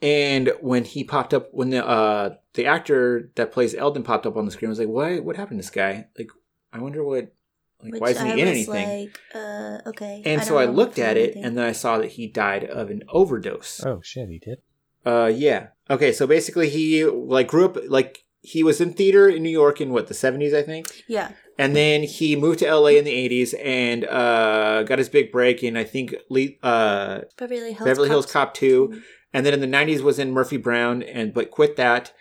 and 0.00 0.52
when 0.60 0.84
he 0.84 1.04
popped 1.04 1.34
up, 1.34 1.48
when 1.52 1.70
the 1.70 1.84
uh 1.86 2.36
the 2.54 2.66
actor 2.66 3.30
that 3.36 3.52
plays 3.52 3.74
Eldon 3.74 4.02
popped 4.02 4.26
up 4.26 4.36
on 4.36 4.44
the 4.44 4.50
screen, 4.50 4.68
I 4.68 4.70
was 4.70 4.78
like, 4.78 4.88
what 4.88 5.24
what 5.24 5.36
happened 5.36 5.58
to 5.60 5.62
this 5.66 5.70
guy? 5.70 6.06
Like, 6.18 6.28
I 6.72 6.78
wonder 6.78 7.02
what. 7.04 7.32
Like, 7.80 7.92
Which 7.92 8.00
why 8.00 8.10
isn't 8.10 8.26
he 8.26 8.32
I 8.32 8.36
in 8.36 8.48
anything? 8.48 8.88
Like, 9.04 9.20
uh, 9.36 9.78
okay. 9.90 10.20
and 10.24 10.40
I 10.40 10.44
so 10.44 10.58
I 10.58 10.64
looked 10.64 10.98
at 10.98 11.12
about 11.12 11.16
it, 11.18 11.22
anything. 11.26 11.44
and 11.44 11.56
then 11.56 11.64
I 11.64 11.70
saw 11.70 11.98
that 11.98 12.08
he 12.12 12.26
died 12.26 12.64
of 12.64 12.90
an 12.90 13.04
overdose. 13.08 13.84
Oh 13.86 14.00
shit, 14.02 14.28
he 14.28 14.40
did. 14.40 14.58
Uh, 15.06 15.30
yeah. 15.32 15.68
Okay, 15.88 16.10
so 16.12 16.26
basically, 16.26 16.68
he 16.70 17.04
like 17.04 17.46
grew 17.46 17.64
up 17.66 17.76
like 17.88 18.24
he 18.40 18.64
was 18.64 18.80
in 18.80 18.94
theater 18.94 19.28
in 19.28 19.44
New 19.44 19.48
York 19.48 19.80
in 19.80 19.90
what 19.92 20.08
the 20.08 20.14
seventies, 20.14 20.52
I 20.54 20.62
think. 20.62 20.86
yeah, 21.06 21.30
And 21.56 21.76
then 21.76 22.02
he 22.02 22.34
moved 22.34 22.58
to 22.60 22.72
LA 22.74 22.88
in 22.98 23.04
the 23.04 23.12
80s 23.28 23.54
and 23.64 24.04
uh, 24.04 24.82
got 24.84 24.98
his 24.98 25.08
big 25.08 25.30
break 25.32 25.62
in, 25.62 25.76
I 25.76 25.84
think, 25.84 26.14
Le- 26.30 26.56
uh, 26.62 27.20
Beverly 27.36 27.72
Hills. 27.74 27.84
Beverly 27.84 28.08
Hills 28.08 28.26
Cop. 28.26 28.48
Cop 28.48 28.54
2. 28.54 29.02
And 29.32 29.44
then 29.44 29.54
in 29.54 29.60
the 29.60 29.66
90s 29.66 30.00
was 30.00 30.18
in 30.18 30.32
Murphy 30.32 30.56
Brown, 30.56 31.02
and 31.02 31.34
but 31.34 31.50
quit 31.50 31.76
that. 31.76 32.12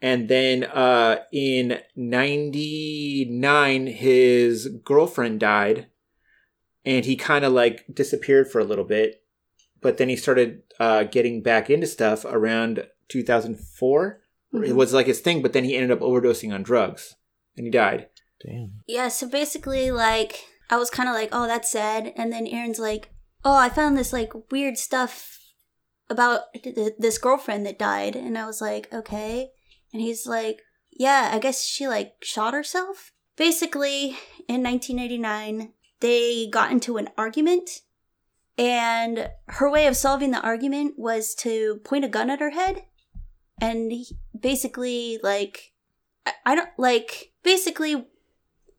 And 0.00 0.28
then 0.28 0.64
uh, 0.64 1.20
in 1.32 1.80
99, 1.94 3.86
his 3.86 4.68
girlfriend 4.84 5.40
died. 5.40 5.88
And 6.84 7.04
he 7.04 7.16
kind 7.16 7.44
of 7.44 7.52
like 7.52 7.84
disappeared 7.92 8.50
for 8.50 8.60
a 8.60 8.64
little 8.64 8.84
bit. 8.84 9.22
But 9.80 9.98
then 9.98 10.08
he 10.08 10.16
started 10.16 10.62
uh, 10.78 11.04
getting 11.04 11.42
back 11.42 11.68
into 11.68 11.86
stuff 11.86 12.24
around 12.24 12.86
2004. 13.08 14.20
It 14.64 14.74
was 14.74 14.94
like 14.94 15.06
his 15.06 15.20
thing, 15.20 15.42
but 15.42 15.52
then 15.52 15.64
he 15.64 15.74
ended 15.74 15.90
up 15.90 16.00
overdosing 16.00 16.54
on 16.54 16.62
drugs. 16.62 17.14
And 17.56 17.66
he 17.66 17.70
died. 17.70 18.08
Damn. 18.44 18.80
Yeah, 18.86 19.08
so 19.08 19.28
basically, 19.28 19.90
like, 19.90 20.44
I 20.70 20.76
was 20.76 20.90
kind 20.90 21.08
of 21.08 21.14
like, 21.14 21.30
oh, 21.32 21.46
that's 21.46 21.70
sad. 21.70 22.12
And 22.16 22.32
then 22.32 22.46
Aaron's 22.46 22.78
like, 22.78 23.10
oh, 23.44 23.56
I 23.56 23.68
found 23.68 23.96
this, 23.96 24.12
like, 24.12 24.32
weird 24.50 24.78
stuff 24.78 25.35
about 26.08 26.52
th- 26.54 26.74
th- 26.74 26.94
this 26.98 27.18
girlfriend 27.18 27.66
that 27.66 27.78
died. 27.78 28.16
And 28.16 28.36
I 28.36 28.46
was 28.46 28.60
like, 28.60 28.92
okay. 28.92 29.50
And 29.92 30.02
he's 30.02 30.26
like, 30.26 30.60
yeah, 30.90 31.30
I 31.32 31.38
guess 31.38 31.64
she, 31.64 31.88
like, 31.88 32.14
shot 32.22 32.54
herself. 32.54 33.12
Basically, 33.36 34.16
in 34.48 34.62
1989, 34.62 35.72
they 36.00 36.48
got 36.48 36.70
into 36.70 36.96
an 36.96 37.08
argument. 37.18 37.82
And 38.58 39.30
her 39.48 39.70
way 39.70 39.86
of 39.86 39.96
solving 39.96 40.30
the 40.30 40.40
argument 40.40 40.94
was 40.96 41.34
to 41.36 41.80
point 41.84 42.04
a 42.04 42.08
gun 42.08 42.30
at 42.30 42.40
her 42.40 42.50
head. 42.50 42.84
And 43.60 43.92
he- 43.92 44.16
basically, 44.38 45.18
like, 45.22 45.72
I, 46.24 46.32
I 46.46 46.54
don't, 46.54 46.70
like, 46.78 47.32
basically, 47.42 48.06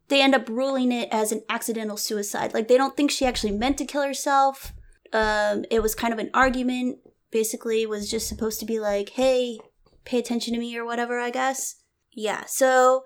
they 0.08 0.22
end 0.22 0.36
up 0.36 0.50
ruling 0.50 0.92
it 0.92 1.10
as 1.12 1.32
an 1.32 1.44
accidental 1.50 1.98
suicide. 1.98 2.54
Like 2.54 2.68
they 2.68 2.78
don't 2.78 2.96
think 2.96 3.12
she 3.12 3.26
actually 3.26 3.52
meant 3.52 3.78
to 3.80 3.86
kill 3.86 4.04
herself. 4.04 4.74
Um, 5.14 5.66
it 5.70 5.82
was 5.82 5.96
kind 5.96 6.14
of 6.14 6.20
an 6.20 6.30
argument. 6.34 7.00
Basically, 7.32 7.86
was 7.86 8.10
just 8.10 8.28
supposed 8.28 8.60
to 8.60 8.66
be 8.66 8.80
like, 8.80 9.10
"Hey, 9.10 9.60
pay 10.06 10.20
attention 10.20 10.54
to 10.54 10.60
me" 10.60 10.78
or 10.78 10.86
whatever. 10.86 11.20
I 11.20 11.30
guess. 11.30 11.76
Yeah. 12.12 12.46
So 12.46 13.04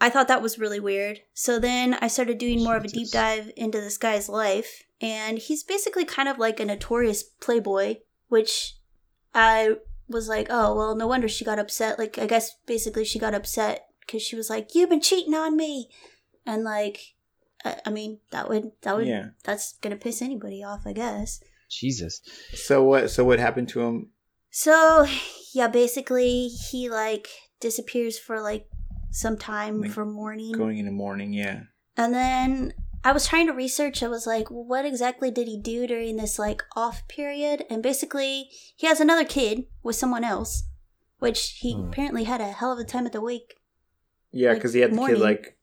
I 0.00 0.10
thought 0.10 0.28
that 0.28 0.42
was 0.42 0.58
really 0.58 0.80
weird. 0.80 1.20
So 1.34 1.58
then 1.58 1.94
I 2.00 2.08
started 2.08 2.38
doing 2.38 2.62
more 2.62 2.76
of 2.76 2.84
a 2.84 2.88
deep 2.88 3.10
dive 3.10 3.50
into 3.56 3.80
this 3.80 3.98
guy's 3.98 4.28
life, 4.28 4.84
and 5.00 5.38
he's 5.38 5.62
basically 5.64 6.04
kind 6.04 6.28
of 6.28 6.38
like 6.38 6.60
a 6.60 6.64
notorious 6.64 7.22
playboy, 7.22 7.96
which 8.28 8.76
I 9.34 9.76
was 10.08 10.28
like, 10.28 10.46
oh 10.50 10.74
well, 10.74 10.94
no 10.94 11.06
wonder 11.06 11.28
she 11.28 11.44
got 11.44 11.58
upset. 11.58 11.98
Like 11.98 12.18
I 12.18 12.26
guess 12.26 12.54
basically 12.66 13.04
she 13.04 13.18
got 13.18 13.34
upset 13.34 13.86
because 14.00 14.22
she 14.22 14.36
was 14.36 14.48
like, 14.48 14.74
"You've 14.74 14.90
been 14.90 15.00
cheating 15.00 15.34
on 15.34 15.56
me," 15.56 15.88
and 16.46 16.64
like, 16.64 17.14
I, 17.64 17.76
I 17.86 17.90
mean, 17.90 18.20
that 18.30 18.48
would 18.48 18.72
that 18.82 18.96
would 18.96 19.06
Yeah. 19.06 19.30
that's 19.44 19.74
gonna 19.78 19.96
piss 19.96 20.22
anybody 20.22 20.62
off, 20.62 20.82
I 20.86 20.92
guess. 20.92 21.40
Jesus. 21.68 22.20
So 22.54 22.82
what? 22.82 23.10
So 23.10 23.24
what 23.24 23.38
happened 23.38 23.68
to 23.70 23.80
him? 23.82 24.10
So 24.50 25.06
yeah, 25.54 25.68
basically 25.68 26.48
he 26.48 26.88
like 26.88 27.28
disappears 27.60 28.18
for 28.18 28.40
like 28.40 28.66
some 29.10 29.36
time 29.36 29.80
Like, 29.82 29.90
for 29.90 30.04
mourning, 30.04 30.52
Going 30.52 30.78
in 30.78 30.86
the 30.86 30.92
morning, 30.92 31.32
yeah. 31.32 31.62
and 31.96 32.12
then 32.14 32.74
I 33.04 33.12
was 33.12 33.26
trying 33.28 33.46
to 33.46 33.52
research. 33.52 34.02
I 34.02 34.08
was 34.08 34.26
like, 34.26 34.50
well, 34.50 34.64
what 34.64 34.84
exactly 34.84 35.30
did 35.30 35.46
he 35.46 35.58
do 35.60 35.86
during 35.86 36.16
this 36.16 36.38
like 36.38 36.62
off 36.74 37.06
period? 37.08 37.64
And 37.70 37.82
basically, 37.82 38.48
he 38.76 38.86
has 38.86 39.00
another 39.00 39.24
kid 39.24 39.64
with 39.82 39.96
someone 39.96 40.24
else, 40.24 40.64
which 41.18 41.58
he 41.60 41.74
Hmm. 41.74 41.88
apparently 41.88 42.24
had 42.24 42.40
a 42.40 42.50
hell 42.52 42.72
of 42.72 42.78
a 42.78 42.84
time 42.84 43.06
at 43.06 43.12
the 43.12 43.20
wake. 43.20 43.54
Yeah, 44.32 44.50
Like, 44.50 44.58
because 44.58 44.72
he 44.74 44.80
had 44.80 44.90
the 44.92 44.96
morning. 44.96 45.16
kid 45.16 45.22
like, 45.22 45.57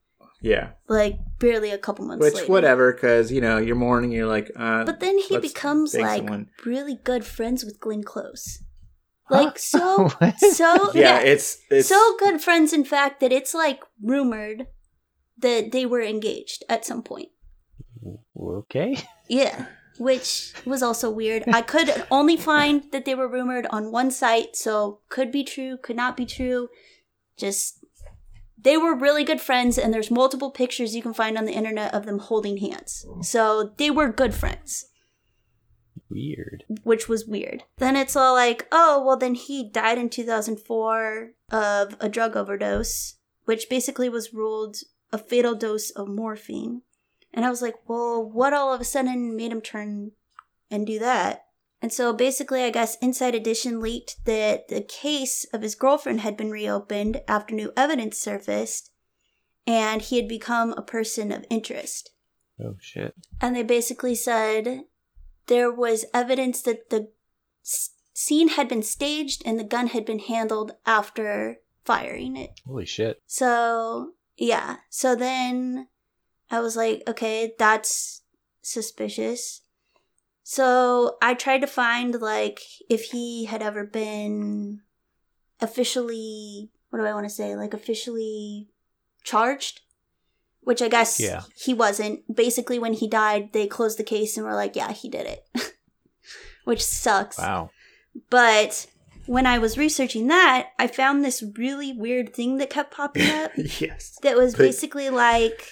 yeah. 0.45 0.69
like 0.87 1.17
barely 1.39 1.71
a 1.71 1.77
couple 1.77 2.05
months 2.05 2.23
Which 2.23 2.35
later. 2.35 2.51
whatever, 2.51 2.93
because 2.93 3.31
you 3.31 3.41
know 3.41 3.57
you're 3.57 3.75
mourning. 3.75 4.11
You're 4.11 4.27
like, 4.27 4.51
uh, 4.55 4.85
But 4.85 4.99
then 4.99 5.17
he 5.17 5.39
becomes 5.39 5.95
like 5.95 6.17
someone. 6.17 6.49
really 6.63 6.99
good 7.03 7.25
friends 7.25 7.65
with 7.65 7.79
Glenn 7.79 8.03
Close. 8.03 8.61
Huh? 9.23 9.43
Like 9.45 9.57
so 9.57 10.07
so 10.37 10.91
yeah, 10.93 11.01
yeah, 11.01 11.19
it's 11.19 11.57
it's 11.71 11.89
so 11.89 12.15
good 12.19 12.41
friends 12.41 12.73
in 12.73 12.85
fact 12.85 13.19
that 13.21 13.31
it's 13.31 13.55
like 13.55 13.81
rumored 14.01 14.67
that 15.39 15.71
they 15.71 15.85
were 15.85 16.01
engaged 16.01 16.63
at 16.69 16.85
some 16.85 17.01
point. 17.01 17.29
Okay. 18.39 18.97
Yeah, 19.27 19.65
which 19.97 20.53
was 20.67 20.83
also 20.83 21.09
weird. 21.09 21.45
I 21.47 21.63
could 21.63 22.05
only 22.11 22.37
find 22.37 22.83
that 22.91 23.05
they 23.05 23.15
were 23.15 23.27
rumored 23.27 23.65
on 23.71 23.91
one 23.91 24.11
site, 24.11 24.55
so 24.55 24.99
could 25.09 25.31
be 25.31 25.43
true, 25.43 25.77
could 25.81 25.95
not 25.95 26.15
be 26.15 26.27
true. 26.27 26.69
Just 27.35 27.83
they 28.65 28.75
were 28.75 28.95
really 28.95 29.23
good 29.23 29.39
friends 29.39 29.77
and 29.77 29.93
there's 29.93 30.09
multiple 30.11 30.49
pictures 30.49 30.95
you 30.95 31.01
can 31.01 31.13
find 31.13 31.37
on 31.37 31.45
the 31.45 31.53
internet 31.53 31.93
of 31.93 32.05
them 32.05 32.17
holding 32.17 32.57
hands. 32.57 33.05
Oh. 33.07 33.21
So 33.21 33.71
they 33.77 33.91
were 33.91 34.11
good 34.11 34.33
friends. 34.33 34.87
Weird. 36.09 36.63
which 36.83 37.09
was 37.09 37.25
weird. 37.25 37.63
Then 37.77 37.95
it's 37.95 38.15
all 38.15 38.33
like, 38.33 38.67
oh, 38.71 39.03
well, 39.05 39.17
then 39.17 39.35
he 39.35 39.69
died 39.69 39.97
in 39.97 40.09
2004 40.09 41.31
of 41.51 41.95
a 41.99 42.09
drug 42.09 42.35
overdose, 42.37 43.15
which 43.45 43.69
basically 43.69 44.07
was 44.07 44.33
ruled 44.33 44.77
a 45.11 45.17
fatal 45.17 45.55
dose 45.55 45.89
of 45.89 46.07
morphine. 46.07 46.83
And 47.33 47.43
I 47.43 47.49
was 47.49 47.61
like, 47.61 47.75
well, 47.87 48.23
what 48.23 48.53
all 48.53 48.73
of 48.73 48.81
a 48.81 48.85
sudden 48.85 49.35
made 49.35 49.51
him 49.51 49.61
turn 49.61 50.11
and 50.71 50.87
do 50.87 50.99
that? 50.99 51.44
And 51.81 51.91
so 51.93 52.13
basically, 52.13 52.63
I 52.63 52.69
guess 52.71 52.97
Inside 53.01 53.35
Edition 53.35 53.79
leaked 53.79 54.25
that 54.25 54.69
the 54.69 54.81
case 54.81 55.45
of 55.53 55.61
his 55.61 55.75
girlfriend 55.75 56.21
had 56.21 56.35
been 56.37 56.49
reopened 56.49 57.21
after 57.27 57.53
new 57.53 57.71
evidence 57.77 58.17
surfaced, 58.17 58.91
and 59.67 60.01
he 60.01 60.17
had 60.17 60.27
become 60.27 60.71
a 60.73 60.81
person 60.81 61.31
of 61.31 61.45
interest 61.49 62.11
Oh 62.63 62.75
shit. 62.79 63.13
and 63.41 63.55
they 63.55 63.63
basically 63.63 64.15
said 64.15 64.83
there 65.47 65.71
was 65.71 66.05
evidence 66.13 66.61
that 66.63 66.89
the 66.89 67.09
s- 67.63 67.91
scene 68.13 68.49
had 68.49 68.67
been 68.67 68.81
staged 68.83 69.41
and 69.45 69.59
the 69.59 69.63
gun 69.63 69.87
had 69.87 70.05
been 70.05 70.19
handled 70.19 70.71
after 70.85 71.57
firing 71.83 72.35
it. 72.37 72.61
Holy 72.65 72.85
shit. 72.85 73.21
So, 73.27 74.13
yeah. 74.37 74.77
So 74.89 75.15
then 75.15 75.87
I 76.49 76.59
was 76.61 76.75
like, 76.75 77.03
okay, 77.07 77.53
that's 77.59 78.21
suspicious. 78.61 79.61
So 80.47 81.17
I 81.23 81.33
tried 81.33 81.61
to 81.61 81.67
find 81.67 82.21
like 82.21 82.59
if 82.87 83.05
he 83.05 83.45
had 83.45 83.63
ever 83.63 83.83
been 83.83 84.81
officially 85.59 86.69
what 86.91 86.99
do 86.99 87.05
I 87.05 87.13
want 87.15 87.25
to 87.25 87.33
say? 87.33 87.55
Like 87.55 87.73
officially 87.73 88.69
charged? 89.23 89.81
Which 90.61 90.81
I 90.83 90.87
guess 90.87 91.19
Yeah. 91.19 91.41
he 91.55 91.73
wasn't. 91.73 92.21
Basically 92.33 92.77
when 92.77 92.93
he 92.93 93.07
died, 93.07 93.53
they 93.53 93.65
closed 93.67 93.97
the 93.99 94.03
case 94.03 94.37
and 94.37 94.45
were 94.45 94.53
like, 94.53 94.75
yeah, 94.75 94.91
he 94.91 95.09
did 95.09 95.25
it. 95.25 95.45
Which 96.63 96.83
sucks. 96.83 97.39
Wow. 97.39 97.71
But 98.29 98.85
when 99.25 99.45
I 99.47 99.57
was 99.57 99.77
researching 99.79 100.27
that, 100.27 100.69
I 100.77 100.85
found 100.87 101.25
this 101.25 101.43
really 101.57 101.91
weird 101.91 102.33
thing 102.35 102.57
that 102.57 102.69
kept 102.69 102.93
popping 102.93 103.29
up 103.29 103.51
yes. 103.57 104.17
that 104.21 104.37
was 104.37 104.53
But- 104.53 104.63
basically 104.63 105.09
like 105.09 105.71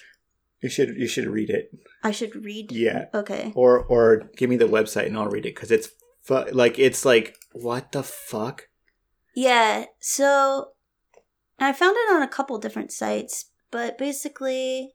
You 0.61 0.69
should 0.69 0.95
you 0.97 1.07
should 1.07 1.27
read 1.27 1.51
it. 1.51 1.71
I 2.03 2.11
should 2.11 2.43
read. 2.43 2.71
Yeah. 2.71 3.05
Okay. 3.13 3.51
Or 3.55 3.79
or 3.79 4.29
give 4.35 4.49
me 4.49 4.57
the 4.57 4.65
website 4.65 5.07
and 5.07 5.17
I'll 5.17 5.29
read 5.29 5.45
it 5.45 5.55
because 5.55 5.71
it's 5.71 5.89
fu- 6.21 6.51
like 6.51 6.77
it's 6.77 7.05
like 7.05 7.37
what 7.53 7.91
the 7.91 8.03
fuck? 8.03 8.67
Yeah, 9.35 9.85
so 9.99 10.73
I 11.59 11.73
found 11.73 11.95
it 11.97 12.13
on 12.13 12.21
a 12.21 12.27
couple 12.27 12.57
different 12.59 12.91
sites, 12.91 13.45
but 13.71 13.97
basically 13.97 14.93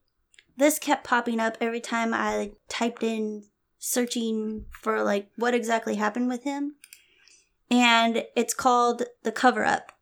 this 0.56 0.78
kept 0.78 1.04
popping 1.04 1.40
up 1.40 1.56
every 1.60 1.80
time 1.80 2.12
I 2.12 2.36
like, 2.36 2.54
typed 2.68 3.02
in 3.02 3.44
searching 3.78 4.66
for 4.70 5.02
like 5.02 5.30
what 5.36 5.54
exactly 5.54 5.96
happened 5.96 6.28
with 6.28 6.44
him. 6.44 6.74
And 7.70 8.24
it's 8.36 8.54
called 8.54 9.04
The 9.22 9.32
Cover 9.32 9.64
Up. 9.64 9.92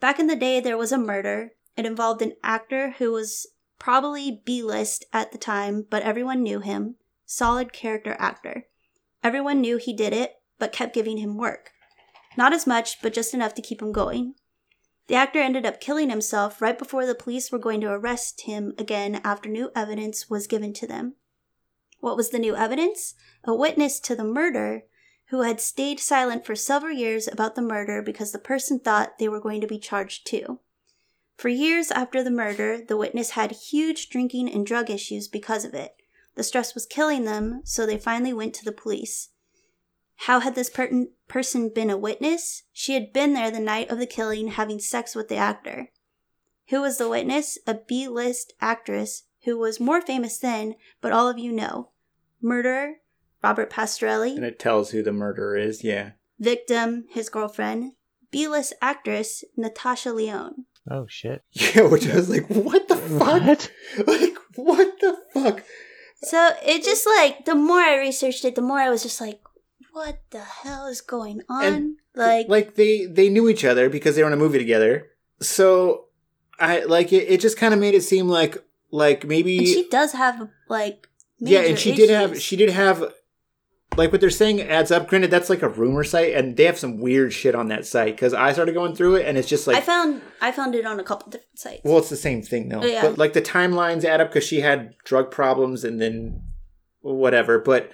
Back 0.00 0.18
in 0.18 0.26
the 0.26 0.36
day 0.36 0.60
there 0.60 0.76
was 0.76 0.92
a 0.92 0.98
murder. 0.98 1.52
It 1.76 1.86
involved 1.86 2.22
an 2.22 2.34
actor 2.42 2.90
who 2.98 3.12
was 3.12 3.46
probably 3.82 4.40
B-list 4.44 5.04
at 5.12 5.32
the 5.32 5.38
time, 5.38 5.84
but 5.90 6.04
everyone 6.04 6.40
knew 6.40 6.60
him. 6.60 6.94
Solid 7.26 7.72
character 7.72 8.14
actor. 8.16 8.66
Everyone 9.24 9.60
knew 9.60 9.76
he 9.76 9.92
did 9.92 10.12
it, 10.12 10.36
but 10.60 10.70
kept 10.70 10.94
giving 10.94 11.16
him 11.16 11.36
work. 11.36 11.72
Not 12.36 12.52
as 12.52 12.64
much, 12.64 13.02
but 13.02 13.12
just 13.12 13.34
enough 13.34 13.54
to 13.54 13.62
keep 13.62 13.82
him 13.82 13.90
going. 13.90 14.36
The 15.08 15.16
actor 15.16 15.40
ended 15.40 15.66
up 15.66 15.80
killing 15.80 16.10
himself 16.10 16.62
right 16.62 16.78
before 16.78 17.06
the 17.06 17.14
police 17.16 17.50
were 17.50 17.58
going 17.58 17.80
to 17.80 17.90
arrest 17.90 18.42
him 18.42 18.72
again 18.78 19.20
after 19.24 19.48
new 19.48 19.72
evidence 19.74 20.30
was 20.30 20.46
given 20.46 20.72
to 20.74 20.86
them. 20.86 21.14
What 21.98 22.16
was 22.16 22.30
the 22.30 22.38
new 22.38 22.54
evidence? 22.54 23.14
A 23.42 23.52
witness 23.52 23.98
to 23.98 24.14
the 24.14 24.22
murder 24.22 24.84
who 25.30 25.42
had 25.42 25.60
stayed 25.60 25.98
silent 25.98 26.46
for 26.46 26.54
several 26.54 26.92
years 26.92 27.26
about 27.26 27.56
the 27.56 27.62
murder 27.62 28.00
because 28.00 28.30
the 28.30 28.38
person 28.38 28.78
thought 28.78 29.18
they 29.18 29.28
were 29.28 29.40
going 29.40 29.60
to 29.60 29.66
be 29.66 29.80
charged 29.80 30.24
too. 30.24 30.60
For 31.42 31.48
years 31.48 31.90
after 31.90 32.22
the 32.22 32.30
murder, 32.30 32.80
the 32.86 32.96
witness 32.96 33.30
had 33.30 33.50
huge 33.50 34.10
drinking 34.10 34.48
and 34.48 34.64
drug 34.64 34.88
issues 34.88 35.26
because 35.26 35.64
of 35.64 35.74
it. 35.74 35.96
The 36.36 36.44
stress 36.44 36.72
was 36.72 36.86
killing 36.86 37.24
them, 37.24 37.62
so 37.64 37.84
they 37.84 37.98
finally 37.98 38.32
went 38.32 38.54
to 38.54 38.64
the 38.64 38.70
police. 38.70 39.30
How 40.14 40.38
had 40.38 40.54
this 40.54 40.70
per- 40.70 41.06
person 41.26 41.68
been 41.68 41.90
a 41.90 41.96
witness? 41.96 42.62
She 42.72 42.94
had 42.94 43.12
been 43.12 43.32
there 43.32 43.50
the 43.50 43.58
night 43.58 43.90
of 43.90 43.98
the 43.98 44.06
killing 44.06 44.52
having 44.52 44.78
sex 44.78 45.16
with 45.16 45.26
the 45.26 45.34
actor. 45.34 45.88
Who 46.68 46.80
was 46.80 46.98
the 46.98 47.08
witness? 47.08 47.58
A 47.66 47.74
B 47.74 48.06
list 48.06 48.52
actress 48.60 49.24
who 49.42 49.58
was 49.58 49.80
more 49.80 50.00
famous 50.00 50.38
then, 50.38 50.76
but 51.00 51.10
all 51.10 51.28
of 51.28 51.40
you 51.40 51.50
know. 51.50 51.90
Murderer, 52.40 52.98
Robert 53.42 53.68
Pastorelli. 53.68 54.36
And 54.36 54.44
it 54.44 54.60
tells 54.60 54.92
who 54.92 55.02
the 55.02 55.10
murderer 55.10 55.56
is. 55.56 55.82
Yeah. 55.82 56.12
Victim, 56.38 57.06
his 57.10 57.28
girlfriend. 57.28 57.94
B 58.30 58.46
list 58.46 58.74
actress, 58.80 59.42
Natasha 59.56 60.12
Lyonne. 60.12 60.66
Oh 60.90 61.06
shit. 61.08 61.42
Yeah, 61.52 61.82
which 61.82 62.08
I 62.08 62.16
was 62.16 62.28
like, 62.30 62.46
what 62.48 62.88
the 62.88 62.96
fuck? 62.96 63.42
What? 63.42 63.70
Like, 64.06 64.36
what 64.56 65.00
the 65.00 65.16
fuck? 65.32 65.62
So 66.22 66.50
it 66.64 66.84
just 66.84 67.06
like, 67.18 67.44
the 67.44 67.54
more 67.54 67.80
I 67.80 67.98
researched 67.98 68.44
it, 68.44 68.54
the 68.54 68.62
more 68.62 68.78
I 68.78 68.90
was 68.90 69.02
just 69.02 69.20
like, 69.20 69.40
what 69.92 70.20
the 70.30 70.40
hell 70.40 70.86
is 70.86 71.00
going 71.00 71.42
on? 71.48 71.64
And, 71.64 71.96
like, 72.14 72.48
like 72.48 72.74
they 72.76 73.06
they 73.06 73.28
knew 73.28 73.48
each 73.48 73.64
other 73.64 73.88
because 73.90 74.16
they 74.16 74.22
were 74.22 74.28
in 74.28 74.32
a 74.34 74.36
movie 74.38 74.58
together. 74.58 75.10
So 75.40 76.06
I 76.58 76.80
like 76.84 77.12
it. 77.12 77.28
It 77.28 77.40
just 77.40 77.56
kind 77.56 77.74
of 77.74 77.80
made 77.80 77.94
it 77.94 78.02
seem 78.02 78.28
like 78.28 78.56
like 78.90 79.26
maybe 79.26 79.58
and 79.58 79.66
she 79.66 79.88
does 79.88 80.12
have 80.12 80.48
like, 80.68 81.08
yeah, 81.38 81.60
and 81.60 81.78
she 81.78 81.94
did 81.94 82.10
have 82.10 82.40
she 82.40 82.56
did 82.56 82.70
have 82.70 83.12
like 83.96 84.12
what 84.12 84.20
they're 84.20 84.30
saying 84.30 84.60
adds 84.62 84.90
up. 84.90 85.08
Granted, 85.08 85.30
that's 85.30 85.50
like 85.50 85.62
a 85.62 85.68
rumor 85.68 86.04
site, 86.04 86.34
and 86.34 86.56
they 86.56 86.64
have 86.64 86.78
some 86.78 86.98
weird 86.98 87.32
shit 87.32 87.54
on 87.54 87.68
that 87.68 87.86
site 87.86 88.16
because 88.16 88.34
I 88.34 88.52
started 88.52 88.72
going 88.72 88.94
through 88.94 89.16
it, 89.16 89.26
and 89.26 89.36
it's 89.36 89.48
just 89.48 89.66
like 89.66 89.76
I 89.76 89.80
found 89.80 90.22
I 90.40 90.52
found 90.52 90.74
it 90.74 90.86
on 90.86 90.98
a 90.98 91.04
couple 91.04 91.30
different 91.30 91.58
sites. 91.58 91.82
Well, 91.84 91.98
it's 91.98 92.10
the 92.10 92.16
same 92.16 92.42
thing 92.42 92.68
though. 92.68 92.84
Yeah. 92.84 93.02
But 93.02 93.18
like 93.18 93.32
the 93.32 93.42
timelines 93.42 94.04
add 94.04 94.20
up 94.20 94.28
because 94.28 94.44
she 94.44 94.60
had 94.60 94.94
drug 95.04 95.30
problems 95.30 95.84
and 95.84 96.00
then 96.00 96.42
whatever. 97.00 97.58
But 97.58 97.90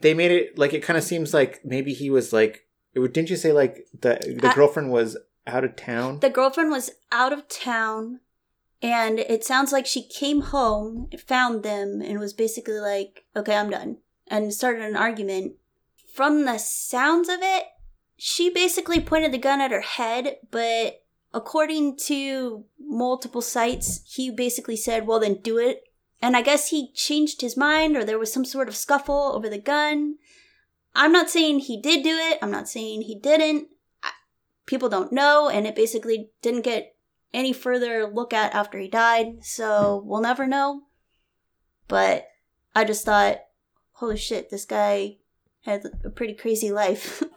they 0.00 0.14
made 0.14 0.30
it 0.30 0.58
like 0.58 0.72
it 0.72 0.82
kind 0.82 0.96
of 0.96 1.04
seems 1.04 1.34
like 1.34 1.60
maybe 1.64 1.92
he 1.92 2.10
was 2.10 2.32
like. 2.32 2.66
It, 2.92 3.14
didn't 3.14 3.30
you 3.30 3.36
say 3.36 3.52
like 3.52 3.86
the 3.92 4.18
the 4.40 4.48
I- 4.48 4.54
girlfriend 4.54 4.90
was 4.90 5.16
out 5.46 5.64
of 5.64 5.76
town? 5.76 6.20
the 6.20 6.30
girlfriend 6.30 6.70
was 6.70 6.90
out 7.12 7.32
of 7.32 7.48
town 7.48 8.20
and 8.82 9.18
it 9.18 9.44
sounds 9.44 9.72
like 9.72 9.86
she 9.86 10.02
came 10.06 10.40
home 10.40 11.08
found 11.26 11.62
them 11.62 12.00
and 12.02 12.18
was 12.18 12.32
basically 12.32 12.78
like 12.78 13.24
okay 13.34 13.56
i'm 13.56 13.70
done 13.70 13.98
and 14.30 14.54
started 14.54 14.82
an 14.82 14.96
argument 14.96 15.54
from 16.14 16.44
the 16.44 16.56
sounds 16.56 17.28
of 17.28 17.40
it 17.42 17.64
she 18.22 18.50
basically 18.50 19.00
pointed 19.00 19.32
the 19.32 19.38
gun 19.38 19.62
at 19.62 19.70
her 19.70 19.80
head 19.80 20.36
but 20.50 21.02
according 21.32 21.96
to 21.96 22.64
multiple 22.78 23.40
sites 23.40 24.02
he 24.06 24.30
basically 24.30 24.76
said 24.76 25.06
well 25.06 25.20
then 25.20 25.40
do 25.40 25.58
it. 25.58 25.84
And 26.20 26.36
i 26.36 26.42
guess 26.42 26.68
he 26.68 26.92
changed 26.92 27.40
his 27.40 27.56
mind 27.56 27.96
or 27.96 28.04
there 28.04 28.18
was 28.18 28.30
some 28.30 28.44
sort 28.44 28.68
of 28.68 28.76
scuffle 28.76 29.32
over 29.34 29.48
the 29.48 29.58
gun. 29.58 30.16
I'm 30.94 31.12
not 31.12 31.30
saying 31.30 31.60
he 31.60 31.80
did 31.80 32.02
do 32.02 32.16
it. 32.16 32.38
I'm 32.42 32.50
not 32.50 32.68
saying 32.68 33.02
he 33.02 33.14
didn't. 33.14 33.68
People 34.66 34.88
don't 34.88 35.12
know 35.12 35.48
and 35.48 35.66
it 35.66 35.74
basically 35.74 36.30
didn't 36.42 36.62
get 36.62 36.94
any 37.32 37.54
further 37.54 38.06
look 38.06 38.34
at 38.34 38.54
after 38.54 38.78
he 38.78 38.88
died 38.88 39.44
so 39.44 40.02
we'll 40.04 40.20
never 40.20 40.46
know. 40.46 40.82
But 41.88 42.26
i 42.74 42.84
just 42.84 43.06
thought 43.06 43.38
holy 44.00 44.16
shit 44.16 44.50
this 44.50 44.64
guy 44.64 45.16
had 45.62 45.84
a 46.04 46.10
pretty 46.10 46.34
crazy 46.34 46.72
life 46.72 47.22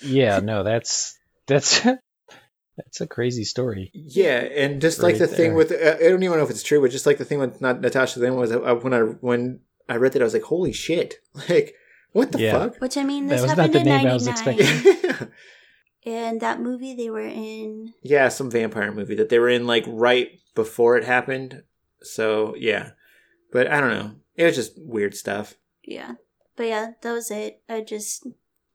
Yeah, 0.00 0.40
no, 0.40 0.62
that's 0.62 1.18
that's 1.46 1.80
that's 2.76 3.00
a 3.02 3.06
crazy 3.06 3.44
story. 3.44 3.90
yeah, 3.92 4.38
and 4.38 4.80
just 4.80 5.02
like 5.02 5.14
Right 5.14 5.18
the 5.18 5.26
thing 5.26 5.54
with 5.54 5.70
uh, 5.72 5.96
I 6.00 6.08
don't 6.08 6.22
even 6.22 6.38
know 6.38 6.44
if 6.44 6.48
it's 6.50 6.62
true, 6.62 6.80
but 6.80 6.90
just 6.90 7.04
like 7.04 7.18
the 7.18 7.26
thing 7.26 7.38
with 7.40 7.60
not 7.60 7.82
Natasha 7.82 8.18
then 8.20 8.36
was 8.36 8.50
uh, 8.52 8.58
when 8.80 8.94
I 8.94 9.00
when 9.00 9.60
I 9.88 9.96
read 9.96 10.12
that 10.14 10.22
I 10.22 10.24
was 10.24 10.32
like, 10.32 10.44
holy 10.44 10.72
shit, 10.72 11.16
like 11.50 11.74
what 12.12 12.32
the 12.32 12.38
Yeah. 12.38 12.52
fuck? 12.52 12.80
which 12.80 12.96
i 12.96 13.04
mean 13.04 13.26
That 13.26 13.34
this 13.34 13.42
was 13.42 13.50
not 13.50 13.70
happened 13.70 13.74
the 13.74 13.78
in 13.80 13.84
name 13.84 14.06
I 14.08 14.14
was 14.14 14.26
99 14.26 14.58
expecting. 15.04 15.28
and 16.06 16.40
that 16.40 16.60
movie 16.60 16.94
they 16.94 17.10
were 17.10 17.20
in 17.26 17.92
Yeah, 18.02 18.28
some 18.28 18.50
vampire 18.50 18.92
movie 18.92 19.16
that 19.16 19.28
they 19.28 19.38
were 19.38 19.50
in 19.50 19.66
like 19.66 19.84
right 19.86 20.40
before 20.54 20.96
it 20.96 21.04
happened. 21.04 21.64
So 22.02 22.54
yeah, 22.56 22.92
but 23.52 23.66
I 23.66 23.80
don't 23.80 23.90
know. 23.92 24.12
It 24.36 24.44
was 24.44 24.56
just 24.56 24.72
weird 24.78 25.14
stuff. 25.14 25.54
Yeah 25.90 26.12
but 26.56 26.66
yeah 26.66 26.92
that 27.02 27.12
was 27.12 27.30
it 27.30 27.60
i 27.68 27.80
just 27.80 28.26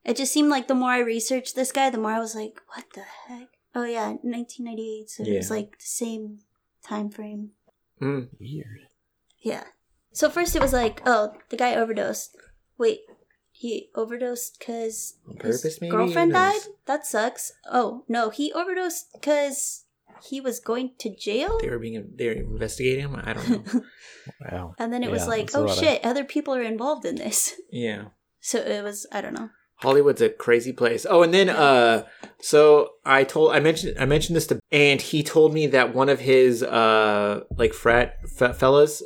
it 0.04 0.16
just 0.18 0.32
seemed 0.34 0.50
like 0.50 0.68
the 0.68 0.76
more 0.76 0.92
i 0.92 1.00
researched 1.00 1.56
this 1.56 1.72
guy 1.72 1.90
the 1.90 1.98
more 1.98 2.12
i 2.12 2.20
was 2.20 2.36
like 2.36 2.60
what 2.74 2.86
the 2.94 3.02
heck 3.28 3.48
oh 3.74 3.84
yeah 3.86 4.10
1998 4.22 5.10
so 5.10 5.24
it 5.24 5.38
was 5.38 5.50
like 5.52 5.72
the 5.80 5.86
same 5.86 6.40
time 6.84 7.10
frame 7.10 7.52
Mm. 8.02 8.28
Weird. 8.42 8.82
Yeah. 9.40 9.64
So 10.12 10.30
first 10.30 10.54
it 10.54 10.62
was 10.62 10.74
like, 10.74 11.02
oh, 11.06 11.32
the 11.50 11.56
guy 11.56 11.76
overdosed. 11.76 12.36
Wait, 12.78 13.00
he 13.54 13.88
overdosed 13.96 14.60
because 14.60 15.16
On 15.30 15.38
his 15.38 15.62
purpose, 15.62 15.80
maybe? 15.80 15.92
girlfriend 15.92 16.34
knows? 16.34 16.52
died? 16.64 16.72
That 16.88 17.06
sucks. 17.06 17.54
Oh, 17.72 18.04
no, 18.10 18.32
he 18.32 18.52
overdosed 18.52 19.06
because 19.14 19.85
he 20.24 20.42
was 20.42 20.60
going 20.60 20.94
to 21.00 21.16
jail? 21.16 21.58
They 21.62 21.70
were 21.70 21.80
being 21.80 22.12
they 22.16 22.28
were 22.28 22.34
investigating 22.34 23.06
him. 23.06 23.16
I 23.16 23.34
don't 23.34 23.50
know. 23.50 23.82
Wow. 24.52 24.74
And 24.80 24.92
then 24.92 25.04
it 25.04 25.12
was 25.12 25.28
like, 25.28 25.52
oh 25.54 25.62
lot 25.62 25.70
of- 25.70 25.78
shit, 25.78 26.04
other 26.04 26.24
people 26.24 26.56
are 26.56 26.62
involved 26.64 27.06
in 27.06 27.16
this. 27.16 27.54
yeah. 27.72 28.06
So 28.40 28.58
it 28.60 28.84
was, 28.84 29.06
I 29.12 29.22
don't 29.22 29.34
know. 29.34 29.50
Hollywood's 29.78 30.22
a 30.22 30.30
crazy 30.30 30.72
place. 30.74 31.06
Oh, 31.08 31.22
and 31.22 31.34
then 31.34 31.50
uh 31.50 32.06
so 32.40 32.92
I 33.06 33.24
told 33.24 33.52
I 33.52 33.60
mentioned 33.60 33.98
I 34.00 34.06
mentioned 34.06 34.36
this 34.36 34.48
to 34.48 34.60
and 34.72 35.02
he 35.02 35.22
told 35.22 35.54
me 35.54 35.68
that 35.68 35.94
one 35.94 36.10
of 36.10 36.22
his 36.22 36.64
uh 36.64 37.42
like 37.58 37.74
frat 37.74 38.16
fe- 38.38 38.54
fellas 38.54 39.04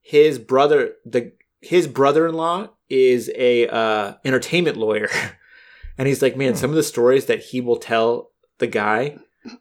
his 0.00 0.38
brother 0.38 0.94
the 1.04 1.32
his 1.60 1.86
brother-in-law 1.86 2.70
is 2.88 3.30
a 3.36 3.68
uh 3.68 4.14
entertainment 4.24 4.76
lawyer. 4.76 5.08
and 5.98 6.08
he's 6.08 6.22
like, 6.22 6.36
"Man, 6.36 6.54
some 6.56 6.70
of 6.70 6.76
the 6.76 6.82
stories 6.82 7.26
that 7.26 7.40
he 7.40 7.60
will 7.60 7.76
tell 7.78 8.30
the 8.58 8.66
guy 8.66 9.18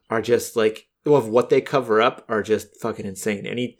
are 0.09 0.21
just 0.21 0.55
like 0.55 0.87
of 1.05 1.27
what 1.27 1.49
they 1.49 1.61
cover 1.61 2.01
up 2.01 2.25
are 2.29 2.43
just 2.43 2.79
fucking 2.81 3.05
insane." 3.05 3.45
And 3.45 3.59
he 3.59 3.77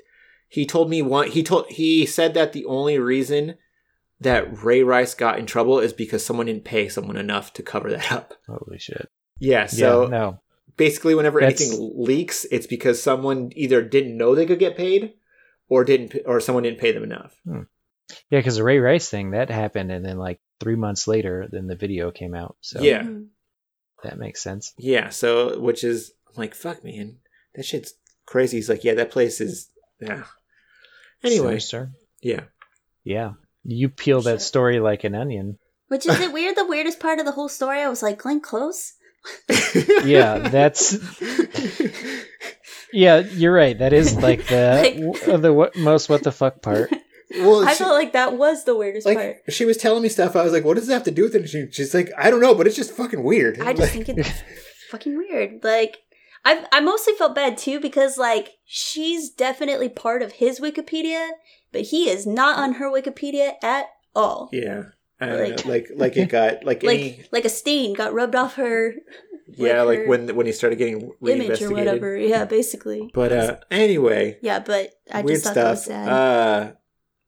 he 0.47 0.66
told 0.66 0.89
me 0.89 1.01
one 1.01 1.30
he 1.30 1.43
told 1.43 1.68
he 1.70 2.06
said 2.06 2.34
that 2.34 2.54
the 2.54 2.66
only 2.66 2.99
reason 2.99 3.56
that 4.20 4.64
Ray 4.64 4.84
Rice 4.84 5.16
got 5.16 5.38
in 5.39 5.45
trouble 5.45 5.80
is 5.80 5.91
because 5.93 6.26
someone 6.26 6.45
didn't 6.45 6.64
pay 6.64 6.88
someone 6.88 7.18
enough 7.18 7.51
to 7.54 7.64
cover 7.64 7.89
that 7.91 8.12
up. 8.12 8.34
Holy 8.47 8.78
shit. 8.80 9.10
Yeah, 9.39 9.66
so 9.66 10.04
yeah, 10.04 10.10
no. 10.10 10.41
basically 10.78 11.16
whenever 11.16 11.39
That's- 11.41 11.62
anything 11.62 11.93
leaks, 11.95 12.45
it's 12.51 12.68
because 12.68 13.01
someone 13.01 13.51
either 13.56 13.82
didn't 13.82 14.16
know 14.18 14.34
they 14.36 14.45
could 14.45 14.60
get 14.60 14.78
paid 14.78 15.14
or 15.68 15.84
didn't 15.84 16.16
or 16.26 16.39
someone 16.39 16.64
didn't 16.64 16.80
pay 16.80 16.91
them 16.91 17.04
enough. 17.04 17.36
Hmm. 17.45 17.62
Yeah, 18.30 18.39
because 18.39 18.58
the 18.58 18.64
Ray 18.64 18.80
Rice 18.80 19.10
thing 19.10 19.32
that 19.32 19.49
happened, 19.49 19.91
and 19.91 20.06
then 20.06 20.18
like 20.18 20.39
three 20.60 20.76
months 20.76 21.08
later, 21.08 21.47
then 21.51 21.68
the 21.68 21.76
video 21.76 22.12
came 22.12 22.36
out. 22.36 22.56
So 22.62 22.82
Yeah. 22.82 23.01
Mm-hmm. 23.01 23.24
That 24.04 24.18
makes 24.18 24.41
sense. 24.43 24.74
Yeah, 24.78 25.10
so 25.10 25.60
which 25.60 25.84
is 25.84 26.12
I'm 26.28 26.34
like 26.36 26.56
fuck 26.56 26.84
man, 26.84 27.18
that 27.56 27.66
shit's 27.66 27.93
crazy. 28.26 28.58
He's 28.58 28.70
like, 28.70 28.84
"Yeah, 28.84 28.95
that 28.95 29.12
place 29.12 29.41
is 29.41 29.70
yeah." 29.99 30.24
Anyway, 31.24 31.60
sir. 31.60 31.91
yeah. 32.22 32.41
Yeah, 33.06 33.34
you 33.64 33.89
peel 33.89 34.22
that 34.22 34.41
story 34.41 34.80
like 34.80 35.04
an 35.04 35.16
onion. 35.16 35.58
Which 35.88 36.06
is 36.08 36.20
it 36.20 36.34
weird? 36.34 36.56
The 36.56 36.66
weirdest 36.66 36.99
part 36.99 37.20
of 37.20 37.26
the 37.26 37.32
whole 37.32 37.49
story, 37.49 37.80
I 37.82 37.89
was 37.89 38.01
like, 38.01 38.18
Glenn 38.20 38.41
Close? 38.41 38.93
Yeah, 40.04 40.38
that's 40.39 40.97
yeah. 42.93 43.20
You're 43.20 43.54
right. 43.54 43.78
That 43.78 43.93
is 43.93 44.16
like 44.16 44.45
the 44.47 45.14
w- 45.16 45.38
the 45.38 45.54
what, 45.54 45.76
most 45.78 46.10
what 46.10 46.24
the 46.24 46.32
fuck 46.32 46.62
part. 46.62 46.91
Well, 47.36 47.68
I 47.68 47.74
she, 47.74 47.84
felt 47.84 47.94
like 47.96 48.14
that 48.14 48.38
was 48.38 48.64
the 48.66 48.76
weirdest 48.76 49.06
like 49.06 49.18
part. 49.18 49.38
she 49.50 49.66
was 49.66 49.78
telling 49.78 50.04
me 50.04 50.10
stuff. 50.10 50.36
I 50.36 50.44
was 50.44 50.54
like, 50.54 50.64
"What 50.64 50.76
does 50.76 50.88
that 50.88 50.94
have 50.94 51.04
to 51.04 51.12
do 51.12 51.24
with 51.24 51.36
it?" 51.36 51.54
And 51.54 51.74
she's 51.74 51.94
like, 51.94 52.12
"I 52.18 52.30
don't 52.30 52.42
know, 52.42 52.54
but 52.56 52.68
it's 52.68 52.76
just 52.76 52.92
fucking 52.92 53.24
weird." 53.24 53.60
I 53.60 53.74
just 53.74 53.94
think 54.06 54.10
it's 54.10 54.44
fucking 54.92 55.18
weird. 55.18 55.64
Like, 55.64 55.98
I 56.46 56.66
I 56.72 56.80
mostly 56.80 57.14
felt 57.14 57.36
bad 57.36 57.58
too 57.58 57.80
because 57.80 58.18
like 58.18 58.50
she's 58.66 59.30
definitely 59.30 59.90
part 59.90 60.22
of 60.22 60.34
his 60.34 60.60
Wikipedia, 60.60 61.30
but 61.72 61.82
he 61.82 62.10
is 62.10 62.28
not 62.28 62.58
on 62.60 62.74
her 62.74 62.92
Wikipedia 62.92 63.54
at 63.64 63.88
all. 64.16 64.50
yeah, 64.52 64.84
Like- 65.20 65.66
know. 65.66 65.72
like 65.72 65.90
like 65.96 66.18
it 66.18 66.30
got 66.30 66.64
like, 66.64 66.84
Like 66.84 67.00
any 67.00 67.24
like 67.32 67.46
a 67.46 67.50
stain 67.50 67.94
got 67.94 68.14
rubbed 68.14 68.36
off 68.36 68.56
her 68.56 68.94
yeah, 69.48 69.82
like 69.84 70.00
like 70.00 70.08
when 70.08 70.36
when 70.36 70.46
he 70.46 70.52
started 70.52 70.78
getting 70.78 71.12
image 71.22 71.62
or 71.62 71.72
whatever. 71.72 72.16
Yeah, 72.16 72.46
basically. 72.46 73.10
But 73.14 73.32
uh, 73.32 73.58
anyway, 73.70 74.38
yeah, 74.42 74.60
but 74.60 74.94
I 75.12 75.22
weird 75.22 75.36
just 75.36 75.46
thought 75.46 75.56
that 75.56 75.70
was 75.72 75.84
stuff. 75.84 76.06
sad. 76.06 76.10
Uh, 76.10 76.72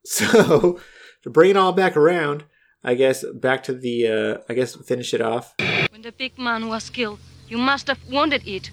so 0.17 0.79
to 1.23 1.29
bring 1.29 1.49
it 1.51 1.57
all 1.57 1.73
back 1.73 1.97
around, 1.97 2.43
I 2.83 2.93
guess 2.95 3.25
back 3.33 3.63
to 3.63 3.73
the 3.73 4.07
uh, 4.07 4.37
I 4.49 4.53
guess 4.53 4.75
finish 4.75 5.13
it 5.13 5.21
off. 5.21 5.53
When 5.91 6.01
the 6.03 6.11
big 6.11 6.37
man 6.37 6.67
was 6.69 6.89
killed, 6.89 7.19
you 7.47 7.57
must 7.57 7.87
have 7.87 7.99
wanted 8.09 8.47
it. 8.47 8.69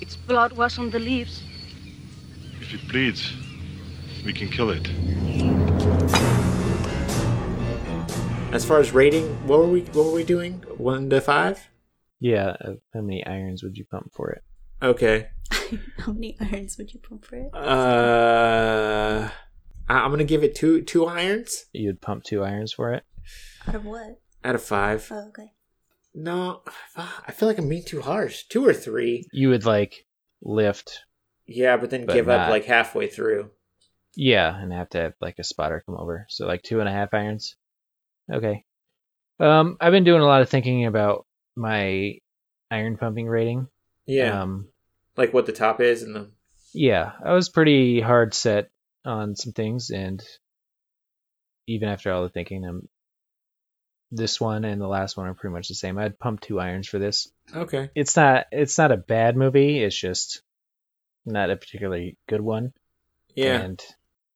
Its 0.00 0.16
blood 0.16 0.52
was 0.52 0.78
on 0.78 0.90
the 0.90 0.98
leaves. 0.98 1.42
If 2.60 2.74
it 2.74 2.88
bleeds, 2.88 3.32
we 4.24 4.32
can 4.32 4.48
kill 4.48 4.70
it. 4.70 4.88
As 8.52 8.64
far 8.64 8.78
as 8.80 8.92
rating, 8.92 9.24
what 9.46 9.58
were 9.60 9.66
we 9.68 9.80
what 9.92 10.04
were 10.06 10.12
we 10.12 10.24
doing? 10.24 10.62
One 10.76 11.08
to 11.10 11.20
five. 11.20 11.68
Yeah, 12.20 12.56
uh, 12.60 12.74
how 12.94 13.00
many 13.00 13.24
irons 13.26 13.62
would 13.64 13.76
you 13.76 13.84
pump 13.84 14.12
for 14.12 14.30
it? 14.30 14.42
Okay. 14.82 15.28
How 15.98 16.12
many 16.12 16.36
irons 16.40 16.76
would 16.76 16.92
you 16.92 17.00
pump 17.00 17.24
for 17.24 17.36
it? 17.36 17.50
Uh, 17.54 19.28
I- 19.28 19.32
I'm 19.88 20.10
gonna 20.10 20.24
give 20.24 20.42
it 20.44 20.54
two 20.54 20.82
two 20.82 21.06
irons 21.06 21.66
You'd 21.72 22.00
pump 22.00 22.24
two 22.24 22.42
irons 22.42 22.72
for 22.72 22.92
it? 22.94 23.04
Out 23.66 23.74
of 23.74 23.84
what? 23.84 24.18
out 24.44 24.54
of 24.56 24.62
five. 24.62 25.06
Oh, 25.12 25.28
okay. 25.28 25.52
No, 26.14 26.62
I 26.96 27.30
feel 27.32 27.48
like 27.48 27.58
I'm 27.58 27.68
being 27.68 27.84
too 27.84 28.00
harsh. 28.02 28.42
Two 28.48 28.66
or 28.66 28.74
three. 28.74 29.24
You 29.32 29.48
would 29.50 29.64
like 29.64 30.04
lift, 30.42 31.00
Yeah, 31.46 31.76
but 31.76 31.90
then 31.90 32.04
But 32.06 32.14
give 32.14 32.28
up 32.28 32.50
like 32.50 32.64
halfway 32.64 33.06
through. 33.06 33.50
yeah, 34.16 34.54
and 34.60 34.72
have 34.72 34.90
to 34.90 34.98
have 34.98 35.14
like 35.20 35.38
a 35.38 35.44
spotter 35.44 35.82
come 35.86 35.96
over. 35.96 36.26
So 36.28 36.46
like 36.46 36.62
two 36.62 36.80
and 36.80 36.88
a 36.88 36.92
half 36.92 37.14
irons. 37.14 37.54
Okay. 38.30 38.64
Um, 39.40 39.76
I've 39.80 39.92
been 39.92 40.04
doing 40.04 40.20
a 40.22 40.26
lot 40.26 40.42
of 40.42 40.48
thinking 40.50 40.86
about 40.86 41.24
my 41.56 42.18
iron 42.70 42.96
pumping 42.96 43.26
rating. 43.26 43.68
Yeah, 44.06 44.42
Um, 44.42 44.68
like 45.16 45.32
what 45.32 45.46
the 45.46 45.52
top 45.52 45.80
is 45.80 46.02
and 46.02 46.14
the 46.14 46.30
yeah, 46.74 47.12
I 47.24 47.32
was 47.32 47.48
pretty 47.48 48.00
hard 48.00 48.34
set 48.34 48.70
on 49.04 49.34
some 49.36 49.52
things, 49.52 49.90
and 49.90 50.22
even 51.66 51.88
after 51.88 52.12
all 52.12 52.22
the 52.22 52.28
thinking, 52.28 52.64
I'm 52.64 52.88
this 54.10 54.40
one 54.40 54.64
and 54.64 54.80
the 54.80 54.86
last 54.86 55.16
one 55.16 55.26
are 55.26 55.34
pretty 55.34 55.54
much 55.54 55.68
the 55.68 55.74
same. 55.74 55.96
I'd 55.98 56.18
pump 56.18 56.40
two 56.40 56.60
irons 56.60 56.86
for 56.86 56.98
this. 56.98 57.28
okay. 57.54 57.90
It's 57.94 58.14
not 58.16 58.46
it's 58.52 58.76
not 58.76 58.92
a 58.92 58.96
bad 58.98 59.36
movie. 59.36 59.82
It's 59.82 59.96
just 59.98 60.42
not 61.24 61.50
a 61.50 61.56
particularly 61.56 62.16
good 62.28 62.40
one. 62.42 62.72
Yeah. 63.34 63.60
And 63.60 63.80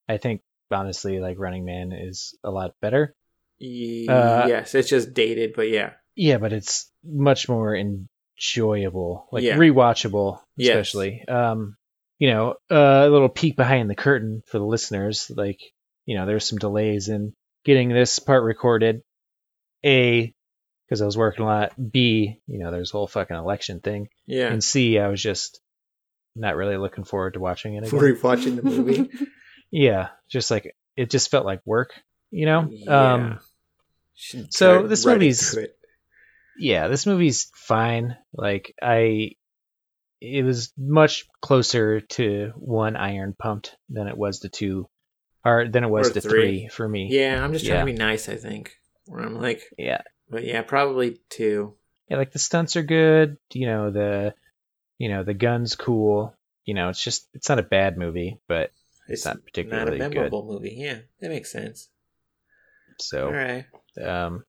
I 0.08 0.16
think 0.16 0.40
honestly, 0.70 1.20
like 1.20 1.38
Running 1.38 1.64
Man 1.66 1.92
is 1.92 2.34
a 2.42 2.50
lot 2.50 2.74
better. 2.80 3.14
Ye- 3.58 4.08
Uh, 4.08 4.46
yes, 4.46 4.74
it's 4.74 4.88
just 4.88 5.12
dated, 5.14 5.52
but 5.54 5.68
yeah. 5.68 5.92
Yeah, 6.14 6.38
but 6.38 6.52
it's 6.54 6.90
much 7.04 7.48
more 7.48 7.76
enjoyable, 7.76 9.28
like 9.32 9.42
Yeah. 9.44 9.56
rewatchable, 9.56 10.40
Yes. 10.56 10.70
especially. 10.70 11.22
Um, 11.28 11.75
you 12.18 12.30
know, 12.30 12.54
uh, 12.70 13.04
a 13.06 13.10
little 13.10 13.28
peek 13.28 13.56
behind 13.56 13.90
the 13.90 13.94
curtain 13.94 14.42
for 14.46 14.58
the 14.58 14.64
listeners. 14.64 15.30
Like, 15.34 15.60
you 16.04 16.16
know, 16.16 16.26
there's 16.26 16.48
some 16.48 16.58
delays 16.58 17.08
in 17.08 17.32
getting 17.64 17.88
this 17.88 18.18
part 18.18 18.42
recorded. 18.44 19.02
A, 19.84 20.34
because 20.86 21.02
I 21.02 21.04
was 21.06 21.16
working 21.16 21.44
a 21.44 21.48
lot. 21.48 21.72
B, 21.92 22.40
you 22.46 22.58
know, 22.58 22.70
there's 22.70 22.90
a 22.90 22.96
whole 22.96 23.06
fucking 23.06 23.36
election 23.36 23.80
thing. 23.80 24.08
Yeah. 24.26 24.48
And 24.48 24.62
C, 24.62 24.98
I 24.98 25.08
was 25.08 25.22
just 25.22 25.60
not 26.34 26.56
really 26.56 26.76
looking 26.76 27.04
forward 27.04 27.34
to 27.34 27.40
watching 27.40 27.74
it 27.74 27.78
again. 27.78 27.90
watching 28.22 28.56
the 28.56 28.62
movie. 28.62 29.10
yeah, 29.70 30.08
just 30.28 30.50
like 30.50 30.74
it 30.96 31.10
just 31.10 31.30
felt 31.30 31.46
like 31.46 31.60
work, 31.64 31.92
you 32.30 32.46
know. 32.46 32.68
Yeah. 32.70 33.12
Um, 33.14 33.40
so 34.50 34.86
this 34.86 35.04
movie's- 35.06 35.56
yeah, 36.58 36.88
this 36.88 37.06
movie's 37.06 37.50
fine. 37.54 38.16
Like 38.32 38.74
I, 38.82 39.32
it 40.20 40.44
was 40.44 40.72
much 40.78 41.26
closer 41.40 42.00
to 42.00 42.52
one 42.56 42.96
iron 42.96 43.34
pumped 43.38 43.76
than 43.88 44.08
it 44.08 44.16
was 44.16 44.40
to 44.40 44.48
two, 44.48 44.88
or 45.44 45.68
than 45.68 45.84
it 45.84 45.90
was 45.90 46.10
Or 46.10 46.14
to 46.14 46.20
three. 46.20 46.30
three. 46.30 46.68
for 46.68 46.88
me. 46.88 47.08
Yeah, 47.10 47.42
I'm 47.42 47.52
just 47.52 47.64
trying 47.66 47.76
Yeah. 47.78 47.80
to 47.84 47.92
be 47.92 47.98
nice. 47.98 48.28
I 48.28 48.36
think. 48.36 48.76
Where 49.06 49.20
I'm 49.22 49.40
like, 49.40 49.62
yeah, 49.78 50.00
but 50.28 50.44
yeah, 50.44 50.62
probably 50.62 51.18
two. 51.28 51.74
yeah. 52.08 52.16
Like 52.16 52.32
the 52.32 52.38
stunts 52.40 52.74
are 52.76 52.82
good. 52.82 53.36
You 53.52 53.66
know 53.68 53.90
the, 53.90 54.34
you 54.98 55.08
know 55.10 55.22
the 55.22 55.34
guns 55.34 55.76
cool. 55.76 56.34
You 56.64 56.74
know 56.74 56.88
it's 56.88 57.02
just 57.02 57.28
it's 57.34 57.48
not 57.48 57.58
a 57.60 57.62
bad 57.62 57.96
movie, 57.96 58.40
but 58.48 58.70
It's 59.08 59.24
not 59.24 59.44
particularly 59.44 59.98
not 59.98 60.06
a 60.06 60.08
good. 60.08 60.14
memorable 60.14 60.44
movie. 60.46 60.74
Yeah, 60.76 60.98
that 61.20 61.28
makes 61.30 61.52
sense. 61.52 61.88
so 62.98 63.26
All 63.26 63.32
right. 63.32 63.66
um, 64.02 64.44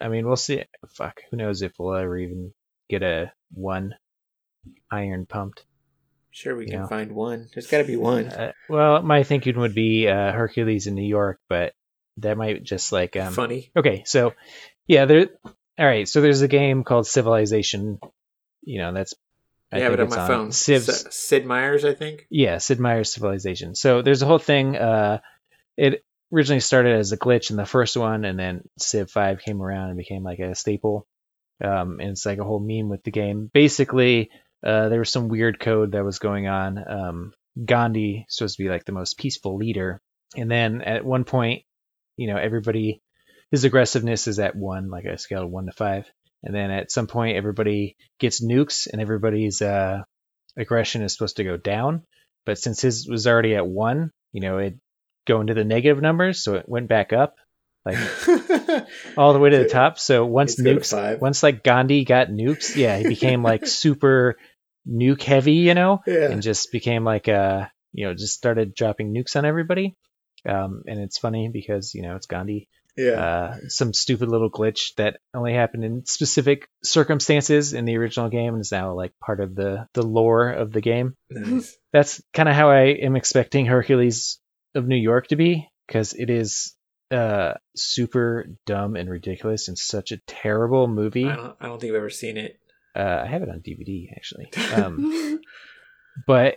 I 0.00 0.08
mean 0.08 0.26
we'll 0.26 0.34
see. 0.36 0.64
Fuck, 0.94 1.20
who 1.30 1.36
knows 1.36 1.62
if 1.62 1.72
we'll 1.78 1.94
ever 1.94 2.16
even 2.16 2.52
get 2.88 3.02
a 3.04 3.30
one 3.52 3.94
iron 4.90 5.26
pumped. 5.26 5.64
Sure, 6.32 6.54
we 6.56 6.66
can 6.66 6.80
Yeah. 6.80 6.86
find 6.86 7.12
one. 7.12 7.48
There's 7.54 7.66
got 7.66 7.78
to 7.78 7.84
be 7.84 7.96
one. 7.96 8.26
Uh, 8.28 8.52
well, 8.68 9.02
my 9.02 9.22
thinking 9.24 9.58
would 9.58 9.74
be 9.74 10.06
uh, 10.08 10.32
Hercules 10.32 10.86
in 10.86 10.94
New 10.94 11.06
York, 11.06 11.40
but 11.48 11.74
that 12.18 12.36
might 12.36 12.62
just 12.62 12.92
like 12.92 13.16
um, 13.16 13.32
Funny. 13.32 13.70
okay. 13.76 14.02
So 14.06 14.34
yeah, 14.86 15.06
there. 15.06 15.28
All 15.78 15.86
right, 15.86 16.06
so 16.08 16.20
there's 16.20 16.42
a 16.42 16.48
game 16.48 16.84
called 16.84 17.06
Civilization. 17.06 17.98
You 18.62 18.78
know, 18.78 18.92
that's 18.92 19.14
I 19.72 19.78
I 19.78 19.80
have 19.80 19.92
it 19.94 20.00
on 20.00 20.10
my 20.10 20.26
phone. 20.26 20.52
Civ's, 20.52 20.88
S- 20.88 21.14
Sid 21.16 21.46
Meier's, 21.46 21.84
I 21.84 21.94
think. 21.94 22.26
yeah, 22.30 22.58
Sid 22.58 22.78
Meier's 22.80 23.12
Civilization. 23.12 23.74
So 23.74 24.02
there's 24.02 24.22
a 24.22 24.26
whole 24.26 24.38
thing. 24.38 24.76
Uh, 24.76 25.18
it 25.76 26.04
originally 26.32 26.60
started 26.60 26.96
as 26.96 27.12
a 27.12 27.16
glitch 27.16 27.50
in 27.50 27.56
the 27.56 27.64
first 27.66 27.96
one, 27.96 28.24
and 28.24 28.38
then 28.38 28.68
Civ 28.78 29.10
Five 29.10 29.40
came 29.40 29.62
around 29.62 29.88
and 29.88 29.96
became 29.98 30.22
like 30.22 30.38
a 30.38 30.54
staple. 30.54 31.06
Um, 31.64 31.98
and 32.00 32.10
it's 32.10 32.26
like 32.26 32.38
a 32.38 32.44
whole 32.44 32.60
meme 32.60 32.88
with 32.88 33.02
the 33.02 33.10
game. 33.10 33.50
Basically, 33.52 34.30
uh, 34.64 34.88
there 34.88 34.98
was 34.98 35.10
some 35.10 35.28
weird 35.28 35.58
code 35.60 35.92
that 35.92 36.04
was 36.04 36.18
going 36.18 36.46
on. 36.48 36.78
Um, 36.78 37.32
Gandhi 37.64 38.26
supposed 38.28 38.56
to 38.56 38.62
be 38.62 38.68
like 38.68 38.84
the 38.84 38.92
most 38.92 39.18
peaceful 39.18 39.56
leader, 39.56 40.00
and 40.36 40.50
then 40.50 40.82
at 40.82 41.04
one 41.04 41.24
point, 41.24 41.62
you 42.16 42.26
know, 42.28 42.36
everybody 42.36 43.02
his 43.50 43.64
aggressiveness 43.64 44.28
is 44.28 44.38
at 44.38 44.54
one, 44.54 44.90
like 44.90 45.04
a 45.04 45.18
scale 45.18 45.42
of 45.44 45.50
one 45.50 45.66
to 45.66 45.72
five, 45.72 46.06
and 46.44 46.54
then 46.54 46.70
at 46.70 46.92
some 46.92 47.06
point 47.08 47.36
everybody 47.36 47.96
gets 48.18 48.44
nukes 48.44 48.86
and 48.90 49.00
everybody's 49.02 49.60
uh, 49.60 50.02
aggression 50.56 51.02
is 51.02 51.12
supposed 51.12 51.36
to 51.36 51.44
go 51.44 51.56
down. 51.56 52.02
But 52.46 52.58
since 52.58 52.80
his 52.80 53.06
was 53.08 53.26
already 53.26 53.56
at 53.56 53.66
one, 53.66 54.12
you 54.32 54.40
know, 54.40 54.58
it 54.58 54.78
go 55.26 55.40
into 55.40 55.54
the 55.54 55.64
negative 55.64 56.00
numbers, 56.00 56.42
so 56.42 56.54
it 56.54 56.68
went 56.68 56.88
back 56.88 57.12
up, 57.12 57.34
like 57.84 57.98
all 59.16 59.32
the 59.32 59.38
way 59.38 59.50
to 59.50 59.58
the 59.58 59.68
top. 59.68 59.98
So 59.98 60.24
once 60.24 60.58
It's 60.58 60.62
nukes, 60.62 60.90
five. 60.92 61.20
once 61.20 61.42
like 61.42 61.62
Gandhi 61.64 62.04
got 62.04 62.28
nukes, 62.28 62.76
yeah, 62.76 62.98
he 62.98 63.08
became 63.08 63.42
like 63.42 63.66
super 63.82 64.36
nuke 64.88 65.22
heavy, 65.22 65.52
you 65.54 65.74
know, 65.74 66.00
Yeah. 66.06 66.30
and 66.30 66.42
just 66.42 66.72
became 66.72 67.04
like 67.04 67.28
a 67.28 67.70
you 67.92 68.06
know, 68.06 68.14
just 68.14 68.34
started 68.34 68.72
dropping 68.74 69.12
nukes 69.12 69.34
on 69.34 69.44
everybody. 69.44 69.96
Um, 70.48 70.82
and 70.86 71.00
it's 71.00 71.18
funny 71.18 71.48
because 71.52 71.92
you 71.94 72.02
know 72.02 72.14
it's 72.16 72.26
Gandhi, 72.26 72.68
yeah. 72.96 73.10
uh, 73.10 73.56
some 73.68 73.92
stupid 73.92 74.28
little 74.28 74.50
glitch 74.50 74.94
that 74.96 75.18
only 75.34 75.52
happened 75.54 75.84
in 75.84 76.06
specific 76.06 76.68
circumstances 76.84 77.72
in 77.72 77.84
the 77.84 77.96
original 77.96 78.28
game 78.28 78.54
and 78.54 78.60
is 78.60 78.70
now 78.72 78.94
like 78.94 79.12
part 79.20 79.40
of 79.40 79.54
the 79.54 79.86
the 79.94 80.02
lore 80.02 80.50
of 80.50 80.72
the 80.72 80.80
game 80.80 81.14
nice. 81.30 81.76
that's 81.92 82.22
kind 82.32 82.48
of 82.48 82.54
how 82.54 82.70
I 82.70 82.82
am 83.02 83.16
expecting 83.16 83.66
Hercules 83.66 84.38
of 84.74 84.86
New 84.86 84.96
York 84.96 85.26
to 85.28 85.36
be 85.36 85.68
because 85.88 86.12
it 86.14 86.30
is 86.30 86.74
uh 87.10 87.54
super 87.74 88.46
dumb 88.66 88.94
and 88.94 89.10
ridiculous 89.10 89.66
and 89.66 89.76
such 89.76 90.12
a 90.12 90.20
terrible 90.28 90.86
movie. 90.86 91.26
I 91.28 91.34
don't. 91.34 91.56
I 91.60 91.66
don't 91.66 91.80
think 91.80 91.90
I've 91.90 91.96
ever 91.96 92.08
seen 92.10 92.36
it. 92.36 92.59
Uh, 92.94 93.22
I 93.24 93.26
have 93.26 93.42
it 93.42 93.48
on 93.48 93.60
DVD 93.60 94.08
actually. 94.14 94.50
Um, 94.72 95.40
but 96.26 96.56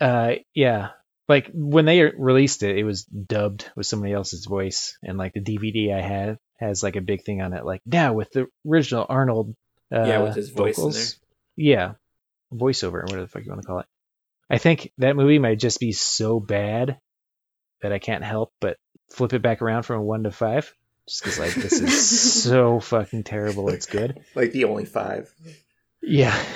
uh, 0.00 0.34
yeah, 0.54 0.90
like 1.28 1.50
when 1.52 1.84
they 1.84 2.02
released 2.02 2.62
it, 2.62 2.76
it 2.76 2.84
was 2.84 3.04
dubbed 3.04 3.70
with 3.76 3.86
somebody 3.86 4.12
else's 4.12 4.46
voice, 4.46 4.96
and 5.02 5.18
like 5.18 5.32
the 5.34 5.40
DVD 5.40 5.94
I 5.94 6.00
have 6.00 6.38
has 6.58 6.82
like 6.82 6.96
a 6.96 7.00
big 7.00 7.24
thing 7.24 7.42
on 7.42 7.52
it, 7.52 7.64
like 7.64 7.82
now 7.86 8.12
with 8.12 8.30
the 8.32 8.46
original 8.66 9.06
Arnold. 9.08 9.54
Uh, 9.94 10.04
Yeah, 10.04 10.22
with 10.22 10.34
his 10.34 10.48
voice 10.50 10.78
in 10.78 10.84
vocals. 10.84 11.16
Yeah, 11.56 11.92
voiceover, 12.52 13.02
whatever 13.02 13.20
the 13.20 13.28
fuck 13.28 13.44
you 13.44 13.50
want 13.50 13.60
to 13.62 13.66
call 13.66 13.80
it. 13.80 13.86
I 14.48 14.58
think 14.58 14.90
that 14.98 15.16
movie 15.16 15.38
might 15.38 15.58
just 15.58 15.80
be 15.80 15.92
so 15.92 16.40
bad 16.40 16.98
that 17.82 17.92
I 17.92 17.98
can't 17.98 18.24
help 18.24 18.52
but 18.60 18.76
flip 19.10 19.32
it 19.32 19.42
back 19.42 19.60
around 19.60 19.82
from 19.82 20.00
a 20.00 20.02
one 20.02 20.22
to 20.24 20.30
five, 20.30 20.74
just 21.08 21.22
because 21.22 21.38
like 21.38 21.54
this 21.54 21.72
is 21.80 22.42
so 22.42 22.80
fucking 22.80 23.24
terrible. 23.24 23.68
It's 23.70 23.86
good. 23.86 24.20
Like 24.34 24.52
the 24.52 24.64
only 24.64 24.84
five. 24.84 25.32
Yeah. 26.02 26.36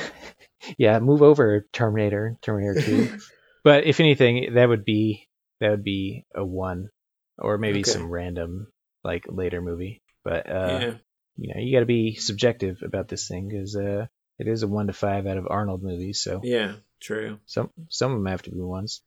Yeah, 0.78 0.99
move 0.99 1.22
over 1.22 1.64
Terminator, 1.72 2.36
Terminator 2.42 2.80
2. 2.80 3.18
but 3.62 3.84
if 3.86 4.01
anything, 4.01 4.55
that 4.55 4.68
would 4.68 4.84
be 4.84 5.28
that 5.61 5.70
would 5.70 5.84
be 5.84 6.24
a 6.34 6.44
one, 6.44 6.88
or 7.38 7.57
maybe 7.57 7.80
Okay. 7.80 7.90
some 7.92 8.11
random 8.11 8.66
like 9.05 9.26
later 9.28 9.62
movie. 9.62 10.03
But 10.24 10.51
uh, 10.51 10.78
yeah. 10.80 10.94
you 11.36 11.55
know, 11.55 11.61
you 11.61 11.72
got 11.72 11.80
to 11.80 11.86
be 11.86 12.16
subjective 12.16 12.78
about 12.82 13.07
this 13.07 13.28
thing 13.28 13.49
because 13.49 13.76
uh, 13.76 14.07
it 14.40 14.49
is 14.49 14.64
a 14.64 14.66
one 14.68 14.88
to 14.88 14.92
five 14.92 15.24
out 15.28 15.36
of 15.36 15.47
Arnold 15.49 15.84
movies. 15.84 16.20
So 16.20 16.40
Yeah. 16.42 16.72
True. 16.99 17.38
some 17.47 17.70
some 17.88 18.11
of 18.11 18.18
them 18.18 18.26
have 18.26 18.42
to 18.42 18.51
be 18.51 18.59
ones. 18.61 19.03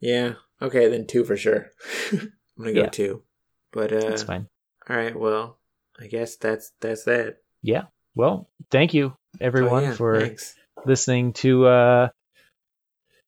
Yeah. 0.00 0.32
Okay, 0.60 0.88
then 0.88 1.06
two 1.06 1.22
for 1.24 1.36
sure. 1.36 1.70
I'm 2.10 2.32
gonna 2.58 2.72
go 2.72 2.80
Yeah. 2.80 2.88
two. 2.88 3.22
But 3.72 3.92
uh 3.92 4.00
That's 4.00 4.24
fine. 4.24 4.48
All 4.88 4.96
right, 4.96 5.14
well, 5.18 5.58
I 6.00 6.06
guess 6.06 6.36
that's 6.36 6.72
that's 6.80 7.04
that. 7.04 7.38
Yeah. 7.62 7.84
Well, 8.14 8.48
thank 8.70 8.94
you 8.94 9.16
everyone 9.40 9.84
Oh, 9.84 9.88
yeah, 9.88 9.94
for 9.94 10.20
thanks. 10.20 10.54
listening 10.84 11.32
to 11.34 11.66
uh, 11.66 12.08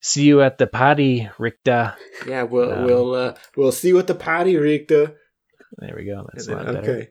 see 0.01 0.25
you 0.25 0.43
at 0.43 0.59
the 0.59 0.67
party, 0.67 1.29
Richter. 1.39 1.95
Yeah, 2.27 2.45
we'll 2.45 2.73
Um, 2.73 2.85
we'll 2.85 3.15
uh 3.15 3.35
we'll 3.57 3.73
see 3.73 3.89
you 3.89 3.99
at 3.99 4.07
the 4.07 4.15
party, 4.15 4.57
Richter. 4.57 5.17
There 5.79 5.95
we 5.97 6.05
go. 6.05 6.27
That's 6.33 6.49
a 6.49 6.55
lot 6.57 6.67
better. 6.67 6.79
okay. 6.79 7.09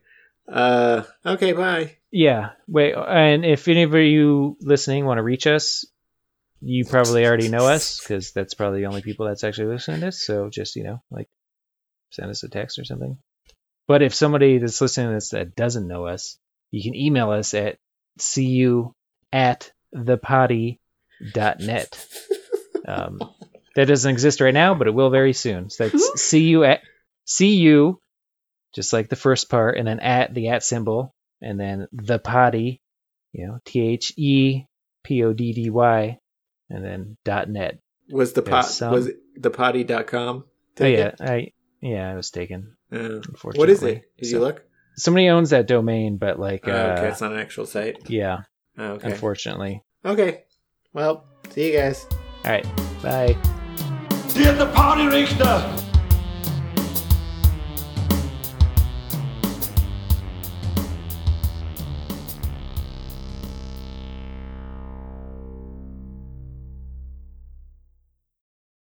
Uh 0.47 1.03
okay, 1.25 1.53
bye. 1.53 1.97
Yeah. 2.11 2.51
Wait, 2.67 2.93
and 2.93 3.43
if 3.43 3.67
any 3.67 3.83
of 3.83 3.93
you 3.93 4.57
listening 4.61 5.05
want 5.05 5.17
to 5.17 5.23
reach 5.23 5.47
us, 5.47 5.85
you 6.61 6.85
probably 6.85 7.25
already 7.25 7.49
know 7.49 7.65
us 7.67 7.99
because 7.99 8.31
that's 8.31 8.53
probably 8.53 8.81
the 8.81 8.87
only 8.87 9.01
people 9.01 9.25
that's 9.25 9.43
actually 9.43 9.73
listening 9.73 9.99
to 9.99 10.05
this. 10.07 10.25
So 10.25 10.49
just 10.49 10.75
you 10.75 10.83
know, 10.83 11.01
like, 11.11 11.27
send 12.11 12.29
us 12.29 12.43
a 12.43 12.49
text 12.49 12.79
or 12.79 12.85
something. 12.85 13.17
But 13.87 14.01
if 14.01 14.15
somebody 14.15 14.57
that's 14.57 14.81
listening 14.81 15.09
to 15.09 15.13
this 15.15 15.29
that 15.29 15.55
doesn't 15.55 15.87
know 15.87 16.07
us, 16.07 16.37
you 16.71 16.81
can 16.83 16.95
email 16.95 17.31
us 17.31 17.53
at 17.53 17.77
see 18.17 18.45
you 18.45 18.93
at 19.31 19.71
thepoddy.net. 19.93 20.79
Um, 22.87 23.19
that 23.75 23.87
doesn't 23.87 24.11
exist 24.11 24.41
right 24.41 24.53
now, 24.53 24.75
but 24.75 24.87
it 24.87 24.93
will 24.93 25.09
very 25.09 25.33
soon. 25.33 25.69
So 25.69 25.89
that's 25.89 26.21
see 26.21 26.43
you 26.43 26.63
at 26.63 26.81
see 27.25 27.55
you, 27.55 27.99
just 28.73 28.93
like 28.93 29.09
the 29.09 29.15
first 29.15 29.49
part, 29.49 29.77
and 29.77 29.87
then 29.87 29.99
at 29.99 30.33
the 30.33 30.49
at 30.49 30.63
symbol, 30.63 31.13
and 31.41 31.59
then 31.59 31.87
the 31.91 32.19
potty, 32.19 32.81
you 33.33 33.47
know, 33.47 33.59
T 33.65 33.81
H 33.81 34.13
E 34.17 34.65
P 35.03 35.23
O 35.23 35.33
D 35.33 35.53
D 35.53 35.69
Y, 35.69 36.19
and 36.69 36.85
then 36.85 37.17
dot 37.25 37.49
net. 37.49 37.79
Was 38.09 38.33
the 38.33 38.41
There's 38.41 38.53
pot 38.53 38.65
some- 38.65 38.93
was 38.93 39.07
it 39.07 39.17
thepotty.com? 39.39 40.45
Oh 40.79 40.85
yeah, 40.85 41.15
I 41.19 41.51
yeah, 41.81 42.11
I 42.11 42.15
was 42.15 42.31
taken. 42.31 42.77
Uh, 42.95 43.21
Unfortunately, 43.27 43.59
what 43.59 43.69
is 43.69 43.83
it? 43.83 44.03
Did 44.17 44.29
So- 44.29 44.35
you 44.37 44.39
look? 44.39 44.63
Somebody 44.97 45.27
owns 45.27 45.49
that 45.49 45.67
domain, 45.67 46.15
but 46.17 46.39
like, 46.39 46.67
Oh, 46.67 46.71
uh, 46.71 46.95
okay, 46.97 47.09
it's 47.09 47.19
not 47.19 47.33
an 47.33 47.39
actual 47.39 47.65
site. 47.65 48.09
yeah, 48.09 48.43
Oh, 48.77 48.93
okay. 48.93 49.09
unfortunately. 49.11 49.83
Okay. 50.05 50.43
Well, 50.93 51.25
see 51.49 51.73
you 51.73 51.77
guys. 51.77 52.07
All 52.45 52.51
right, 52.51 52.65
bye. 53.03 53.35
See 54.29 54.43
you 54.43 54.49
at 54.49 54.57
the 54.57 54.67
party, 54.73 55.07
Richter! 55.07 55.84